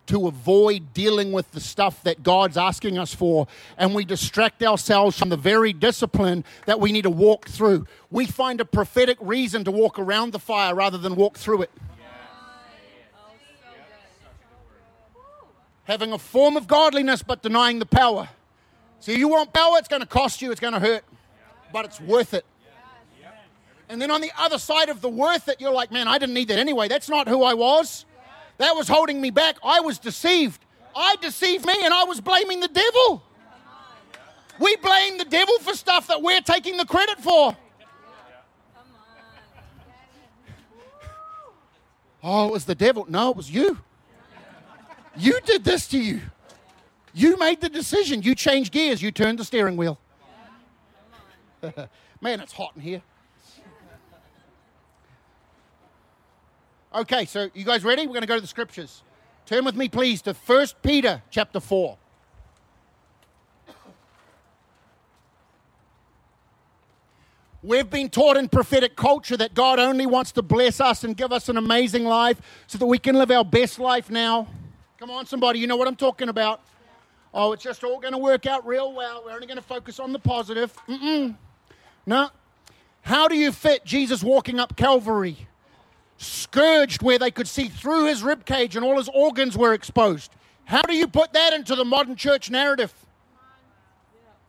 to 0.07 0.27
avoid 0.27 0.93
dealing 0.93 1.31
with 1.31 1.51
the 1.51 1.59
stuff 1.59 2.01
that 2.05 2.23
God's 2.23 2.57
asking 2.57 2.97
us 2.97 3.13
for, 3.13 3.45
and 3.77 3.93
we 3.93 4.03
distract 4.03 4.63
ourselves 4.63 5.19
from 5.19 5.29
the 5.29 5.37
very 5.37 5.73
discipline 5.73 6.43
that 6.65 6.79
we 6.79 6.91
need 6.91 7.03
to 7.03 7.11
walk 7.11 7.47
through. 7.47 7.85
We 8.09 8.25
find 8.25 8.59
a 8.59 8.65
prophetic 8.65 9.19
reason 9.21 9.63
to 9.65 9.71
walk 9.71 9.99
around 9.99 10.33
the 10.33 10.39
fire 10.39 10.73
rather 10.73 10.97
than 10.97 11.15
walk 11.15 11.37
through 11.37 11.61
it. 11.61 11.71
Having 15.83 16.13
a 16.13 16.17
form 16.17 16.57
of 16.57 16.65
godliness 16.65 17.21
but 17.21 17.43
denying 17.43 17.77
the 17.77 17.85
power. 17.85 18.29
So 18.99 19.11
you 19.11 19.27
want 19.27 19.53
power, 19.53 19.77
it's 19.77 19.87
going 19.87 20.01
to 20.01 20.07
cost 20.07 20.41
you, 20.41 20.51
it's 20.51 20.59
going 20.59 20.73
to 20.73 20.79
hurt, 20.79 21.03
but 21.71 21.85
it's 21.85 21.99
worth 21.99 22.33
it. 22.33 22.45
And 23.89 24.01
then 24.01 24.11
on 24.11 24.21
the 24.21 24.31
other 24.37 24.57
side 24.57 24.89
of 24.89 25.01
the 25.01 25.09
worth 25.09 25.47
it, 25.47 25.61
you're 25.61 25.71
like, 25.71 25.91
man, 25.91 26.07
I 26.07 26.17
didn't 26.17 26.33
need 26.33 26.49
that 26.49 26.59
anyway. 26.59 26.87
That's 26.87 27.07
not 27.07 27.27
who 27.27 27.43
I 27.43 27.53
was. 27.53 28.05
That 28.57 28.75
was 28.75 28.87
holding 28.87 29.21
me 29.21 29.29
back. 29.29 29.57
I 29.63 29.79
was 29.79 29.97
deceived. 29.97 30.65
I 30.95 31.15
deceived 31.21 31.65
me 31.65 31.75
and 31.83 31.93
I 31.93 32.03
was 32.03 32.19
blaming 32.19 32.59
the 32.59 32.67
devil. 32.67 33.23
We 34.59 34.75
blame 34.77 35.17
the 35.19 35.25
devil 35.25 35.59
for 35.59 35.73
stuff 35.73 36.07
that 36.07 36.21
we're 36.21 36.41
taking 36.41 36.77
the 36.77 36.85
credit 36.85 37.19
for. 37.19 37.55
Oh, 42.23 42.47
it 42.47 42.51
was 42.51 42.65
the 42.65 42.75
devil. 42.75 43.05
No, 43.07 43.29
it 43.29 43.37
was 43.37 43.49
you. 43.49 43.77
You 45.15 45.39
did 45.45 45.63
this 45.63 45.87
to 45.89 45.99
you. 45.99 46.21
You 47.13 47.37
made 47.37 47.61
the 47.61 47.69
decision. 47.69 48.21
You 48.21 48.35
changed 48.35 48.73
gears. 48.73 49.01
You 49.01 49.11
turned 49.11 49.39
the 49.39 49.45
steering 49.45 49.77
wheel. 49.77 49.99
Man, 52.21 52.39
it's 52.39 52.53
hot 52.53 52.73
in 52.75 52.81
here. 52.81 53.01
Okay, 56.93 57.25
so 57.25 57.49
you 57.53 57.63
guys 57.65 57.83
ready? 57.83 58.07
We're 58.07 58.13
going 58.13 58.21
to 58.21 58.27
go 58.27 58.35
to 58.35 58.41
the 58.41 58.47
scriptures. 58.47 59.03
Turn 59.45 59.65
with 59.65 59.75
me, 59.75 59.87
please, 59.87 60.21
to 60.23 60.33
1 60.33 60.67
Peter 60.81 61.21
chapter 61.29 61.59
4. 61.59 61.97
We've 67.63 67.89
been 67.89 68.09
taught 68.09 68.37
in 68.37 68.47
prophetic 68.49 68.95
culture 68.95 69.35
that 69.37 69.53
God 69.53 69.79
only 69.79 70.05
wants 70.05 70.31
to 70.33 70.41
bless 70.41 70.79
us 70.79 71.03
and 71.03 71.17
give 71.17 71.31
us 71.31 71.49
an 71.49 71.57
amazing 71.57 72.05
life 72.05 72.39
so 72.67 72.77
that 72.77 72.85
we 72.85 72.97
can 72.97 73.15
live 73.15 73.31
our 73.31 73.43
best 73.43 73.79
life 73.79 74.09
now. 74.09 74.47
Come 74.99 75.11
on, 75.11 75.25
somebody, 75.25 75.59
you 75.59 75.67
know 75.67 75.75
what 75.75 75.87
I'm 75.87 75.95
talking 75.95 76.29
about. 76.29 76.61
Oh, 77.33 77.51
it's 77.51 77.63
just 77.63 77.83
all 77.83 77.99
going 77.99 78.13
to 78.13 78.17
work 78.19 78.45
out 78.45 78.65
real 78.65 78.93
well. 78.93 79.23
We're 79.25 79.33
only 79.33 79.47
going 79.47 79.57
to 79.57 79.63
focus 79.63 79.99
on 79.99 80.13
the 80.13 80.19
positive. 80.19 80.73
Mm-mm. 80.87 81.35
No. 82.07 82.29
How 83.01 83.27
do 83.27 83.35
you 83.35 83.51
fit 83.51 83.85
Jesus 83.85 84.23
walking 84.23 84.59
up 84.59 84.75
Calvary, 84.75 85.47
scourged 86.17 87.03
where 87.03 87.19
they 87.19 87.29
could 87.29 87.47
see 87.47 87.67
through 87.67 88.05
his 88.05 88.23
ribcage 88.23 88.75
and 88.75 88.83
all 88.83 88.97
his 88.97 89.09
organs 89.13 89.55
were 89.55 89.73
exposed? 89.73 90.31
How 90.65 90.81
do 90.81 90.95
you 90.95 91.07
put 91.07 91.33
that 91.33 91.53
into 91.53 91.75
the 91.75 91.85
modern 91.85 92.15
church 92.15 92.49
narrative? 92.49 92.93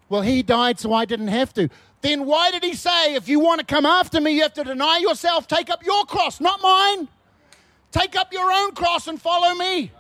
Well, 0.09 0.23
he 0.23 0.43
died 0.43 0.81
so 0.81 0.93
I 0.93 1.05
didn't 1.05 1.29
have 1.29 1.53
to. 1.55 1.69
Then 2.01 2.27
why 2.27 2.53
did 2.53 2.65
he 2.65 2.75
say, 2.75 3.15
if 3.15 3.29
you 3.29 3.41
want 3.41 3.59
to 3.59 3.67
come 3.67 3.85
after 3.85 4.21
me, 4.21 4.31
you 4.31 4.43
have 4.43 4.55
to 4.55 4.65
deny 4.65 4.99
yourself, 4.99 5.47
take 5.47 5.69
up 5.69 5.85
your 5.85 6.05
cross, 6.05 6.41
not 6.41 6.63
mine? 6.63 7.09
Take 7.91 8.17
up 8.17 8.33
your 8.33 8.51
own 8.53 8.73
cross 8.73 9.09
and 9.09 9.21
follow 9.21 9.55
me. 9.57 9.91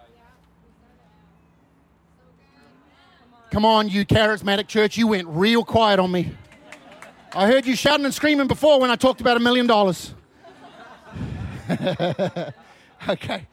Come 3.51 3.65
on, 3.65 3.89
you 3.89 4.05
charismatic 4.07 4.69
church, 4.69 4.97
you 4.97 5.09
went 5.09 5.27
real 5.29 5.65
quiet 5.65 5.99
on 5.99 6.13
me. 6.13 6.33
I 7.35 7.47
heard 7.47 7.67
you 7.67 7.77
shouting 7.77 8.07
and 8.07 8.15
screaming 8.15 8.47
before 8.47 8.81
when 8.81 8.91
I 8.91 8.97
talked 8.97 9.21
about 9.21 9.37
a 9.37 9.41
million 9.41 9.67
dollars. 9.67 10.15
okay. 13.09 13.47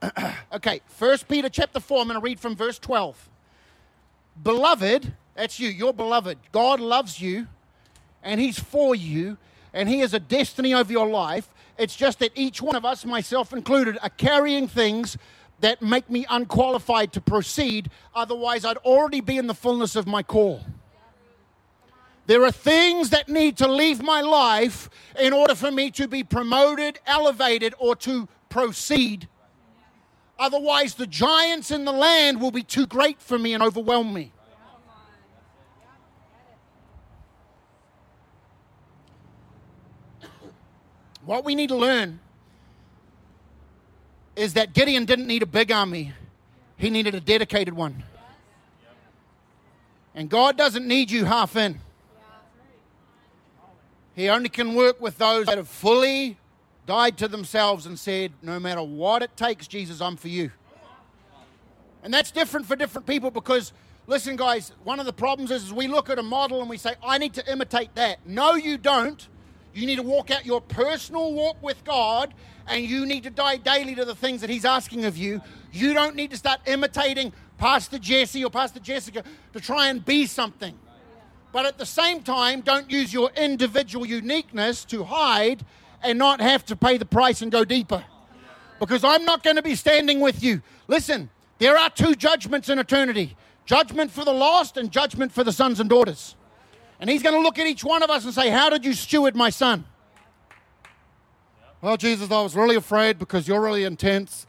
okay, 0.52 0.80
First 0.86 1.26
Peter 1.26 1.48
chapter 1.48 1.80
4, 1.80 2.00
I'm 2.00 2.06
going 2.06 2.20
to 2.20 2.24
read 2.24 2.38
from 2.38 2.54
verse 2.54 2.78
12. 2.78 3.28
Beloved, 4.42 5.12
that's 5.34 5.58
you, 5.58 5.68
you're 5.68 5.92
beloved. 5.92 6.38
God 6.52 6.78
loves 6.78 7.20
you 7.20 7.48
and 8.22 8.40
He's 8.40 8.58
for 8.58 8.94
you 8.94 9.36
and 9.74 9.88
He 9.88 9.98
has 10.00 10.14
a 10.14 10.20
destiny 10.20 10.72
over 10.72 10.92
your 10.92 11.08
life. 11.08 11.48
It's 11.78 11.96
just 11.96 12.20
that 12.20 12.30
each 12.36 12.62
one 12.62 12.76
of 12.76 12.84
us, 12.84 13.04
myself 13.04 13.52
included, 13.52 13.98
are 14.02 14.10
carrying 14.10 14.68
things 14.68 15.18
that 15.60 15.82
make 15.82 16.08
me 16.08 16.24
unqualified 16.30 17.12
to 17.14 17.20
proceed. 17.20 17.90
Otherwise, 18.14 18.64
I'd 18.64 18.76
already 18.78 19.20
be 19.20 19.38
in 19.38 19.48
the 19.48 19.54
fullness 19.54 19.96
of 19.96 20.06
my 20.06 20.22
call. 20.22 20.64
There 22.32 22.44
are 22.44 22.50
things 22.50 23.10
that 23.10 23.28
need 23.28 23.58
to 23.58 23.68
leave 23.68 24.02
my 24.02 24.22
life 24.22 24.88
in 25.20 25.34
order 25.34 25.54
for 25.54 25.70
me 25.70 25.90
to 25.90 26.08
be 26.08 26.24
promoted, 26.24 26.98
elevated, 27.06 27.74
or 27.78 27.94
to 27.96 28.26
proceed. 28.48 29.28
Otherwise, 30.38 30.94
the 30.94 31.06
giants 31.06 31.70
in 31.70 31.84
the 31.84 31.92
land 31.92 32.40
will 32.40 32.50
be 32.50 32.62
too 32.62 32.86
great 32.86 33.20
for 33.20 33.38
me 33.38 33.52
and 33.52 33.62
overwhelm 33.62 34.14
me. 34.14 34.32
What 41.26 41.44
we 41.44 41.54
need 41.54 41.68
to 41.68 41.76
learn 41.76 42.18
is 44.36 44.54
that 44.54 44.72
Gideon 44.72 45.04
didn't 45.04 45.26
need 45.26 45.42
a 45.42 45.46
big 45.60 45.70
army, 45.70 46.14
he 46.78 46.88
needed 46.88 47.14
a 47.14 47.20
dedicated 47.20 47.74
one. 47.74 48.04
And 50.14 50.30
God 50.30 50.56
doesn't 50.56 50.88
need 50.88 51.10
you 51.10 51.26
half 51.26 51.56
in. 51.56 51.78
He 54.14 54.28
only 54.28 54.48
can 54.48 54.74
work 54.74 55.00
with 55.00 55.18
those 55.18 55.46
that 55.46 55.56
have 55.56 55.68
fully 55.68 56.36
died 56.86 57.16
to 57.18 57.28
themselves 57.28 57.86
and 57.86 57.98
said, 57.98 58.32
No 58.42 58.60
matter 58.60 58.82
what 58.82 59.22
it 59.22 59.36
takes, 59.36 59.66
Jesus, 59.66 60.00
I'm 60.00 60.16
for 60.16 60.28
you. 60.28 60.50
And 62.02 62.12
that's 62.12 62.30
different 62.30 62.66
for 62.66 62.76
different 62.76 63.06
people 63.06 63.30
because, 63.30 63.72
listen, 64.06 64.36
guys, 64.36 64.72
one 64.82 64.98
of 64.98 65.06
the 65.06 65.12
problems 65.12 65.50
is, 65.50 65.64
is 65.64 65.72
we 65.72 65.86
look 65.86 66.10
at 66.10 66.18
a 66.18 66.22
model 66.22 66.60
and 66.60 66.68
we 66.68 66.76
say, 66.76 66.94
I 67.02 67.18
need 67.18 67.34
to 67.34 67.52
imitate 67.52 67.94
that. 67.94 68.18
No, 68.26 68.54
you 68.54 68.76
don't. 68.76 69.26
You 69.72 69.86
need 69.86 69.96
to 69.96 70.02
walk 70.02 70.30
out 70.30 70.44
your 70.44 70.60
personal 70.60 71.32
walk 71.32 71.62
with 71.62 71.82
God 71.84 72.34
and 72.66 72.84
you 72.84 73.06
need 73.06 73.22
to 73.22 73.30
die 73.30 73.56
daily 73.56 73.94
to 73.94 74.04
the 74.04 74.14
things 74.14 74.40
that 74.40 74.50
He's 74.50 74.64
asking 74.64 75.04
of 75.04 75.16
you. 75.16 75.40
You 75.72 75.94
don't 75.94 76.16
need 76.16 76.30
to 76.32 76.36
start 76.36 76.60
imitating 76.66 77.32
Pastor 77.56 77.98
Jesse 77.98 78.44
or 78.44 78.50
Pastor 78.50 78.80
Jessica 78.80 79.22
to 79.52 79.60
try 79.60 79.88
and 79.88 80.04
be 80.04 80.26
something. 80.26 80.76
But 81.52 81.66
at 81.66 81.78
the 81.78 81.86
same 81.86 82.22
time, 82.22 82.62
don't 82.62 82.90
use 82.90 83.12
your 83.12 83.30
individual 83.36 84.06
uniqueness 84.06 84.84
to 84.86 85.04
hide 85.04 85.64
and 86.02 86.18
not 86.18 86.40
have 86.40 86.64
to 86.66 86.76
pay 86.76 86.96
the 86.96 87.04
price 87.04 87.42
and 87.42 87.52
go 87.52 87.64
deeper. 87.64 88.04
Because 88.80 89.04
I'm 89.04 89.24
not 89.24 89.42
going 89.44 89.56
to 89.56 89.62
be 89.62 89.76
standing 89.76 90.20
with 90.20 90.42
you. 90.42 90.62
Listen, 90.88 91.30
there 91.58 91.78
are 91.78 91.90
two 91.90 92.14
judgments 92.14 92.68
in 92.68 92.78
eternity 92.78 93.36
judgment 93.64 94.10
for 94.10 94.24
the 94.24 94.32
lost 94.32 94.76
and 94.76 94.90
judgment 94.90 95.30
for 95.30 95.44
the 95.44 95.52
sons 95.52 95.78
and 95.78 95.88
daughters. 95.88 96.34
And 97.00 97.08
he's 97.08 97.22
going 97.22 97.34
to 97.34 97.40
look 97.40 97.58
at 97.58 97.66
each 97.66 97.84
one 97.84 98.02
of 98.02 98.10
us 98.10 98.24
and 98.24 98.34
say, 98.34 98.48
How 98.48 98.70
did 98.70 98.84
you 98.84 98.92
steward 98.92 99.36
my 99.36 99.50
son? 99.50 99.84
Well, 101.80 101.96
Jesus, 101.96 102.30
I 102.30 102.40
was 102.40 102.54
really 102.54 102.76
afraid 102.76 103.18
because 103.18 103.48
you're 103.48 103.60
really 103.60 103.84
intense. 103.84 104.46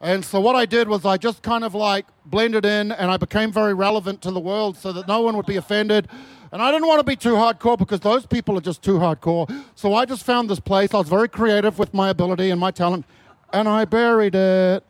And 0.00 0.24
so 0.24 0.40
what 0.40 0.54
I 0.54 0.66
did 0.66 0.88
was 0.88 1.04
I 1.04 1.16
just 1.16 1.42
kind 1.42 1.64
of 1.64 1.74
like 1.74 2.06
blended 2.24 2.64
in 2.64 2.92
and 2.92 3.10
I 3.10 3.16
became 3.16 3.50
very 3.50 3.74
relevant 3.74 4.22
to 4.22 4.30
the 4.30 4.40
world 4.40 4.76
so 4.76 4.92
that 4.92 5.08
no 5.08 5.20
one 5.20 5.36
would 5.36 5.46
be 5.46 5.56
offended. 5.56 6.06
And 6.52 6.62
I 6.62 6.70
didn't 6.70 6.86
want 6.86 7.00
to 7.00 7.04
be 7.04 7.16
too 7.16 7.34
hardcore 7.34 7.76
because 7.76 8.00
those 8.00 8.24
people 8.24 8.56
are 8.56 8.60
just 8.60 8.82
too 8.82 8.98
hardcore. 8.98 9.52
So 9.74 9.94
I 9.94 10.04
just 10.04 10.24
found 10.24 10.48
this 10.48 10.60
place. 10.60 10.94
I 10.94 10.98
was 10.98 11.08
very 11.08 11.28
creative 11.28 11.78
with 11.78 11.92
my 11.92 12.08
ability 12.10 12.50
and 12.50 12.60
my 12.60 12.70
talent, 12.70 13.04
and 13.52 13.68
I 13.68 13.84
buried 13.84 14.34
it. 14.34 14.84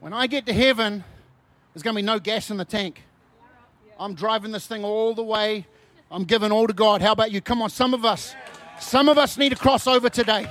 When 0.00 0.12
I 0.12 0.26
get 0.26 0.46
to 0.46 0.54
heaven, 0.54 1.04
there's 1.74 1.82
going 1.82 1.94
to 1.94 2.00
be 2.00 2.06
no 2.06 2.18
gas 2.18 2.50
in 2.50 2.56
the 2.56 2.64
tank. 2.64 3.02
I'm 3.98 4.14
driving 4.14 4.52
this 4.52 4.66
thing 4.66 4.84
all 4.84 5.12
the 5.12 5.24
way. 5.24 5.66
I'm 6.10 6.24
giving 6.24 6.52
all 6.52 6.66
to 6.66 6.72
God. 6.72 7.02
How 7.02 7.12
about 7.12 7.32
you? 7.32 7.40
Come 7.40 7.60
on, 7.62 7.68
some 7.68 7.92
of 7.92 8.04
us, 8.04 8.34
some 8.80 9.08
of 9.08 9.18
us 9.18 9.36
need 9.36 9.50
to 9.50 9.56
cross 9.56 9.86
over 9.86 10.08
today. 10.08 10.46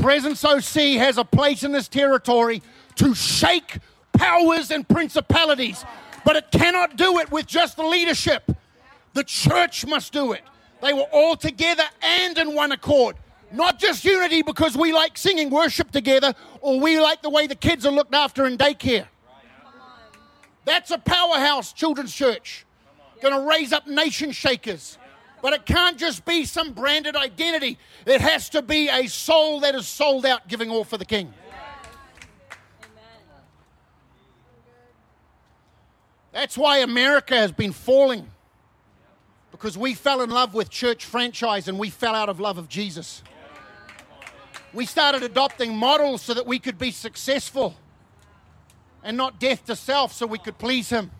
Presence 0.00 0.44
OC 0.44 0.98
has 0.98 1.18
a 1.18 1.24
place 1.24 1.62
in 1.62 1.72
this 1.72 1.88
territory 1.88 2.62
to 2.96 3.14
shake 3.14 3.78
powers 4.12 4.70
and 4.70 4.88
principalities, 4.88 5.84
but 6.24 6.36
it 6.36 6.50
cannot 6.50 6.96
do 6.96 7.18
it 7.18 7.30
with 7.30 7.46
just 7.46 7.76
the 7.76 7.84
leadership. 7.84 8.50
The 9.14 9.24
church 9.24 9.86
must 9.86 10.12
do 10.12 10.32
it. 10.32 10.42
They 10.82 10.92
were 10.92 11.06
all 11.12 11.36
together 11.36 11.84
and 12.02 12.38
in 12.38 12.54
one 12.54 12.72
accord. 12.72 13.16
Not 13.50 13.78
just 13.78 14.04
unity 14.04 14.42
because 14.42 14.76
we 14.76 14.92
like 14.92 15.16
singing 15.16 15.50
worship 15.50 15.90
together 15.90 16.34
or 16.60 16.78
we 16.78 17.00
like 17.00 17.22
the 17.22 17.30
way 17.30 17.46
the 17.46 17.54
kids 17.54 17.86
are 17.86 17.92
looked 17.92 18.14
after 18.14 18.46
in 18.46 18.58
daycare. 18.58 19.06
That's 20.64 20.90
a 20.90 20.98
powerhouse 20.98 21.72
children's 21.72 22.14
church. 22.14 22.66
Going 23.22 23.34
to 23.34 23.48
raise 23.48 23.72
up 23.72 23.86
nation 23.86 24.32
shakers. 24.32 24.97
But 25.40 25.52
it 25.52 25.66
can't 25.66 25.96
just 25.96 26.24
be 26.24 26.44
some 26.44 26.72
branded 26.72 27.14
identity. 27.14 27.78
It 28.06 28.20
has 28.20 28.48
to 28.50 28.62
be 28.62 28.88
a 28.88 29.06
soul 29.06 29.60
that 29.60 29.74
is 29.74 29.86
sold 29.86 30.26
out, 30.26 30.48
giving 30.48 30.70
all 30.70 30.84
for 30.84 30.96
the 30.96 31.04
King. 31.04 31.32
That's 36.32 36.58
why 36.58 36.78
America 36.78 37.34
has 37.34 37.52
been 37.52 37.72
falling. 37.72 38.28
Because 39.50 39.78
we 39.78 39.94
fell 39.94 40.20
in 40.20 40.30
love 40.30 40.54
with 40.54 40.70
church 40.70 41.04
franchise 41.04 41.68
and 41.68 41.78
we 41.78 41.90
fell 41.90 42.14
out 42.14 42.28
of 42.28 42.38
love 42.38 42.58
of 42.58 42.68
Jesus. 42.68 43.22
We 44.72 44.86
started 44.86 45.22
adopting 45.22 45.74
models 45.74 46.22
so 46.22 46.34
that 46.34 46.46
we 46.46 46.58
could 46.58 46.78
be 46.78 46.90
successful 46.90 47.74
and 49.02 49.16
not 49.16 49.40
death 49.40 49.64
to 49.66 49.74
self 49.74 50.12
so 50.12 50.26
we 50.26 50.38
could 50.38 50.58
please 50.58 50.90
Him. 50.90 51.10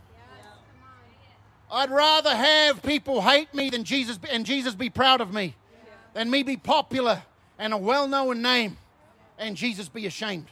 I'd 1.70 1.90
rather 1.90 2.34
have 2.34 2.82
people 2.82 3.20
hate 3.20 3.52
me 3.52 3.70
than 3.70 3.84
Jesus 3.84 4.18
and 4.30 4.46
Jesus 4.46 4.74
be 4.74 4.88
proud 4.88 5.20
of 5.20 5.32
me 5.34 5.54
than 6.14 6.30
me 6.30 6.42
be 6.42 6.56
popular 6.56 7.22
and 7.58 7.72
a 7.72 7.76
well 7.76 8.08
known 8.08 8.40
name 8.42 8.78
and 9.38 9.56
Jesus 9.56 9.88
be 9.88 10.06
ashamed. 10.06 10.46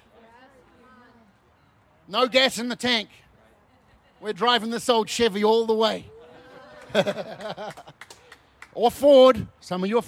No 2.09 2.29
gas 2.29 2.59
in 2.59 2.69
the 2.69 2.77
tank. 2.77 3.09
We're 4.21 4.33
driving 4.33 4.71
this 4.71 4.89
old 4.89 5.09
Chevy 5.09 5.43
all 5.43 5.67
the 5.67 5.75
way. 5.75 6.05
or 8.75 8.91
Ford. 8.91 9.47
Some 9.61 9.83
of 9.85 9.91
you 9.91 10.03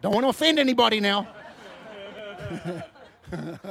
don't 0.00 0.14
want 0.14 0.24
to 0.24 0.28
offend 0.28 0.58
anybody 0.58 1.00
now. 1.00 1.26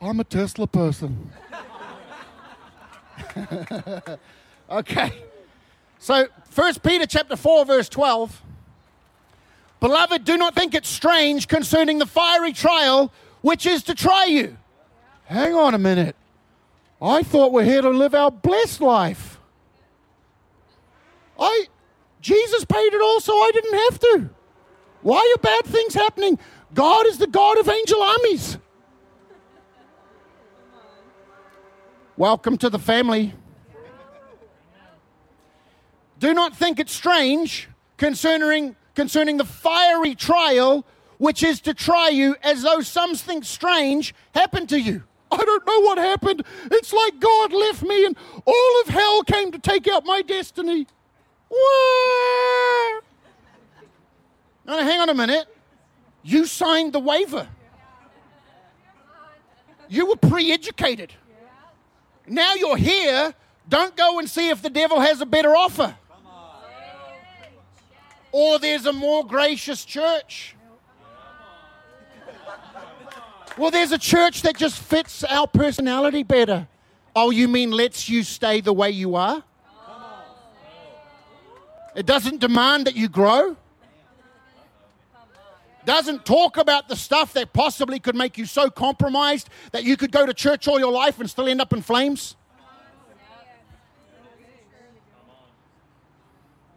I'm 0.00 0.18
a 0.18 0.24
Tesla 0.24 0.66
person. 0.66 1.30
okay. 4.70 5.12
So, 5.98 6.26
First 6.50 6.82
Peter 6.82 7.06
chapter 7.06 7.36
4 7.36 7.64
verse 7.64 7.88
12. 7.88 8.42
Beloved, 9.80 10.24
do 10.24 10.36
not 10.36 10.54
think 10.54 10.74
it 10.74 10.86
strange 10.86 11.48
concerning 11.48 11.98
the 11.98 12.06
fiery 12.06 12.52
trial 12.52 13.12
which 13.40 13.66
is 13.66 13.82
to 13.84 13.94
try 13.94 14.24
you. 14.26 14.56
Hang 15.24 15.54
on 15.54 15.74
a 15.74 15.78
minute. 15.78 16.14
I 17.00 17.22
thought 17.22 17.52
we're 17.52 17.64
here 17.64 17.82
to 17.82 17.90
live 17.90 18.14
our 18.14 18.30
blessed 18.30 18.80
life. 18.80 19.40
I 21.38 21.66
Jesus 22.20 22.64
paid 22.64 22.94
it 22.94 23.02
all 23.02 23.20
so 23.20 23.32
I 23.32 23.50
didn't 23.52 23.78
have 23.90 23.98
to. 23.98 24.30
Why 25.02 25.34
are 25.34 25.42
bad 25.42 25.64
things 25.64 25.94
happening? 25.94 26.38
God 26.72 27.06
is 27.06 27.18
the 27.18 27.26
God 27.26 27.58
of 27.58 27.68
angel 27.68 28.00
armies. 28.00 28.58
Welcome 32.18 32.58
to 32.58 32.68
the 32.68 32.78
family. 32.78 33.32
Do 36.18 36.34
not 36.34 36.54
think 36.54 36.78
it 36.78 36.90
strange 36.90 37.68
concerning, 37.96 38.76
concerning 38.94 39.38
the 39.38 39.46
fiery 39.46 40.14
trial 40.14 40.84
which 41.16 41.42
is 41.42 41.62
to 41.62 41.72
try 41.72 42.10
you 42.10 42.36
as 42.42 42.62
though 42.62 42.82
something 42.82 43.42
strange 43.42 44.14
happened 44.34 44.68
to 44.68 44.78
you. 44.78 45.04
I 45.30 45.38
don't 45.38 45.66
know 45.66 45.80
what 45.80 45.96
happened. 45.96 46.44
It's 46.70 46.92
like 46.92 47.18
God 47.18 47.52
left 47.54 47.82
me 47.82 48.04
and 48.04 48.14
all 48.44 48.80
of 48.82 48.88
hell 48.88 49.22
came 49.22 49.50
to 49.52 49.58
take 49.58 49.88
out 49.88 50.04
my 50.04 50.20
destiny. 50.20 50.86
Wah! 51.48 53.00
Now, 54.66 54.80
hang 54.80 55.00
on 55.00 55.08
a 55.08 55.14
minute. 55.14 55.46
You 56.22 56.44
signed 56.44 56.92
the 56.92 57.00
waiver. 57.00 57.48
You 59.88 60.06
were 60.06 60.16
pre 60.16 60.52
educated. 60.52 61.14
Now 62.32 62.54
you're 62.54 62.78
here. 62.78 63.34
Don't 63.68 63.94
go 63.94 64.18
and 64.18 64.28
see 64.28 64.48
if 64.48 64.62
the 64.62 64.70
devil 64.70 65.00
has 65.00 65.20
a 65.20 65.26
better 65.26 65.54
offer. 65.54 65.94
Or 68.32 68.58
there's 68.58 68.86
a 68.86 68.92
more 68.92 69.26
gracious 69.26 69.84
church. 69.84 70.56
Well, 73.58 73.70
there's 73.70 73.92
a 73.92 73.98
church 73.98 74.40
that 74.42 74.56
just 74.56 74.78
fits 74.78 75.24
our 75.24 75.46
personality 75.46 76.22
better. 76.22 76.66
Oh, 77.14 77.28
you 77.28 77.48
mean 77.48 77.70
lets 77.70 78.08
you 78.08 78.22
stay 78.22 78.62
the 78.62 78.72
way 78.72 78.90
you 78.90 79.14
are? 79.14 79.44
It 81.94 82.06
doesn't 82.06 82.40
demand 82.40 82.86
that 82.86 82.96
you 82.96 83.10
grow. 83.10 83.58
Doesn't 85.84 86.24
talk 86.24 86.56
about 86.56 86.88
the 86.88 86.96
stuff 86.96 87.32
that 87.32 87.52
possibly 87.52 87.98
could 87.98 88.14
make 88.14 88.38
you 88.38 88.46
so 88.46 88.70
compromised 88.70 89.48
that 89.72 89.84
you 89.84 89.96
could 89.96 90.12
go 90.12 90.24
to 90.24 90.32
church 90.32 90.68
all 90.68 90.78
your 90.78 90.92
life 90.92 91.18
and 91.18 91.28
still 91.28 91.48
end 91.48 91.60
up 91.60 91.72
in 91.72 91.82
flames. 91.82 92.36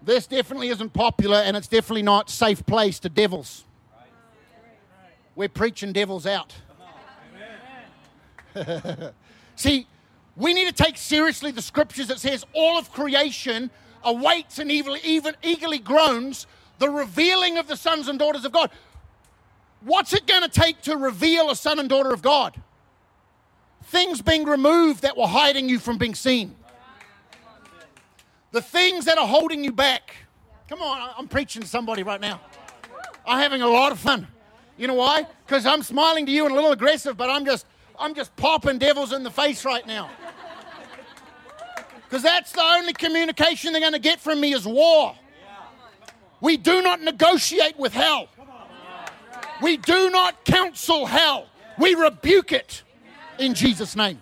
This 0.01 0.28
definitely 0.28 0.70
isn't 0.70 0.93
popular 0.93 1.38
and 1.38 1.58
it's 1.58 1.68
definitely 1.68 2.03
not 2.03 2.30
safe 2.30 2.66
place 2.66 2.99
to 2.99 3.10
devils. 3.10 3.64
We're 5.36 5.49
preaching 5.49 5.93
devils 5.93 6.28
out. 6.28 6.53
See, 9.56 9.88
we 10.36 10.53
need 10.53 10.68
to 10.68 10.84
take 10.84 10.97
seriously 10.97 11.51
the 11.51 11.62
scriptures 11.62 12.08
that 12.08 12.20
says 12.20 12.45
all 12.53 12.78
of 12.78 12.91
creation 12.91 13.72
awaits 14.03 14.60
and 14.60 14.72
even, 14.72 14.97
even 15.03 15.36
eagerly 15.43 15.80
groans 15.80 16.45
the 16.78 16.89
revealing 16.89 17.58
of 17.58 17.68
the 17.68 17.76
sons 17.76 18.08
and 18.08 18.20
daughters 18.20 18.45
of 18.45 18.51
God. 18.51 18.70
What's 19.86 20.14
it 20.14 20.26
going 20.26 20.42
to 20.42 20.50
take 20.50 20.82
to 20.84 20.98
reveal 20.98 21.52
a 21.52 21.56
son 21.56 21.78
and 21.78 21.88
daughter 21.88 22.12
of 22.12 22.24
God? 22.24 22.60
Things 23.84 24.20
being 24.20 24.44
removed 24.44 25.04
that 25.04 25.16
were 25.16 25.28
hiding 25.28 25.70
you 25.70 25.78
from 25.78 26.00
being 26.00 26.16
seen. 26.16 26.56
The 28.52 28.64
things 28.64 29.06
that 29.06 29.20
are 29.20 29.28
holding 29.28 29.64
you 29.64 29.72
back. 29.72 30.16
Come 30.68 30.82
on, 30.82 31.12
I'm 31.16 31.28
preaching 31.28 31.62
to 31.62 31.68
somebody 31.68 32.02
right 32.02 32.20
now. 32.20 32.42
I'm 33.28 33.40
having 33.40 33.62
a 33.62 33.68
lot 33.68 33.92
of 33.92 34.00
fun. 34.00 34.28
You 34.76 34.88
know 34.88 34.96
why? 34.96 35.28
Because 35.46 35.68
I'm 35.68 35.84
smiling 35.84 36.26
to 36.26 36.32
you 36.32 36.46
and 36.46 36.52
a 36.52 36.56
little 36.56 36.72
aggressive, 36.72 37.16
but 37.16 37.30
I'm 37.30 37.46
just 37.46 37.68
I'm 38.00 38.16
just 38.16 38.36
popping 38.36 38.80
devils 38.80 39.14
in 39.14 39.22
the 39.22 39.32
face 39.32 39.64
right 39.66 39.86
now. 39.86 40.10
Because 42.04 42.24
that's 42.24 42.52
the 42.52 42.62
only 42.62 42.94
communication 42.94 43.72
they're 43.72 43.82
going 43.82 43.94
to 43.94 44.00
get 44.00 44.20
from 44.20 44.42
me 44.42 44.54
is 44.54 44.66
war. 44.66 45.16
We 46.42 46.58
do 46.58 46.82
not 46.82 47.02
negotiate 47.02 47.78
with 47.78 47.94
hell. 47.94 48.30
We 49.62 49.78
do 49.78 50.10
not 50.10 50.43
counsel 50.45 51.06
hell. 51.06 51.47
We 51.78 51.95
rebuke 51.95 52.51
it 52.51 52.84
in 53.39 53.53
Jesus' 53.53 53.95
name. 53.95 54.22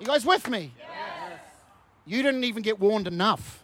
You 0.00 0.06
guys 0.06 0.24
with 0.24 0.48
me? 0.48 0.72
You 2.06 2.22
didn't 2.22 2.44
even 2.44 2.62
get 2.62 2.78
warned 2.78 3.06
enough. 3.06 3.62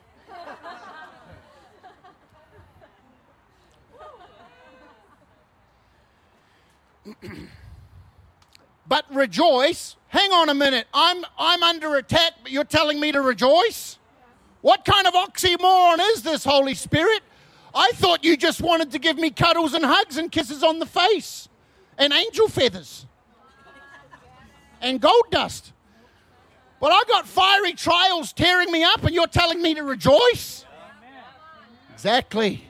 but 8.89 9.05
rejoice. 9.15 9.97
Hang 10.09 10.33
on 10.33 10.49
a 10.49 10.55
minute. 10.55 10.87
I'm, 10.95 11.25
I'm 11.39 11.63
under 11.63 11.97
attack, 11.97 12.33
but 12.43 12.51
you're 12.51 12.65
telling 12.65 12.99
me 12.99 13.13
to 13.13 13.21
rejoice? 13.21 13.99
What 14.63 14.85
kind 14.85 15.07
of 15.07 15.15
oxymoron 15.15 15.99
is 16.13 16.23
this, 16.23 16.45
Holy 16.45 16.75
Spirit? 16.75 17.23
I 17.75 17.93
thought 17.95 18.25
you 18.25 18.37
just 18.37 18.61
wanted 18.61 18.91
to 18.93 18.99
give 18.99 19.17
me 19.17 19.31
cuddles 19.31 19.75
and 19.75 19.85
hugs 19.85 20.17
and 20.17 20.31
kisses 20.31 20.63
on 20.63 20.79
the 20.79 20.87
face 20.87 21.49
and 21.99 22.13
angel 22.13 22.49
feathers 22.49 23.07
and 24.81 25.01
gold 25.01 25.27
dust. 25.31 25.73
But 26.81 26.93
I 26.93 27.05
got 27.07 27.29
fiery 27.29 27.75
trials 27.75 28.33
tearing 28.33 28.73
me 28.73 28.83
up, 28.83 29.05
and 29.05 29.15
you're 29.15 29.27
telling 29.27 29.61
me 29.61 29.75
to 29.75 29.83
rejoice? 29.83 30.65
Exactly. 31.93 32.65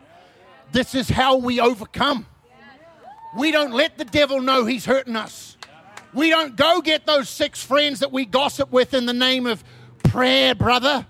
This 0.73 0.97
is 0.97 1.09
how 1.09 1.37
we 1.37 1.61
overcome. 1.61 2.27
We 3.37 3.53
don't 3.53 3.73
let 3.73 3.97
the 3.97 4.05
devil 4.05 4.41
know 4.41 4.65
he's 4.65 4.85
hurting 4.85 5.15
us. 5.15 5.57
We 6.13 6.31
don't 6.31 6.57
go 6.57 6.81
get 6.81 7.07
those 7.07 7.29
six 7.29 7.63
friends 7.63 8.01
that 8.01 8.11
we 8.11 8.25
gossip 8.25 8.73
with 8.73 8.95
in 8.95 9.07
the 9.07 9.13
name 9.13 9.47
of 9.47 9.63
prayer, 10.03 10.57
brother. 10.57 11.07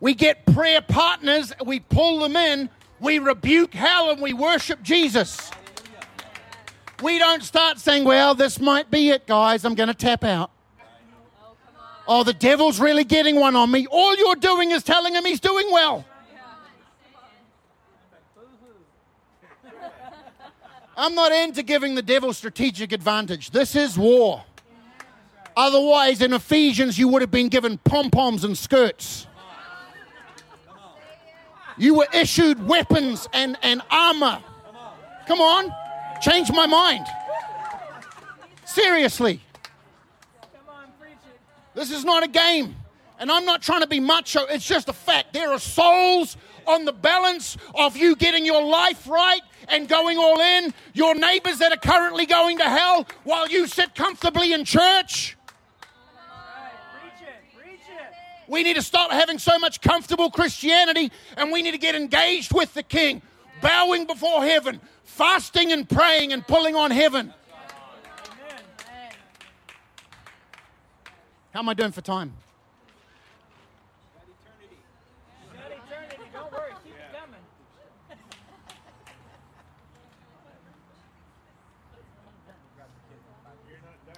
We 0.00 0.14
get 0.14 0.46
prayer 0.46 0.80
partners, 0.80 1.52
we 1.64 1.80
pull 1.80 2.20
them 2.20 2.36
in, 2.36 2.70
we 3.00 3.18
rebuke 3.18 3.74
hell, 3.74 4.10
and 4.10 4.20
we 4.20 4.32
worship 4.32 4.82
Jesus. 4.82 5.50
We 7.02 7.18
don't 7.18 7.42
start 7.42 7.78
saying, 7.78 8.04
well, 8.04 8.34
this 8.34 8.60
might 8.60 8.90
be 8.90 9.10
it, 9.10 9.26
guys. 9.26 9.64
I'm 9.64 9.74
going 9.74 9.88
to 9.88 9.94
tap 9.94 10.24
out. 10.24 10.50
Oh, 12.08 12.24
the 12.24 12.32
devil's 12.32 12.80
really 12.80 13.04
getting 13.04 13.36
one 13.36 13.54
on 13.54 13.70
me. 13.70 13.86
All 13.88 14.16
you're 14.16 14.34
doing 14.34 14.70
is 14.72 14.82
telling 14.82 15.14
him 15.14 15.24
he's 15.24 15.40
doing 15.40 15.70
well. 15.70 16.04
I'm 20.96 21.14
not 21.14 21.30
into 21.30 21.62
giving 21.62 21.94
the 21.94 22.02
devil 22.02 22.32
strategic 22.32 22.90
advantage. 22.90 23.50
This 23.50 23.76
is 23.76 23.96
war. 23.96 24.42
Otherwise, 25.56 26.20
in 26.22 26.32
Ephesians, 26.32 26.98
you 26.98 27.06
would 27.06 27.22
have 27.22 27.30
been 27.30 27.48
given 27.48 27.78
pom 27.78 28.10
poms 28.10 28.42
and 28.42 28.58
skirts. 28.58 29.27
You 31.78 31.94
were 31.94 32.08
issued 32.12 32.66
weapons 32.66 33.28
and, 33.32 33.56
and 33.62 33.82
armor. 33.90 34.42
Come 35.26 35.40
on, 35.40 35.72
change 36.20 36.50
my 36.50 36.66
mind. 36.66 37.06
Seriously. 38.64 39.40
This 41.74 41.90
is 41.92 42.04
not 42.04 42.24
a 42.24 42.28
game. 42.28 42.74
And 43.20 43.30
I'm 43.32 43.44
not 43.44 43.62
trying 43.62 43.80
to 43.80 43.86
be 43.86 44.00
macho, 44.00 44.44
it's 44.44 44.66
just 44.66 44.88
a 44.88 44.92
fact. 44.92 45.32
There 45.32 45.50
are 45.50 45.58
souls 45.58 46.36
on 46.66 46.84
the 46.84 46.92
balance 46.92 47.56
of 47.74 47.96
you 47.96 48.14
getting 48.14 48.44
your 48.44 48.62
life 48.62 49.08
right 49.08 49.40
and 49.68 49.88
going 49.88 50.18
all 50.18 50.38
in, 50.40 50.74
your 50.92 51.14
neighbors 51.14 51.58
that 51.58 51.72
are 51.72 51.78
currently 51.78 52.26
going 52.26 52.58
to 52.58 52.64
hell 52.64 53.06
while 53.24 53.48
you 53.48 53.66
sit 53.66 53.94
comfortably 53.94 54.52
in 54.52 54.64
church. 54.64 55.37
We 58.48 58.62
need 58.62 58.76
to 58.76 58.82
stop 58.82 59.12
having 59.12 59.38
so 59.38 59.58
much 59.58 59.82
comfortable 59.82 60.30
Christianity 60.30 61.12
and 61.36 61.52
we 61.52 61.60
need 61.60 61.72
to 61.72 61.78
get 61.78 61.94
engaged 61.94 62.54
with 62.54 62.72
the 62.72 62.82
King, 62.82 63.20
bowing 63.60 64.06
before 64.06 64.42
heaven, 64.42 64.80
fasting 65.04 65.70
and 65.70 65.86
praying 65.86 66.32
and 66.32 66.46
pulling 66.46 66.74
on 66.74 66.90
heaven. 66.90 67.34
How 71.52 71.60
am 71.60 71.68
I 71.68 71.74
doing 71.74 71.92
for 71.92 72.00
time? 72.00 72.32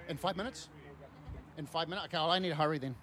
In 0.09 0.17
five 0.17 0.37
minutes? 0.37 0.69
In 1.57 1.67
five 1.67 1.89
minutes? 1.89 2.07
Okay, 2.07 2.17
well, 2.17 2.31
I 2.31 2.41
need 2.41 2.49
to 2.49 2.55
hurry 2.57 2.79
then. 2.79 2.97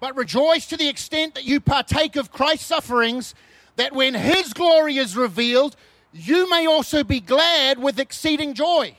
But 0.00 0.16
rejoice 0.16 0.66
to 0.66 0.76
the 0.76 0.88
extent 0.88 1.34
that 1.34 1.44
you 1.44 1.60
partake 1.60 2.16
of 2.16 2.32
Christ's 2.32 2.66
sufferings, 2.66 3.34
that 3.76 3.92
when 3.92 4.14
his 4.14 4.52
glory 4.52 4.96
is 4.96 5.16
revealed, 5.16 5.76
you 6.12 6.48
may 6.50 6.66
also 6.66 7.04
be 7.04 7.20
glad 7.20 7.78
with 7.78 8.00
exceeding 8.00 8.54
joy. 8.54 8.96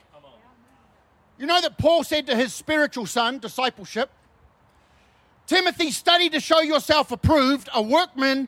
You 1.38 1.48
know 1.48 1.60
that 1.60 1.80
Paul 1.80 2.04
said 2.04 2.28
to 2.28 2.36
his 2.36 2.54
spiritual 2.54 3.08
son, 3.08 3.40
discipleship, 3.40 4.12
Timothy, 5.48 5.92
study 5.92 6.30
to 6.30 6.40
show 6.40 6.62
yourself 6.62 7.12
approved, 7.12 7.68
a 7.74 7.82
workman 7.82 8.48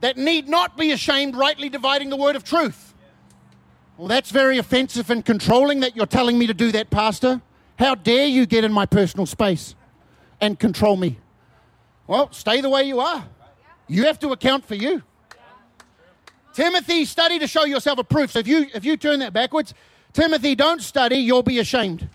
that 0.00 0.18
need 0.18 0.48
not 0.48 0.76
be 0.76 0.92
ashamed, 0.92 1.34
rightly 1.34 1.68
dividing 1.68 2.10
the 2.10 2.16
word 2.16 2.36
of 2.36 2.44
truth. 2.44 2.94
Well, 3.96 4.08
that's 4.08 4.30
very 4.30 4.58
offensive 4.58 5.08
and 5.08 5.24
controlling 5.24 5.80
that 5.80 5.96
you're 5.96 6.04
telling 6.04 6.38
me 6.38 6.46
to 6.48 6.52
do 6.52 6.72
that, 6.72 6.90
Pastor. 6.90 7.40
How 7.78 7.94
dare 7.94 8.26
you 8.26 8.44
get 8.44 8.64
in 8.64 8.72
my 8.72 8.84
personal 8.84 9.24
space 9.24 9.74
and 10.40 10.58
control 10.58 10.96
me? 10.96 11.18
Well, 12.06 12.30
stay 12.32 12.60
the 12.60 12.70
way 12.70 12.84
you 12.84 13.00
are. 13.00 13.24
You 13.88 14.04
have 14.04 14.18
to 14.20 14.32
account 14.32 14.64
for 14.64 14.74
you. 14.74 15.02
Timothy, 16.54 17.04
study 17.04 17.38
to 17.38 17.46
show 17.46 17.64
yourself 17.64 17.98
approved. 17.98 18.32
So 18.32 18.38
if 18.38 18.48
you 18.48 18.66
if 18.74 18.84
you 18.84 18.96
turn 18.96 19.18
that 19.20 19.32
backwards, 19.32 19.74
Timothy, 20.12 20.54
don't 20.54 20.80
study, 20.80 21.16
you'll 21.16 21.42
be 21.42 21.58
ashamed. 21.58 22.08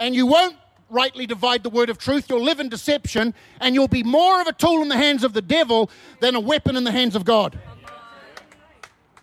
And 0.00 0.14
you 0.14 0.26
won't 0.26 0.56
rightly 0.90 1.26
divide 1.26 1.62
the 1.62 1.70
word 1.70 1.90
of 1.90 1.98
truth. 1.98 2.28
You'll 2.28 2.42
live 2.42 2.60
in 2.60 2.68
deception, 2.68 3.34
and 3.60 3.74
you'll 3.74 3.88
be 3.88 4.02
more 4.02 4.40
of 4.40 4.46
a 4.46 4.52
tool 4.52 4.82
in 4.82 4.88
the 4.88 4.96
hands 4.96 5.22
of 5.22 5.32
the 5.32 5.42
devil 5.42 5.90
than 6.20 6.34
a 6.34 6.40
weapon 6.40 6.76
in 6.76 6.84
the 6.84 6.90
hands 6.90 7.14
of 7.14 7.24
God. 7.24 7.58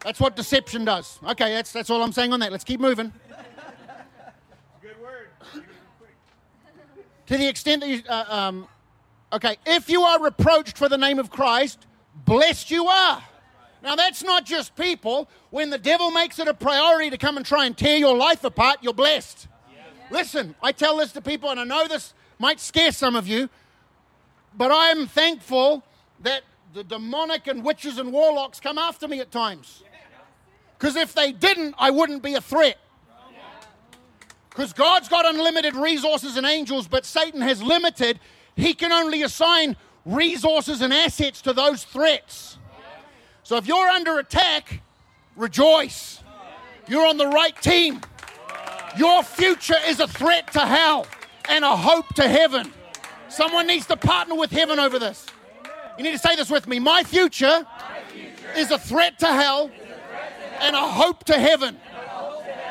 That's 0.04 0.20
what 0.20 0.36
deception 0.36 0.86
does. 0.86 1.20
Okay, 1.24 1.52
that's, 1.54 1.72
that's 1.72 1.90
all 1.90 2.04
I'm 2.04 2.12
saying 2.12 2.32
on 2.32 2.40
that. 2.42 2.52
Let's 2.52 2.64
keep 2.64 2.80
moving. 2.80 3.12
Good 4.82 5.02
word. 5.02 5.30
To 7.26 7.38
the 7.38 7.48
extent 7.48 7.82
that 7.82 7.90
you, 7.90 8.04
uh, 8.08 8.26
um, 8.28 8.68
okay, 9.34 9.58
if 9.66 9.90
you 9.90 10.02
are 10.02 10.22
reproached 10.22 10.78
for 10.78 10.90
the 10.90 10.98
name 10.98 11.20
of 11.20 11.30
Christ, 11.30 11.86
blessed 12.26 12.72
you 12.72 12.88
are. 12.88 13.24
Now, 13.84 13.96
that's 13.96 14.24
not 14.24 14.46
just 14.46 14.76
people. 14.76 15.30
When 15.52 15.70
the 15.70 15.78
devil 15.78 16.10
makes 16.10 16.40
it 16.40 16.48
a 16.48 16.54
priority 16.54 17.12
to 17.12 17.18
come 17.18 17.38
and 17.38 17.46
try 17.46 17.66
and 17.66 17.78
tear 17.78 17.98
your 17.98 18.18
life 18.18 18.44
apart, 18.44 18.80
you're 18.82 18.94
blessed. 18.94 19.48
Listen, 20.10 20.56
I 20.62 20.72
tell 20.72 20.98
this 20.98 21.12
to 21.14 21.22
people, 21.22 21.50
and 21.50 21.60
I 21.60 21.64
know 21.64 21.88
this 21.88 22.14
might 22.40 22.60
scare 22.60 22.92
some 22.92 23.16
of 23.16 23.28
you, 23.28 23.50
but 24.58 24.72
I'm 24.74 25.08
thankful 25.08 25.84
that 26.22 26.42
the 26.74 26.84
demonic 26.84 27.48
and 27.48 27.64
witches 27.64 27.98
and 27.98 28.12
warlocks 28.12 28.60
come 28.60 28.78
after 28.78 29.08
me 29.08 29.20
at 29.20 29.32
times. 29.32 29.84
Because 30.78 30.96
if 30.96 31.14
they 31.14 31.32
didn't, 31.32 31.76
I 31.78 31.92
wouldn't 31.92 32.22
be 32.22 32.36
a 32.36 32.42
threat. 32.42 32.78
Because 34.50 34.74
God's 34.74 35.10
got 35.10 35.26
unlimited 35.26 35.76
resources 35.76 36.38
and 36.38 36.46
angels, 36.46 36.88
but 36.88 37.06
Satan 37.06 37.42
has 37.42 37.62
limited. 37.62 38.20
He 38.56 38.74
can 38.74 38.92
only 38.92 39.24
assign 39.24 39.76
resources 40.06 40.82
and 40.82 40.94
assets 40.94 41.42
to 41.42 41.54
those 41.54 41.84
threats. 41.84 42.58
So 43.44 43.58
if 43.58 43.68
you're 43.68 43.90
under 43.90 44.20
attack, 44.20 44.82
rejoice. 45.36 46.24
You're 46.88 47.06
on 47.06 47.18
the 47.18 47.28
right 47.28 47.60
team. 47.62 48.02
Your 48.98 49.24
future 49.24 49.76
is 49.88 50.00
a 50.00 50.08
threat 50.08 50.52
to 50.54 50.60
hell 50.60 51.06
and 51.50 51.66
a 51.66 51.76
hope 51.76 52.14
to 52.16 52.28
heaven. 52.28 52.72
Someone 53.28 53.68
needs 53.68 53.86
to 53.88 53.98
partner 53.98 54.36
with 54.36 54.52
heaven 54.52 54.80
over 54.80 55.00
this. 55.00 55.26
You 55.98 56.04
need 56.04 56.14
to 56.14 56.20
say 56.20 56.36
this 56.36 56.50
with 56.50 56.68
me. 56.68 56.80
My 56.80 57.04
future, 57.04 57.66
is 58.56 58.72
a 58.72 58.80
threat 58.80 59.20
to 59.20 59.28
hell 59.28 59.70
and 60.62 60.76
a 60.76 60.80
hope 60.80 61.24
to 61.26 61.34
heaven. 61.34 61.78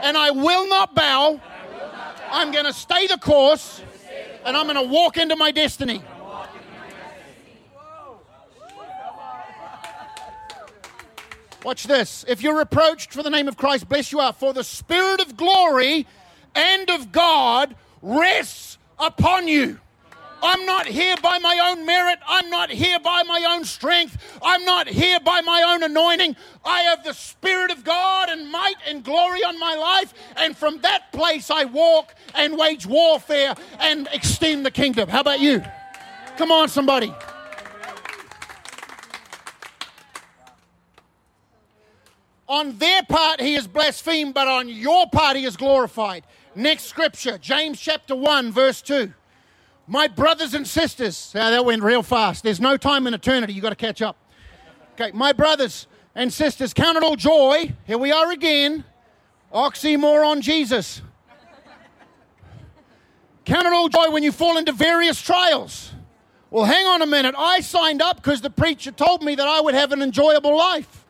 And 0.03 0.16
I 0.16 0.30
will 0.30 0.68
not 0.68 0.95
bow. 0.95 1.41
I'm 2.30 2.51
going 2.53 2.64
to 2.64 2.72
stay 2.72 3.07
the 3.07 3.18
course 3.18 3.82
and 4.45 4.57
I'm 4.57 4.66
going 4.66 4.76
to 4.76 4.92
walk 4.92 5.16
into 5.16 5.36
my 5.36 5.51
destiny. 5.51 6.03
Watch 11.64 11.84
this. 11.84 12.26
If 12.28 12.42
you're 12.42 12.59
reproached 12.59 13.12
for 13.12 13.22
the 13.22 13.30
name 13.30 13.49
of 13.49 13.57
Christ, 13.57 13.88
bless 13.88 14.12
you 14.12 14.20
are. 14.20 14.34
For 14.34 14.53
the 14.53 14.62
Spirit 14.62 15.22
of 15.22 15.34
glory 15.34 16.07
and 16.55 16.90
of 16.90 17.11
God 17.11 17.74
rests 18.03 18.76
upon 18.99 19.49
you. 19.49 19.80
I'm 20.45 20.66
not 20.66 20.86
here 20.86 21.16
by 21.22 21.38
my 21.38 21.70
own 21.70 21.86
merit. 21.86 22.18
I'm 22.28 22.51
not 22.51 22.68
here 22.68 23.01
by 23.01 23.22
my 23.22 23.47
own 23.49 23.64
strength. 23.64 24.38
I'm 24.42 24.62
not 24.66 24.86
here 24.86 25.18
by 25.18 25.40
my 25.40 25.62
own 25.66 25.82
anointing. 25.82 26.36
I 26.62 26.82
have 26.82 27.03
the 27.03 27.14
Spirit 27.14 27.70
of 27.70 27.82
God 27.82 28.28
and 28.28 28.51
might 28.51 28.74
and 28.86 29.03
glory 29.03 29.42
on 29.42 29.59
my 29.59 29.74
life. 29.74 30.12
And 30.36 30.55
from 30.55 30.82
that 30.82 31.12
place, 31.12 31.51
I 31.51 31.64
walk 31.64 32.14
and 32.34 32.59
wage 32.59 32.84
warfare 32.84 33.55
and 33.80 34.07
extend 34.12 34.66
the 34.66 34.70
kingdom. 34.70 35.09
How 35.09 35.20
about 35.20 35.40
you? 35.40 35.64
Come 36.36 36.53
on, 36.53 36.68
somebody. 36.68 37.14
On 42.47 42.76
their 42.76 43.03
part, 43.05 43.40
he 43.40 43.55
is 43.55 43.66
blasphemed, 43.66 44.34
but 44.34 44.47
on 44.47 44.68
your 44.68 45.09
part, 45.09 45.38
he 45.38 45.47
is 45.47 45.57
glorified. 45.57 46.24
Next 46.55 46.84
scripture, 46.84 47.38
James 47.38 47.80
chapter 47.80 48.14
1, 48.14 48.53
verse 48.53 48.82
2. 48.82 49.11
My 49.87 50.09
brothers 50.09 50.55
and 50.55 50.66
sisters, 50.66 51.32
yeah, 51.35 51.51
that 51.51 51.64
went 51.64 51.82
real 51.82 52.03
fast. 52.03 52.43
There's 52.43 52.61
no 52.61 52.76
time 52.76 53.07
in 53.07 53.12
eternity. 53.12 53.53
You've 53.53 53.62
got 53.62 53.70
to 53.70 53.76
catch 53.76 54.01
up. 54.01 54.16
Okay, 54.95 55.11
my 55.12 55.32
brothers 55.32 55.87
and 56.14 56.32
sisters, 56.32 56.72
count 56.72 56.97
it 56.97 57.03
all 57.03 57.16
joy. 57.16 57.72
Here 57.87 57.99
we 57.99 58.11
are 58.11 58.30
again. 58.30 58.85
Oxymoron 59.53 60.41
Jesus. 60.41 61.03
Count 63.45 63.66
it 63.66 63.72
all 63.72 63.89
joy 63.89 64.11
when 64.11 64.22
you 64.22 64.32
fall 64.32 64.57
into 64.57 64.72
various 64.72 65.20
trials. 65.20 65.93
Well, 66.51 66.64
hang 66.64 66.87
on 66.87 67.03
a 67.03 67.07
minute. 67.07 67.35
I 67.37 67.61
signed 67.61 68.01
up 68.01 68.16
because 68.16 68.41
the 68.41 68.51
preacher 68.51 68.91
told 68.91 69.22
me 69.22 69.35
that 69.35 69.47
I 69.47 69.61
would 69.61 69.74
have 69.74 69.93
an 69.93 70.01
enjoyable 70.01 70.57
life. 70.57 71.05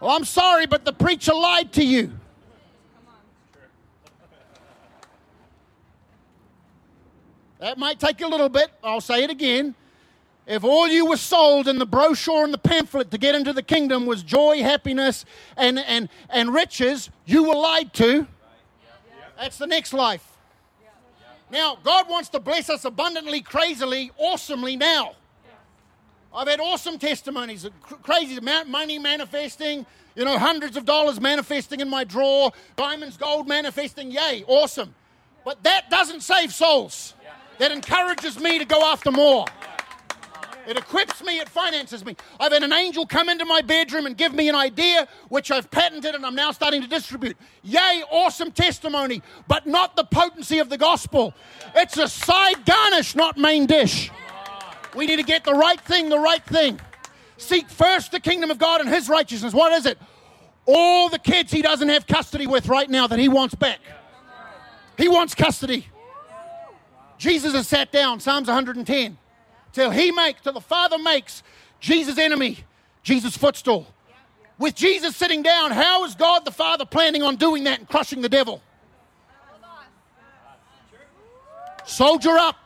Well, 0.00 0.10
I'm 0.10 0.24
sorry, 0.24 0.66
but 0.66 0.84
the 0.84 0.92
preacher 0.92 1.34
lied 1.34 1.72
to 1.72 1.84
you. 1.84 2.12
That 7.60 7.76
might 7.76 8.00
take 8.00 8.20
you 8.20 8.26
a 8.26 8.28
little 8.28 8.48
bit. 8.48 8.70
I'll 8.82 9.02
say 9.02 9.22
it 9.22 9.30
again. 9.30 9.74
If 10.46 10.64
all 10.64 10.88
you 10.88 11.06
were 11.06 11.18
sold 11.18 11.68
in 11.68 11.78
the 11.78 11.86
brochure 11.86 12.42
and 12.42 12.52
the 12.52 12.58
pamphlet 12.58 13.10
to 13.10 13.18
get 13.18 13.34
into 13.34 13.52
the 13.52 13.62
kingdom 13.62 14.06
was 14.06 14.22
joy, 14.22 14.62
happiness, 14.62 15.26
and, 15.56 15.78
and, 15.78 16.08
and 16.30 16.52
riches, 16.52 17.10
you 17.26 17.44
were 17.44 17.54
lied 17.54 17.92
to. 17.94 18.26
That's 19.38 19.58
the 19.58 19.66
next 19.66 19.92
life. 19.92 20.26
Now, 21.52 21.78
God 21.84 22.08
wants 22.08 22.30
to 22.30 22.40
bless 22.40 22.70
us 22.70 22.84
abundantly, 22.84 23.42
crazily, 23.42 24.10
awesomely 24.16 24.76
now. 24.76 25.12
I've 26.34 26.48
had 26.48 26.60
awesome 26.60 26.98
testimonies, 26.98 27.64
uh, 27.64 27.70
cr- 27.82 27.94
crazy 27.96 28.36
amount 28.36 28.68
money 28.68 28.98
manifesting, 28.98 29.84
you 30.14 30.24
know, 30.24 30.38
hundreds 30.38 30.76
of 30.76 30.84
dollars 30.84 31.20
manifesting 31.20 31.80
in 31.80 31.88
my 31.88 32.04
drawer, 32.04 32.52
diamonds, 32.76 33.16
gold 33.16 33.48
manifesting. 33.48 34.12
Yay, 34.12 34.44
awesome. 34.46 34.94
But 35.44 35.62
that 35.64 35.90
doesn't 35.90 36.20
save 36.20 36.52
souls. 36.52 37.14
That 37.60 37.72
encourages 37.72 38.40
me 38.40 38.58
to 38.58 38.64
go 38.64 38.90
after 38.90 39.10
more. 39.10 39.44
It 40.66 40.78
equips 40.78 41.22
me, 41.22 41.40
it 41.40 41.48
finances 41.48 42.06
me. 42.06 42.16
I've 42.38 42.52
had 42.52 42.62
an 42.62 42.72
angel 42.72 43.06
come 43.06 43.28
into 43.28 43.44
my 43.44 43.60
bedroom 43.60 44.06
and 44.06 44.16
give 44.16 44.32
me 44.32 44.48
an 44.48 44.54
idea, 44.54 45.06
which 45.28 45.50
I've 45.50 45.70
patented 45.70 46.14
and 46.14 46.24
I'm 46.24 46.34
now 46.34 46.52
starting 46.52 46.80
to 46.80 46.88
distribute. 46.88 47.36
Yay, 47.62 48.02
awesome 48.10 48.50
testimony, 48.50 49.20
but 49.46 49.66
not 49.66 49.94
the 49.94 50.04
potency 50.04 50.58
of 50.58 50.70
the 50.70 50.78
gospel. 50.78 51.34
It's 51.74 51.98
a 51.98 52.08
side 52.08 52.64
garnish, 52.64 53.14
not 53.14 53.36
main 53.36 53.66
dish. 53.66 54.10
We 54.96 55.04
need 55.04 55.16
to 55.16 55.22
get 55.22 55.44
the 55.44 55.52
right 55.52 55.80
thing, 55.82 56.08
the 56.08 56.18
right 56.18 56.42
thing. 56.42 56.80
Seek 57.36 57.68
first 57.68 58.10
the 58.10 58.20
kingdom 58.20 58.50
of 58.50 58.56
God 58.56 58.80
and 58.80 58.88
his 58.88 59.06
righteousness. 59.10 59.52
What 59.52 59.72
is 59.72 59.84
it? 59.84 59.98
All 60.64 61.10
the 61.10 61.18
kids 61.18 61.52
he 61.52 61.60
doesn't 61.60 61.90
have 61.90 62.06
custody 62.06 62.46
with 62.46 62.68
right 62.68 62.88
now 62.88 63.06
that 63.06 63.18
he 63.18 63.28
wants 63.28 63.54
back. 63.54 63.80
He 64.96 65.08
wants 65.08 65.34
custody. 65.34 65.89
Jesus 67.20 67.52
has 67.52 67.68
sat 67.68 67.92
down, 67.92 68.18
Psalms 68.18 68.48
110, 68.48 69.18
till 69.74 69.90
he 69.90 70.10
makes, 70.10 70.40
till 70.40 70.54
the 70.54 70.60
Father 70.60 70.96
makes 70.96 71.42
Jesus' 71.78 72.16
enemy, 72.16 72.64
Jesus' 73.02 73.36
footstool. 73.36 73.86
With 74.58 74.74
Jesus 74.74 75.16
sitting 75.16 75.42
down, 75.42 75.70
how 75.70 76.04
is 76.04 76.14
God 76.14 76.46
the 76.46 76.50
Father 76.50 76.86
planning 76.86 77.22
on 77.22 77.36
doing 77.36 77.64
that 77.64 77.80
and 77.80 77.88
crushing 77.88 78.22
the 78.22 78.28
devil? 78.30 78.62
Soldier 81.84 82.38
up. 82.38 82.56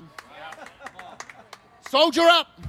Soldier 1.90 2.22
up. 2.22 2.60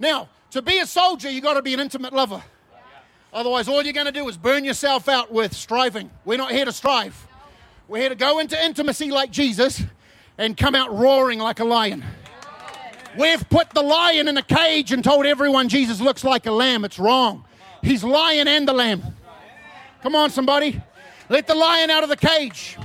Now, 0.00 0.28
to 0.50 0.60
be 0.60 0.80
a 0.80 0.86
soldier, 0.86 1.30
you 1.30 1.40
got 1.40 1.54
to 1.54 1.62
be 1.62 1.72
an 1.72 1.78
intimate 1.78 2.12
lover. 2.12 2.42
Otherwise, 3.32 3.68
all 3.68 3.80
you're 3.84 3.92
going 3.92 4.06
to 4.06 4.12
do 4.12 4.28
is 4.28 4.36
burn 4.36 4.64
yourself 4.64 5.08
out 5.08 5.30
with 5.30 5.54
striving. 5.54 6.10
We're 6.24 6.38
not 6.38 6.50
here 6.50 6.64
to 6.64 6.72
strive. 6.72 7.28
We're 7.86 7.98
here 7.98 8.08
to 8.08 8.16
go 8.16 8.40
into 8.40 8.60
intimacy 8.60 9.12
like 9.12 9.30
Jesus 9.30 9.84
and 10.40 10.56
come 10.56 10.74
out 10.74 10.96
roaring 10.96 11.38
like 11.38 11.60
a 11.60 11.64
lion. 11.64 12.02
We've 13.18 13.46
put 13.50 13.70
the 13.70 13.82
lion 13.82 14.26
in 14.26 14.38
a 14.38 14.42
cage 14.42 14.90
and 14.90 15.04
told 15.04 15.26
everyone 15.26 15.68
Jesus 15.68 16.00
looks 16.00 16.24
like 16.24 16.46
a 16.46 16.50
lamb. 16.50 16.84
It's 16.84 16.98
wrong. 16.98 17.44
He's 17.82 18.02
lion 18.02 18.48
and 18.48 18.66
the 18.66 18.72
lamb. 18.72 19.02
Come 20.02 20.14
on, 20.14 20.30
somebody. 20.30 20.80
Let 21.28 21.46
the 21.46 21.54
lion 21.54 21.90
out 21.90 22.04
of 22.04 22.08
the 22.08 22.16
cage. 22.16 22.78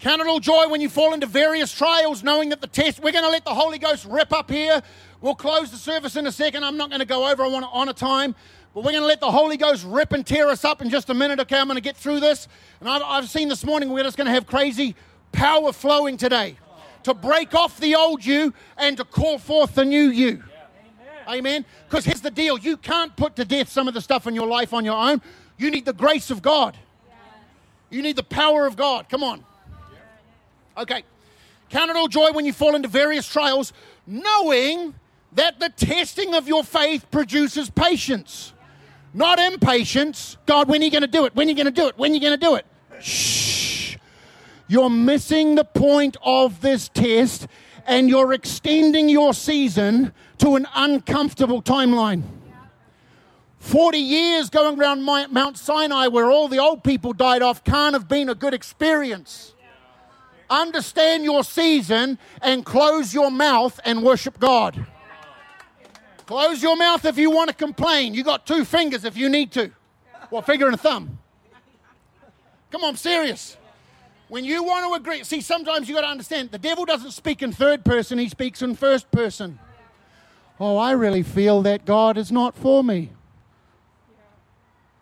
Count 0.00 0.20
it 0.20 0.26
all 0.26 0.40
joy 0.40 0.68
when 0.68 0.80
you 0.80 0.88
fall 0.88 1.14
into 1.14 1.26
various 1.26 1.72
trials, 1.72 2.24
knowing 2.24 2.48
that 2.48 2.60
the 2.60 2.66
test, 2.66 3.00
we're 3.00 3.12
going 3.12 3.24
to 3.24 3.30
let 3.30 3.44
the 3.44 3.54
Holy 3.54 3.78
Ghost 3.78 4.06
rip 4.06 4.32
up 4.32 4.50
here. 4.50 4.82
We'll 5.20 5.36
close 5.36 5.70
the 5.70 5.76
service 5.76 6.16
in 6.16 6.26
a 6.26 6.32
second. 6.32 6.64
I'm 6.64 6.76
not 6.76 6.90
going 6.90 7.00
to 7.00 7.06
go 7.06 7.30
over, 7.30 7.44
I 7.44 7.46
want 7.46 7.64
to 7.64 7.70
honor 7.70 7.92
time. 7.92 8.34
But 8.74 8.82
we're 8.82 8.90
going 8.90 9.02
to 9.02 9.06
let 9.06 9.20
the 9.20 9.30
Holy 9.30 9.56
Ghost 9.56 9.84
rip 9.86 10.12
and 10.12 10.26
tear 10.26 10.48
us 10.48 10.64
up 10.64 10.82
in 10.82 10.90
just 10.90 11.08
a 11.08 11.14
minute. 11.14 11.38
Okay, 11.38 11.56
I'm 11.56 11.68
going 11.68 11.76
to 11.76 11.80
get 11.80 11.96
through 11.96 12.18
this. 12.18 12.48
And 12.80 12.88
I've, 12.88 13.02
I've 13.02 13.30
seen 13.30 13.48
this 13.48 13.64
morning 13.64 13.90
we're 13.90 14.02
just 14.02 14.16
going 14.16 14.26
to 14.26 14.32
have 14.32 14.46
crazy 14.46 14.96
power 15.30 15.72
flowing 15.72 16.16
today 16.16 16.56
to 17.04 17.14
break 17.14 17.54
off 17.54 17.78
the 17.78 17.94
old 17.94 18.24
you 18.24 18.52
and 18.76 18.96
to 18.96 19.04
call 19.04 19.38
forth 19.38 19.76
the 19.76 19.84
new 19.84 20.08
you. 20.08 20.42
Amen. 21.28 21.64
Because 21.88 22.04
here's 22.04 22.20
the 22.20 22.30
deal 22.30 22.58
you 22.58 22.76
can't 22.76 23.16
put 23.16 23.36
to 23.36 23.44
death 23.44 23.68
some 23.68 23.86
of 23.86 23.94
the 23.94 24.00
stuff 24.00 24.26
in 24.26 24.34
your 24.34 24.48
life 24.48 24.74
on 24.74 24.84
your 24.84 24.96
own. 24.96 25.22
You 25.56 25.70
need 25.70 25.84
the 25.84 25.92
grace 25.92 26.30
of 26.30 26.42
God, 26.42 26.76
you 27.90 28.02
need 28.02 28.16
the 28.16 28.24
power 28.24 28.66
of 28.66 28.76
God. 28.76 29.08
Come 29.08 29.22
on. 29.22 29.44
Okay. 30.76 31.04
Count 31.70 31.90
it 31.90 31.96
all 31.96 32.08
joy 32.08 32.32
when 32.32 32.44
you 32.44 32.52
fall 32.52 32.74
into 32.74 32.88
various 32.88 33.26
trials, 33.28 33.72
knowing 34.06 34.94
that 35.32 35.58
the 35.60 35.68
testing 35.68 36.34
of 36.34 36.46
your 36.46 36.62
faith 36.62 37.10
produces 37.10 37.70
patience. 37.70 38.53
Not 39.14 39.38
impatience. 39.38 40.36
God, 40.44 40.68
when 40.68 40.82
are 40.82 40.84
you 40.84 40.90
going 40.90 41.02
to 41.02 41.06
do 41.06 41.24
it? 41.24 41.34
When 41.36 41.46
are 41.46 41.50
you 41.50 41.56
going 41.56 41.66
to 41.66 41.70
do 41.70 41.86
it? 41.86 41.96
When 41.96 42.10
are 42.10 42.14
you 42.14 42.20
going 42.20 42.38
to 42.38 42.46
do 42.46 42.56
it? 42.56 42.66
Shh. 43.00 43.96
You're 44.66 44.90
missing 44.90 45.54
the 45.54 45.64
point 45.64 46.16
of 46.22 46.60
this 46.60 46.88
test 46.88 47.46
and 47.86 48.08
you're 48.08 48.32
extending 48.32 49.08
your 49.08 49.32
season 49.32 50.12
to 50.38 50.56
an 50.56 50.66
uncomfortable 50.74 51.62
timeline. 51.62 52.22
40 53.60 53.98
years 53.98 54.50
going 54.50 54.78
around 54.78 55.04
Mount 55.04 55.58
Sinai 55.58 56.08
where 56.08 56.30
all 56.30 56.48
the 56.48 56.58
old 56.58 56.82
people 56.82 57.12
died 57.12 57.40
off 57.40 57.62
can't 57.62 57.94
have 57.94 58.08
been 58.08 58.28
a 58.28 58.34
good 58.34 58.52
experience. 58.52 59.54
Understand 60.50 61.24
your 61.24 61.44
season 61.44 62.18
and 62.42 62.64
close 62.66 63.14
your 63.14 63.30
mouth 63.30 63.78
and 63.84 64.02
worship 64.02 64.40
God. 64.40 64.86
Close 66.26 66.62
your 66.62 66.76
mouth 66.76 67.04
if 67.04 67.18
you 67.18 67.30
want 67.30 67.48
to 67.48 67.54
complain. 67.54 68.14
You 68.14 68.24
got 68.24 68.46
two 68.46 68.64
fingers 68.64 69.04
if 69.04 69.16
you 69.16 69.28
need 69.28 69.52
to. 69.52 69.70
Well, 70.30 70.42
finger 70.42 70.66
and 70.66 70.74
a 70.74 70.78
thumb. 70.78 71.18
Come 72.70 72.82
on, 72.82 72.90
I'm 72.90 72.96
serious. 72.96 73.56
When 74.28 74.44
you 74.44 74.64
want 74.64 74.86
to 74.86 74.94
agree, 74.94 75.22
see, 75.22 75.40
sometimes 75.40 75.88
you 75.88 75.94
got 75.94 76.00
to 76.00 76.08
understand 76.08 76.50
the 76.50 76.58
devil 76.58 76.84
doesn't 76.84 77.12
speak 77.12 77.42
in 77.42 77.52
third 77.52 77.84
person, 77.84 78.18
he 78.18 78.28
speaks 78.28 78.62
in 78.62 78.74
first 78.74 79.10
person. 79.10 79.58
Oh, 80.58 80.76
I 80.76 80.92
really 80.92 81.22
feel 81.22 81.62
that 81.62 81.84
God 81.84 82.16
is 82.16 82.32
not 82.32 82.56
for 82.56 82.82
me. 82.82 83.10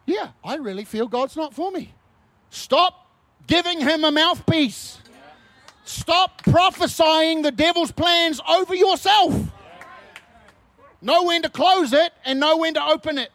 Yeah, 0.06 0.30
I 0.42 0.56
really 0.56 0.84
feel 0.84 1.06
God's 1.06 1.36
not 1.36 1.54
for 1.54 1.70
me. 1.70 1.94
Stop 2.50 3.06
giving 3.46 3.80
him 3.80 4.04
a 4.04 4.10
mouthpiece. 4.10 4.98
Stop 5.84 6.42
prophesying 6.44 7.42
the 7.42 7.50
devil's 7.50 7.92
plans 7.92 8.40
over 8.48 8.74
yourself. 8.74 9.34
Know 11.02 11.24
when 11.24 11.42
to 11.42 11.50
close 11.50 11.92
it 11.92 12.12
and 12.24 12.38
know 12.38 12.56
when 12.58 12.74
to 12.74 12.82
open 12.82 13.18
it. 13.18 13.32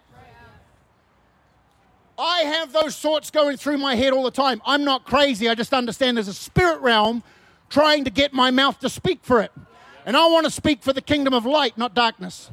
I 2.18 2.40
have 2.40 2.72
those 2.72 2.98
thoughts 2.98 3.30
going 3.30 3.58
through 3.58 3.78
my 3.78 3.96
head 3.96 4.14
all 4.14 4.24
the 4.24 4.32
time. 4.32 4.62
I'm 4.66 4.84
not 4.84 5.06
crazy. 5.06 5.48
I 5.50 5.54
just 5.54 5.74
understand 5.74 6.18
there's 6.18 6.30
a 6.30 6.34
spirit 6.34 6.80
realm 6.80 7.22
trying 7.70 8.06
to 8.06 8.10
get 8.10 8.34
my 8.34 8.50
mouth 8.50 8.80
to 8.80 8.90
speak 8.90 9.20
for 9.22 9.42
it. 9.42 9.52
And 10.06 10.16
I 10.16 10.26
want 10.28 10.46
to 10.46 10.52
speak 10.52 10.82
for 10.82 10.94
the 10.94 11.02
kingdom 11.02 11.34
of 11.34 11.46
light, 11.46 11.78
not 11.78 11.94
darkness. 11.94 12.50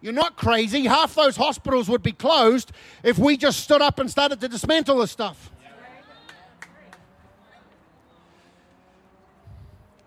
You're 0.00 0.12
not 0.12 0.36
crazy. 0.36 0.86
Half 0.86 1.14
those 1.14 1.36
hospitals 1.36 1.88
would 1.88 2.02
be 2.02 2.10
closed 2.10 2.72
if 3.04 3.18
we 3.18 3.36
just 3.36 3.60
stood 3.60 3.80
up 3.80 4.00
and 4.00 4.10
started 4.10 4.40
to 4.40 4.48
dismantle 4.48 4.98
this 4.98 5.12
stuff. 5.12 5.51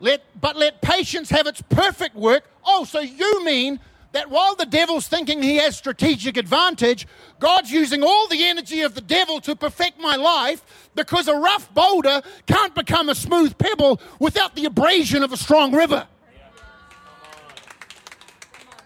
Let, 0.05 0.21
but 0.39 0.55
let 0.55 0.83
patience 0.83 1.31
have 1.31 1.47
its 1.47 1.63
perfect 1.63 2.15
work. 2.15 2.43
Oh, 2.63 2.85
so 2.85 2.99
you 2.99 3.43
mean 3.43 3.79
that 4.11 4.29
while 4.29 4.53
the 4.53 4.67
devil's 4.67 5.07
thinking 5.07 5.41
he 5.41 5.55
has 5.55 5.75
strategic 5.75 6.37
advantage, 6.37 7.07
God's 7.39 7.71
using 7.71 8.03
all 8.03 8.27
the 8.27 8.45
energy 8.45 8.83
of 8.83 8.93
the 8.93 9.01
devil 9.01 9.41
to 9.41 9.55
perfect 9.55 9.99
my 9.99 10.15
life 10.15 10.63
because 10.93 11.27
a 11.27 11.35
rough 11.35 11.73
boulder 11.73 12.21
can't 12.45 12.75
become 12.75 13.09
a 13.09 13.15
smooth 13.15 13.57
pebble 13.57 13.99
without 14.19 14.55
the 14.55 14.65
abrasion 14.65 15.23
of 15.23 15.33
a 15.33 15.37
strong 15.37 15.73
river. 15.73 16.05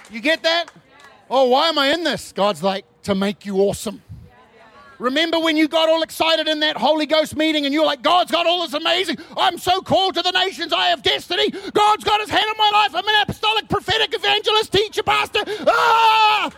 You 0.10 0.22
get 0.22 0.44
that? 0.44 0.72
Oh, 1.30 1.50
why 1.50 1.68
am 1.68 1.78
I 1.78 1.88
in 1.88 2.06
this? 2.06 2.32
God's 2.32 2.64
like, 2.64 2.86
to 3.04 3.14
make 3.14 3.46
you 3.46 3.58
awesome. 3.58 4.02
Remember 5.00 5.40
when 5.40 5.56
you 5.56 5.70
got 5.70 5.88
all 5.88 6.04
excited 6.04 6.50
in 6.50 6.60
that 6.60 6.76
Holy 6.76 7.06
Ghost 7.06 7.36
meeting 7.36 7.66
and 7.66 7.74
you're 7.74 7.86
like, 7.86 8.02
God's 8.02 8.32
got 8.32 8.46
all 8.46 8.62
this 8.64 8.74
amazing. 8.74 9.18
I'm 9.38 9.58
so 9.58 9.82
called 9.82 10.16
to 10.16 10.22
the 10.22 10.32
nations. 10.32 10.74
I 10.74 10.88
have 10.88 11.02
destiny. 11.02 11.50
God's 11.50 12.04
got 12.04 12.20
his 12.20 12.30
hand 12.30 12.46
on 12.50 12.58
my 12.58 12.70
life. 12.72 12.94
I'm 12.94 13.08
an 13.08 13.22
apostolic, 13.22 13.70
prophetic, 13.70 14.14
evangelist, 14.14 14.74
teacher, 14.74 15.02
pastor. 15.02 15.40
Ah! 15.66 16.52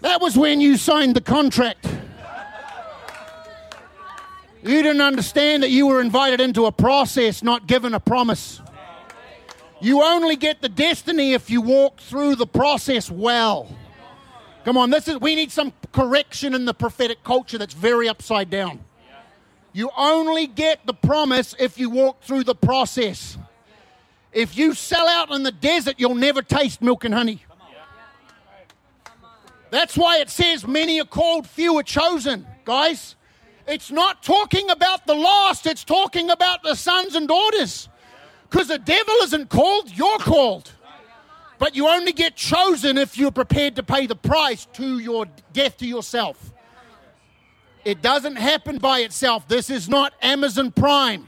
That 0.00 0.20
was 0.20 0.36
when 0.36 0.60
you 0.60 0.76
signed 0.76 1.16
the 1.16 1.20
contract. 1.20 1.88
You 4.62 4.82
didn't 4.82 5.02
understand 5.02 5.62
that 5.64 5.70
you 5.70 5.88
were 5.88 6.00
invited 6.00 6.40
into 6.40 6.66
a 6.66 6.72
process, 6.72 7.42
not 7.42 7.66
given 7.66 7.94
a 7.94 8.00
promise. 8.00 8.62
You 9.80 10.02
only 10.02 10.36
get 10.36 10.62
the 10.62 10.68
destiny 10.68 11.32
if 11.32 11.50
you 11.50 11.60
walk 11.60 12.00
through 12.00 12.36
the 12.36 12.46
process 12.46 13.10
well. 13.10 13.68
Come 14.64 14.78
on, 14.78 14.90
this 14.90 15.08
is 15.08 15.20
we 15.20 15.34
need 15.34 15.52
some 15.52 15.72
correction 15.92 16.54
in 16.54 16.64
the 16.64 16.72
prophetic 16.72 17.22
culture 17.22 17.58
that's 17.58 17.74
very 17.74 18.08
upside 18.08 18.48
down. 18.48 18.80
You 19.74 19.90
only 19.96 20.46
get 20.46 20.86
the 20.86 20.94
promise 20.94 21.54
if 21.58 21.78
you 21.78 21.90
walk 21.90 22.22
through 22.22 22.44
the 22.44 22.54
process. 22.54 23.36
If 24.32 24.56
you 24.56 24.72
sell 24.74 25.06
out 25.06 25.30
in 25.32 25.42
the 25.42 25.52
desert, 25.52 25.96
you'll 25.98 26.14
never 26.14 26.42
taste 26.42 26.80
milk 26.80 27.04
and 27.04 27.12
honey. 27.12 27.44
That's 29.70 29.96
why 29.96 30.18
it 30.18 30.30
says 30.30 30.66
many 30.66 31.00
are 31.00 31.04
called, 31.04 31.46
few 31.48 31.76
are 31.78 31.82
chosen, 31.82 32.46
guys. 32.64 33.16
It's 33.66 33.90
not 33.90 34.22
talking 34.22 34.70
about 34.70 35.06
the 35.06 35.14
lost, 35.14 35.66
it's 35.66 35.84
talking 35.84 36.30
about 36.30 36.62
the 36.62 36.74
sons 36.74 37.16
and 37.16 37.26
daughters. 37.26 37.88
Because 38.48 38.68
the 38.68 38.78
devil 38.78 39.14
isn't 39.22 39.50
called, 39.50 39.90
you're 39.90 40.18
called. 40.18 40.70
But 41.58 41.76
you 41.76 41.88
only 41.88 42.12
get 42.12 42.36
chosen 42.36 42.98
if 42.98 43.16
you're 43.16 43.30
prepared 43.30 43.76
to 43.76 43.82
pay 43.82 44.06
the 44.06 44.16
price 44.16 44.66
to 44.74 44.98
your 44.98 45.26
death 45.52 45.78
to 45.78 45.86
yourself. 45.86 46.52
It 47.84 48.02
doesn't 48.02 48.36
happen 48.36 48.78
by 48.78 49.00
itself. 49.00 49.46
This 49.46 49.70
is 49.70 49.88
not 49.88 50.14
Amazon 50.22 50.72
Prime. 50.72 51.26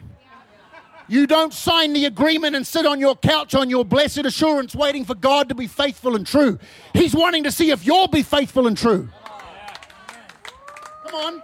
You 1.08 1.26
don't 1.26 1.54
sign 1.54 1.92
the 1.92 2.06
agreement 2.06 2.56
and 2.56 2.66
sit 2.66 2.84
on 2.84 2.98
your 2.98 3.14
couch 3.14 3.54
on 3.54 3.70
your 3.70 3.84
blessed 3.84 4.24
assurance 4.24 4.74
waiting 4.74 5.04
for 5.04 5.14
God 5.14 5.48
to 5.50 5.54
be 5.54 5.68
faithful 5.68 6.16
and 6.16 6.26
true. 6.26 6.58
He's 6.94 7.14
wanting 7.14 7.44
to 7.44 7.52
see 7.52 7.70
if 7.70 7.86
you'll 7.86 8.08
be 8.08 8.22
faithful 8.22 8.66
and 8.66 8.76
true. 8.76 9.08
Come 11.06 11.14
on. 11.14 11.42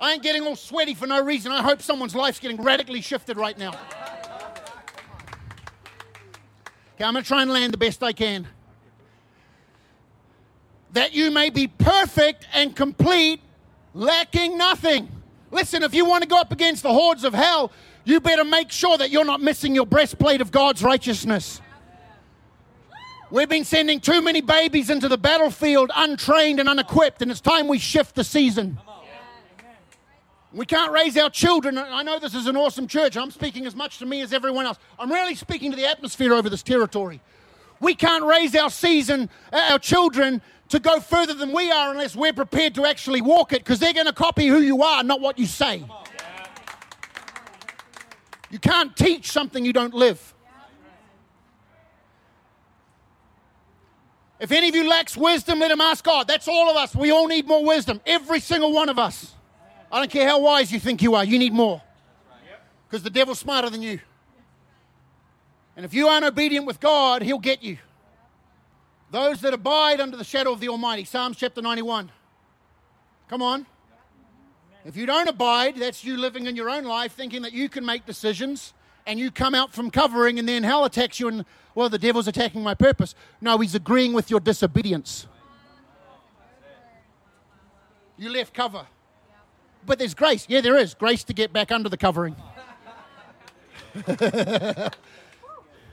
I 0.00 0.14
ain't 0.14 0.22
getting 0.22 0.42
all 0.42 0.56
sweaty 0.56 0.94
for 0.94 1.06
no 1.06 1.22
reason. 1.22 1.52
I 1.52 1.62
hope 1.62 1.80
someone's 1.80 2.16
life's 2.16 2.40
getting 2.40 2.60
radically 2.60 3.00
shifted 3.00 3.36
right 3.36 3.56
now. 3.56 3.78
Okay, 6.94 7.04
I'm 7.04 7.12
going 7.12 7.24
to 7.24 7.28
try 7.28 7.42
and 7.42 7.50
land 7.50 7.72
the 7.72 7.78
best 7.78 8.02
I 8.02 8.12
can. 8.12 8.46
That 10.92 11.12
you 11.12 11.32
may 11.32 11.50
be 11.50 11.66
perfect 11.66 12.46
and 12.54 12.74
complete, 12.74 13.40
lacking 13.94 14.56
nothing. 14.56 15.08
Listen, 15.50 15.82
if 15.82 15.92
you 15.92 16.04
want 16.04 16.22
to 16.22 16.28
go 16.28 16.38
up 16.38 16.52
against 16.52 16.84
the 16.84 16.92
hordes 16.92 17.24
of 17.24 17.34
hell, 17.34 17.72
you 18.04 18.20
better 18.20 18.44
make 18.44 18.70
sure 18.70 18.96
that 18.96 19.10
you're 19.10 19.24
not 19.24 19.40
missing 19.40 19.74
your 19.74 19.86
breastplate 19.86 20.40
of 20.40 20.52
God's 20.52 20.84
righteousness. 20.84 21.60
We've 23.30 23.48
been 23.48 23.64
sending 23.64 23.98
too 23.98 24.22
many 24.22 24.40
babies 24.40 24.90
into 24.90 25.08
the 25.08 25.18
battlefield 25.18 25.90
untrained 25.96 26.60
and 26.60 26.68
unequipped, 26.68 27.22
and 27.22 27.30
it's 27.30 27.40
time 27.40 27.66
we 27.66 27.78
shift 27.78 28.14
the 28.14 28.22
season. 28.22 28.78
We 30.54 30.66
can't 30.66 30.92
raise 30.92 31.18
our 31.18 31.30
children. 31.30 31.76
I 31.76 32.04
know 32.04 32.20
this 32.20 32.34
is 32.34 32.46
an 32.46 32.56
awesome 32.56 32.86
church. 32.86 33.16
I'm 33.16 33.32
speaking 33.32 33.66
as 33.66 33.74
much 33.74 33.98
to 33.98 34.06
me 34.06 34.20
as 34.20 34.32
everyone 34.32 34.66
else. 34.66 34.78
I'm 35.00 35.10
really 35.10 35.34
speaking 35.34 35.72
to 35.72 35.76
the 35.76 35.86
atmosphere 35.86 36.32
over 36.32 36.48
this 36.48 36.62
territory. 36.62 37.20
We 37.80 37.96
can't 37.96 38.22
raise 38.24 38.54
our 38.54 38.70
season, 38.70 39.28
uh, 39.52 39.70
our 39.70 39.80
children 39.80 40.40
to 40.68 40.78
go 40.78 41.00
further 41.00 41.34
than 41.34 41.52
we 41.52 41.72
are 41.72 41.90
unless 41.90 42.14
we're 42.14 42.32
prepared 42.32 42.76
to 42.76 42.86
actually 42.86 43.20
walk 43.20 43.52
it 43.52 43.64
because 43.64 43.80
they're 43.80 43.92
going 43.92 44.06
to 44.06 44.12
copy 44.12 44.46
who 44.46 44.60
you 44.60 44.84
are, 44.84 45.02
not 45.02 45.20
what 45.20 45.40
you 45.40 45.46
say. 45.46 45.84
You 48.48 48.60
can't 48.60 48.96
teach 48.96 49.32
something 49.32 49.64
you 49.64 49.72
don't 49.72 49.92
live. 49.92 50.34
If 54.38 54.52
any 54.52 54.68
of 54.68 54.76
you 54.76 54.88
lacks 54.88 55.16
wisdom, 55.16 55.58
let 55.58 55.72
him 55.72 55.80
ask 55.80 56.04
God. 56.04 56.28
That's 56.28 56.46
all 56.46 56.70
of 56.70 56.76
us. 56.76 56.94
We 56.94 57.10
all 57.10 57.26
need 57.26 57.48
more 57.48 57.64
wisdom. 57.64 58.00
Every 58.06 58.38
single 58.38 58.72
one 58.72 58.88
of 58.88 59.00
us. 59.00 59.34
I 59.94 59.98
don't 60.00 60.10
care 60.10 60.28
how 60.28 60.40
wise 60.40 60.72
you 60.72 60.80
think 60.80 61.02
you 61.02 61.14
are, 61.14 61.24
you 61.24 61.38
need 61.38 61.52
more. 61.52 61.80
Because 62.88 63.04
the 63.04 63.10
devil's 63.10 63.38
smarter 63.38 63.70
than 63.70 63.80
you. 63.80 64.00
And 65.76 65.86
if 65.86 65.94
you 65.94 66.08
aren't 66.08 66.24
obedient 66.24 66.66
with 66.66 66.80
God, 66.80 67.22
he'll 67.22 67.38
get 67.38 67.62
you. 67.62 67.78
Those 69.12 69.40
that 69.42 69.54
abide 69.54 70.00
under 70.00 70.16
the 70.16 70.24
shadow 70.24 70.50
of 70.50 70.58
the 70.58 70.68
Almighty, 70.68 71.04
Psalms 71.04 71.36
chapter 71.36 71.62
91. 71.62 72.10
Come 73.28 73.40
on. 73.40 73.66
If 74.84 74.96
you 74.96 75.06
don't 75.06 75.28
abide, 75.28 75.76
that's 75.76 76.02
you 76.02 76.16
living 76.16 76.46
in 76.46 76.56
your 76.56 76.68
own 76.68 76.82
life 76.82 77.12
thinking 77.12 77.42
that 77.42 77.52
you 77.52 77.68
can 77.68 77.86
make 77.86 78.04
decisions 78.04 78.74
and 79.06 79.20
you 79.20 79.30
come 79.30 79.54
out 79.54 79.72
from 79.72 79.92
covering 79.92 80.40
and 80.40 80.48
then 80.48 80.64
hell 80.64 80.84
attacks 80.84 81.20
you 81.20 81.28
and, 81.28 81.44
well, 81.76 81.88
the 81.88 82.00
devil's 82.00 82.26
attacking 82.26 82.64
my 82.64 82.74
purpose. 82.74 83.14
No, 83.40 83.58
he's 83.58 83.76
agreeing 83.76 84.12
with 84.12 84.28
your 84.28 84.40
disobedience. 84.40 85.28
You 88.18 88.30
left 88.30 88.52
cover 88.52 88.88
but 89.86 89.98
there's 89.98 90.14
grace. 90.14 90.46
Yeah, 90.48 90.60
there 90.60 90.76
is 90.76 90.94
grace 90.94 91.24
to 91.24 91.32
get 91.32 91.52
back 91.52 91.72
under 91.72 91.88
the 91.88 91.96
covering. 91.96 92.36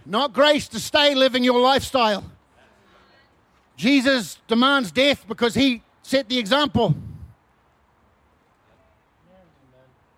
Not 0.06 0.34
grace 0.34 0.68
to 0.70 0.80
stay 0.80 1.14
living 1.16 1.44
your 1.44 1.60
lifestyle. 1.60 2.24
Jesus 3.78 4.40
demands 4.48 4.92
death 4.92 5.26
because 5.28 5.54
he 5.54 5.84
set 6.04 6.30
the 6.30 6.38
example. 6.38 6.96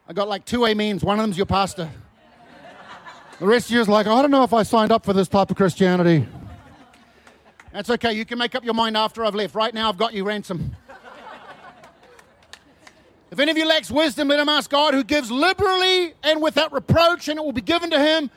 I 0.08 0.14
got 0.14 0.28
like 0.28 0.46
two 0.46 0.66
amens. 0.66 1.04
One 1.04 1.20
of 1.20 1.24
them's 1.24 1.38
your 1.38 1.46
pastor. 1.46 1.90
The 3.40 3.46
rest 3.48 3.68
of 3.68 3.72
you 3.76 3.82
is 3.82 3.90
like, 3.90 4.08
I 4.08 4.22
don't 4.22 4.32
know 4.32 4.44
if 4.44 4.54
I 4.54 4.64
signed 4.64 4.92
up 4.92 5.06
for 5.06 5.14
this 5.14 5.28
type 5.28 5.50
of 5.50 5.58
Christianity. 5.58 6.28
That's 7.72 7.90
okay. 7.90 8.14
You 8.14 8.26
can 8.26 8.38
make 8.38 8.54
up 8.54 8.64
your 8.64 8.76
mind 8.76 8.96
after 8.96 9.26
I've 9.26 9.36
left. 9.36 9.56
Right 9.56 9.74
now, 9.74 9.90
I've 9.90 9.98
got 9.98 10.14
you 10.14 10.24
ransom. 10.24 10.76
If 13.34 13.40
any 13.40 13.50
of 13.50 13.58
you 13.58 13.66
lacks 13.66 13.90
wisdom, 13.90 14.28
let 14.28 14.40
him 14.40 14.48
ask 14.48 14.70
God, 14.70 14.94
who 14.94 15.04
gives 15.04 15.32
liberally 15.32 16.14
and 16.22 16.40
without 16.40 16.72
reproach, 16.72 17.28
and 17.28 17.40
it 17.40 17.44
will 17.44 17.52
be 17.52 17.62
given 17.62 17.90
to 17.90 18.00
him. 18.00 18.30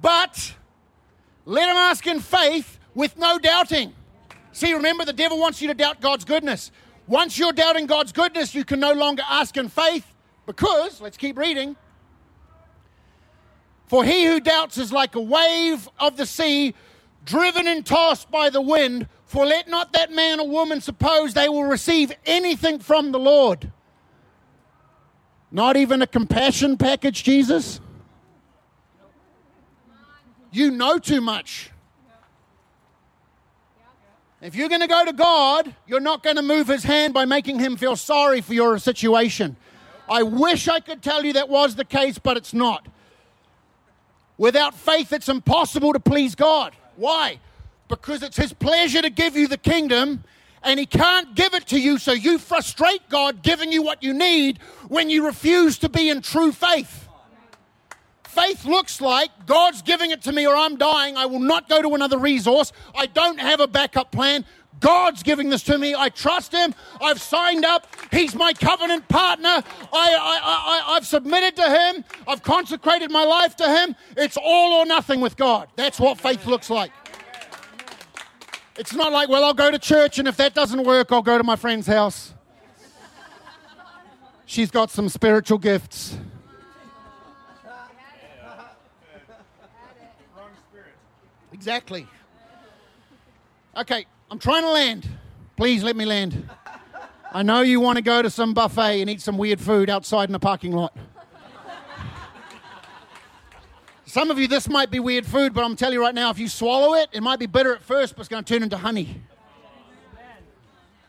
But 0.00 0.54
let 1.44 1.68
him 1.68 1.74
ask 1.74 2.06
in 2.06 2.20
faith 2.20 2.78
with 2.94 3.18
no 3.18 3.36
doubting. 3.40 3.92
See, 4.52 4.72
remember, 4.72 5.04
the 5.04 5.12
devil 5.12 5.40
wants 5.40 5.60
you 5.60 5.66
to 5.66 5.74
doubt 5.74 6.00
God's 6.00 6.24
goodness. 6.24 6.70
Once 7.08 7.36
you're 7.36 7.52
doubting 7.52 7.86
God's 7.86 8.12
goodness, 8.12 8.54
you 8.54 8.64
can 8.64 8.78
no 8.78 8.92
longer 8.92 9.24
ask 9.28 9.56
in 9.56 9.68
faith 9.68 10.06
because, 10.46 11.00
let's 11.00 11.16
keep 11.16 11.36
reading. 11.36 11.74
For 13.86 14.04
he 14.04 14.24
who 14.24 14.38
doubts 14.38 14.78
is 14.78 14.92
like 14.92 15.16
a 15.16 15.20
wave 15.20 15.88
of 15.98 16.16
the 16.16 16.26
sea, 16.26 16.74
driven 17.24 17.66
and 17.66 17.84
tossed 17.84 18.30
by 18.30 18.50
the 18.50 18.62
wind. 18.62 19.08
For 19.26 19.44
let 19.44 19.66
not 19.66 19.94
that 19.94 20.12
man 20.12 20.38
or 20.38 20.48
woman 20.48 20.80
suppose 20.80 21.34
they 21.34 21.48
will 21.48 21.64
receive 21.64 22.12
anything 22.24 22.78
from 22.78 23.10
the 23.10 23.18
Lord. 23.18 23.72
Not 25.54 25.76
even 25.76 26.02
a 26.02 26.06
compassion 26.08 26.76
package, 26.76 27.22
Jesus? 27.22 27.80
You 30.50 30.72
know 30.72 30.98
too 30.98 31.20
much. 31.20 31.70
If 34.42 34.56
you're 34.56 34.68
going 34.68 34.80
to 34.80 34.88
go 34.88 35.04
to 35.04 35.12
God, 35.12 35.72
you're 35.86 36.00
not 36.00 36.24
going 36.24 36.34
to 36.34 36.42
move 36.42 36.66
his 36.66 36.82
hand 36.82 37.14
by 37.14 37.24
making 37.24 37.60
him 37.60 37.76
feel 37.76 37.94
sorry 37.94 38.40
for 38.40 38.52
your 38.52 38.78
situation. 38.78 39.54
I 40.08 40.24
wish 40.24 40.66
I 40.66 40.80
could 40.80 41.04
tell 41.04 41.24
you 41.24 41.34
that 41.34 41.48
was 41.48 41.76
the 41.76 41.84
case, 41.84 42.18
but 42.18 42.36
it's 42.36 42.52
not. 42.52 42.88
Without 44.36 44.74
faith, 44.74 45.12
it's 45.12 45.28
impossible 45.28 45.92
to 45.92 46.00
please 46.00 46.34
God. 46.34 46.74
Why? 46.96 47.38
Because 47.86 48.24
it's 48.24 48.36
His 48.36 48.52
pleasure 48.52 49.02
to 49.02 49.08
give 49.08 49.36
you 49.36 49.46
the 49.46 49.56
kingdom, 49.56 50.24
and 50.64 50.80
He 50.80 50.86
can't 50.86 51.34
give 51.34 51.54
it 51.54 51.66
to 51.68 51.78
you, 51.78 51.98
so 51.98 52.12
you 52.12 52.38
frustrate 52.38 53.08
God 53.08 53.42
giving 53.42 53.70
you 53.70 53.82
what 53.82 54.02
you 54.02 54.12
need 54.12 54.58
when 54.88 55.10
you 55.10 55.26
refuse 55.26 55.78
to 55.78 55.88
be 55.88 56.08
in 56.08 56.22
true 56.22 56.52
faith. 56.52 57.08
Faith 58.24 58.64
looks 58.64 59.00
like 59.00 59.30
God's 59.46 59.82
giving 59.82 60.10
it 60.10 60.22
to 60.22 60.32
me, 60.32 60.44
or 60.46 60.56
I'm 60.56 60.76
dying. 60.76 61.16
I 61.16 61.26
will 61.26 61.38
not 61.38 61.68
go 61.68 61.80
to 61.80 61.94
another 61.94 62.18
resource. 62.18 62.72
I 62.94 63.06
don't 63.06 63.38
have 63.38 63.60
a 63.60 63.68
backup 63.68 64.10
plan. 64.10 64.44
God's 64.80 65.22
giving 65.22 65.50
this 65.50 65.62
to 65.64 65.78
me. 65.78 65.94
I 65.94 66.08
trust 66.08 66.52
Him. 66.52 66.74
I've 67.00 67.20
signed 67.20 67.64
up. 67.64 67.86
He's 68.10 68.34
my 68.34 68.52
covenant 68.52 69.08
partner. 69.08 69.48
I, 69.48 69.62
I, 69.92 70.40
I, 70.42 70.96
I've 70.96 71.06
submitted 71.06 71.54
to 71.56 71.62
Him. 71.62 72.04
I've 72.26 72.42
consecrated 72.42 73.10
my 73.10 73.24
life 73.24 73.54
to 73.56 73.68
Him. 73.68 73.94
It's 74.16 74.36
all 74.36 74.80
or 74.80 74.84
nothing 74.84 75.20
with 75.20 75.36
God. 75.36 75.68
That's 75.76 76.00
what 76.00 76.18
faith 76.18 76.44
looks 76.46 76.70
like. 76.70 76.90
It's 78.76 78.92
not 78.92 79.12
like, 79.12 79.28
well, 79.28 79.44
I'll 79.44 79.54
go 79.54 79.70
to 79.70 79.78
church, 79.78 80.18
and 80.18 80.26
if 80.26 80.36
that 80.38 80.54
doesn't 80.54 80.82
work, 80.84 81.12
I'll 81.12 81.22
go 81.22 81.38
to 81.38 81.44
my 81.44 81.56
friend's 81.56 81.86
house. 81.86 82.34
She's 84.46 84.70
got 84.70 84.90
some 84.90 85.08
spiritual 85.08 85.58
gifts. 85.58 86.16
Exactly. 91.52 92.06
Okay, 93.76 94.06
I'm 94.30 94.38
trying 94.38 94.62
to 94.62 94.70
land. 94.70 95.08
Please 95.56 95.82
let 95.82 95.96
me 95.96 96.04
land. 96.04 96.50
I 97.32 97.42
know 97.42 97.62
you 97.62 97.80
want 97.80 97.96
to 97.96 98.02
go 98.02 98.22
to 98.22 98.28
some 98.28 98.54
buffet 98.54 99.00
and 99.00 99.08
eat 99.08 99.20
some 99.20 99.38
weird 99.38 99.60
food 99.60 99.88
outside 99.88 100.28
in 100.28 100.32
the 100.32 100.38
parking 100.38 100.72
lot. 100.72 100.96
Some 104.14 104.30
of 104.30 104.38
you, 104.38 104.46
this 104.46 104.68
might 104.68 104.92
be 104.92 105.00
weird 105.00 105.26
food, 105.26 105.52
but 105.52 105.64
I'm 105.64 105.74
telling 105.74 105.94
you 105.94 106.00
right 106.00 106.14
now, 106.14 106.30
if 106.30 106.38
you 106.38 106.46
swallow 106.46 106.94
it, 106.94 107.08
it 107.10 107.20
might 107.20 107.40
be 107.40 107.46
bitter 107.46 107.74
at 107.74 107.82
first, 107.82 108.14
but 108.14 108.20
it's 108.20 108.28
going 108.28 108.44
to 108.44 108.54
turn 108.54 108.62
into 108.62 108.76
honey. 108.76 109.20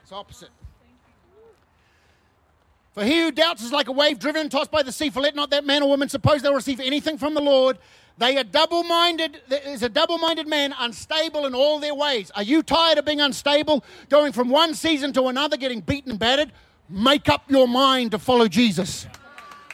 It's 0.02 0.12
opposite. 0.12 0.50
For 2.94 3.04
he 3.04 3.22
who 3.22 3.32
doubts 3.32 3.62
is 3.62 3.72
like 3.72 3.90
a 3.90 3.92
wave 3.92 4.18
driven 4.18 4.42
and 4.42 4.52
tossed 4.52 4.72
by 4.72 4.82
the 4.82 4.92
sea. 4.92 5.12
For 5.12 5.20
let 5.20 5.36
not 5.36 5.52
that 5.52 5.66
man 5.66 5.84
or 5.84 5.90
woman 5.90 6.10
suppose 6.10 6.42
they'll 6.42 6.56
receive 6.56 6.80
anything 6.80 7.20
from 7.20 7.36
the 7.36 7.42
Lord. 7.42 7.78
They 8.18 8.38
are 8.38 8.44
double 8.44 8.82
minded. 8.82 9.40
Is 9.52 9.84
a 9.84 9.90
double 9.90 10.18
minded 10.18 10.48
man, 10.48 10.74
unstable 10.80 11.46
in 11.46 11.54
all 11.54 11.78
their 11.78 11.94
ways. 11.94 12.32
Are 12.32 12.42
you 12.42 12.64
tired 12.64 12.98
of 12.98 13.06
being 13.06 13.22
unstable, 13.22 13.84
going 14.10 14.32
from 14.32 14.50
one 14.50 14.74
season 14.74 15.14
to 15.14 15.28
another, 15.28 15.58
getting 15.58 15.82
beaten 15.82 16.10
and 16.10 16.20
battered? 16.20 16.52
Make 16.90 17.30
up 17.30 17.52
your 17.52 17.68
mind 17.68 18.10
to 18.14 18.18
follow 18.18 18.48
Jesus. 18.48 19.06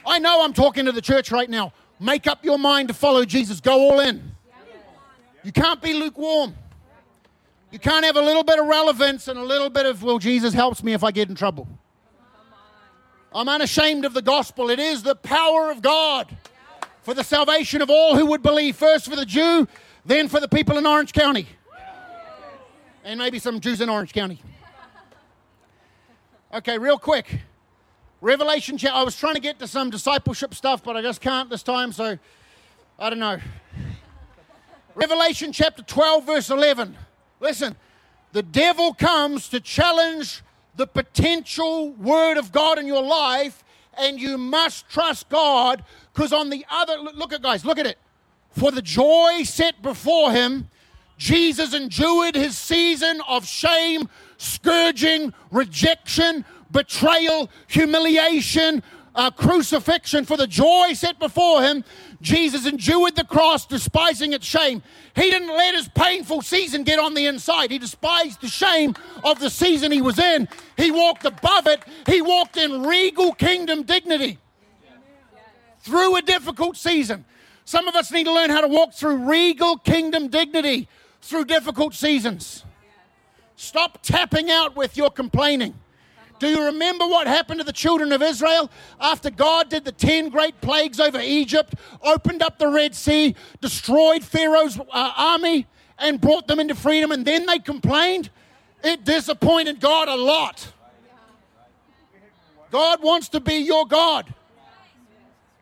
I 0.04 0.18
know 0.18 0.44
I'm 0.44 0.52
talking 0.52 0.84
to 0.84 0.92
the 0.92 1.00
church 1.00 1.32
right 1.32 1.48
now. 1.48 1.72
Make 2.02 2.26
up 2.26 2.44
your 2.44 2.58
mind 2.58 2.88
to 2.88 2.94
follow 2.94 3.24
Jesus. 3.24 3.60
Go 3.60 3.90
all 3.90 4.00
in. 4.00 4.32
You 5.44 5.52
can't 5.52 5.80
be 5.80 5.92
lukewarm. 5.92 6.56
You 7.70 7.78
can't 7.78 8.04
have 8.04 8.16
a 8.16 8.20
little 8.20 8.42
bit 8.42 8.58
of 8.58 8.66
relevance 8.66 9.28
and 9.28 9.38
a 9.38 9.42
little 9.42 9.70
bit 9.70 9.86
of, 9.86 10.02
well, 10.02 10.18
Jesus 10.18 10.52
helps 10.52 10.82
me 10.82 10.94
if 10.94 11.04
I 11.04 11.12
get 11.12 11.28
in 11.28 11.36
trouble. 11.36 11.68
I'm 13.32 13.48
unashamed 13.48 14.04
of 14.04 14.14
the 14.14 14.20
gospel. 14.20 14.68
It 14.68 14.80
is 14.80 15.04
the 15.04 15.14
power 15.14 15.70
of 15.70 15.80
God 15.80 16.36
for 17.02 17.14
the 17.14 17.22
salvation 17.22 17.80
of 17.80 17.88
all 17.88 18.16
who 18.16 18.26
would 18.26 18.42
believe, 18.42 18.74
first 18.74 19.08
for 19.08 19.14
the 19.14 19.24
Jew, 19.24 19.68
then 20.04 20.28
for 20.28 20.40
the 20.40 20.48
people 20.48 20.78
in 20.78 20.86
Orange 20.86 21.12
County. 21.12 21.46
And 23.04 23.20
maybe 23.20 23.38
some 23.38 23.60
Jews 23.60 23.80
in 23.80 23.88
Orange 23.88 24.12
County. 24.12 24.42
Okay, 26.52 26.78
real 26.78 26.98
quick. 26.98 27.42
Revelation 28.22 28.78
chapter. 28.78 28.96
I 28.96 29.02
was 29.02 29.18
trying 29.18 29.34
to 29.34 29.40
get 29.40 29.58
to 29.58 29.66
some 29.66 29.90
discipleship 29.90 30.54
stuff, 30.54 30.84
but 30.84 30.96
I 30.96 31.02
just 31.02 31.20
can't 31.20 31.50
this 31.50 31.64
time, 31.64 31.90
so 31.90 32.16
I 32.96 33.10
don't 33.10 33.18
know. 33.18 33.38
Revelation 34.94 35.52
chapter 35.52 35.82
12, 35.82 36.24
verse 36.24 36.48
11. 36.48 36.96
Listen, 37.40 37.74
the 38.30 38.44
devil 38.44 38.94
comes 38.94 39.48
to 39.48 39.58
challenge 39.58 40.42
the 40.76 40.86
potential 40.86 41.90
word 41.94 42.36
of 42.38 42.52
God 42.52 42.78
in 42.78 42.86
your 42.86 43.02
life, 43.02 43.64
and 43.98 44.20
you 44.20 44.38
must 44.38 44.88
trust 44.88 45.28
God 45.28 45.82
because 46.14 46.32
on 46.32 46.48
the 46.48 46.64
other, 46.70 46.98
look 46.98 47.32
at 47.32 47.42
guys, 47.42 47.64
look 47.64 47.78
at 47.80 47.86
it. 47.86 47.98
For 48.50 48.70
the 48.70 48.82
joy 48.82 49.42
set 49.42 49.82
before 49.82 50.30
him, 50.30 50.68
Jesus 51.18 51.74
endured 51.74 52.36
his 52.36 52.56
season 52.56 53.20
of 53.26 53.48
shame, 53.48 54.08
scourging, 54.36 55.34
rejection, 55.50 56.44
betrayal, 56.72 57.50
humiliation, 57.68 58.82
uh, 59.14 59.30
crucifixion. 59.30 60.24
For 60.24 60.36
the 60.36 60.46
joy 60.46 60.94
set 60.94 61.18
before 61.18 61.62
him, 61.62 61.84
Jesus 62.20 62.66
endured 62.66 63.16
the 63.16 63.24
cross, 63.24 63.66
despising 63.66 64.32
its 64.32 64.46
shame. 64.46 64.82
He 65.14 65.30
didn't 65.30 65.48
let 65.48 65.74
his 65.74 65.88
painful 65.88 66.42
season 66.42 66.84
get 66.84 66.98
on 66.98 67.14
the 67.14 67.26
inside. 67.26 67.70
He 67.70 67.78
despised 67.78 68.40
the 68.40 68.48
shame 68.48 68.94
of 69.24 69.38
the 69.38 69.50
season 69.50 69.92
he 69.92 70.00
was 70.00 70.18
in. 70.18 70.48
He 70.76 70.90
walked 70.90 71.24
above 71.24 71.66
it. 71.66 71.82
He 72.06 72.22
walked 72.22 72.56
in 72.56 72.84
regal 72.84 73.32
kingdom 73.34 73.82
dignity 73.82 74.38
through 75.80 76.16
a 76.16 76.22
difficult 76.22 76.76
season. 76.76 77.24
Some 77.64 77.88
of 77.88 77.94
us 77.94 78.10
need 78.10 78.24
to 78.24 78.32
learn 78.32 78.50
how 78.50 78.60
to 78.60 78.68
walk 78.68 78.94
through 78.94 79.28
regal 79.28 79.76
kingdom 79.78 80.28
dignity 80.28 80.88
through 81.20 81.44
difficult 81.44 81.94
seasons. 81.94 82.64
Stop 83.56 83.98
tapping 84.02 84.50
out 84.50 84.74
with 84.74 84.96
your 84.96 85.10
complaining. 85.10 85.74
Do 86.42 86.48
you 86.48 86.66
remember 86.66 87.06
what 87.06 87.28
happened 87.28 87.60
to 87.60 87.64
the 87.64 87.72
children 87.72 88.10
of 88.10 88.20
Israel 88.20 88.68
after 89.00 89.30
God 89.30 89.68
did 89.68 89.84
the 89.84 89.92
10 89.92 90.30
great 90.30 90.60
plagues 90.60 90.98
over 90.98 91.20
Egypt, 91.20 91.76
opened 92.02 92.42
up 92.42 92.58
the 92.58 92.66
Red 92.66 92.96
Sea, 92.96 93.36
destroyed 93.60 94.24
Pharaoh's 94.24 94.76
uh, 94.76 95.12
army, 95.16 95.68
and 96.00 96.20
brought 96.20 96.48
them 96.48 96.58
into 96.58 96.74
freedom, 96.74 97.12
and 97.12 97.24
then 97.24 97.46
they 97.46 97.60
complained? 97.60 98.30
It 98.82 99.04
disappointed 99.04 99.78
God 99.78 100.08
a 100.08 100.16
lot. 100.16 100.72
God 102.72 103.04
wants 103.04 103.28
to 103.28 103.38
be 103.38 103.58
your 103.58 103.86
God 103.86 104.34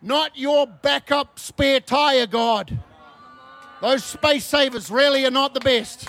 not 0.03 0.35
your 0.35 0.67
backup 0.67 1.39
spare 1.39 1.79
tire 1.79 2.27
God. 2.27 2.79
Those 3.83 4.03
space 4.03 4.47
savers 4.47 4.91
really 4.91 5.27
are 5.27 5.31
not 5.31 5.53
the 5.53 5.61
best. 5.61 6.09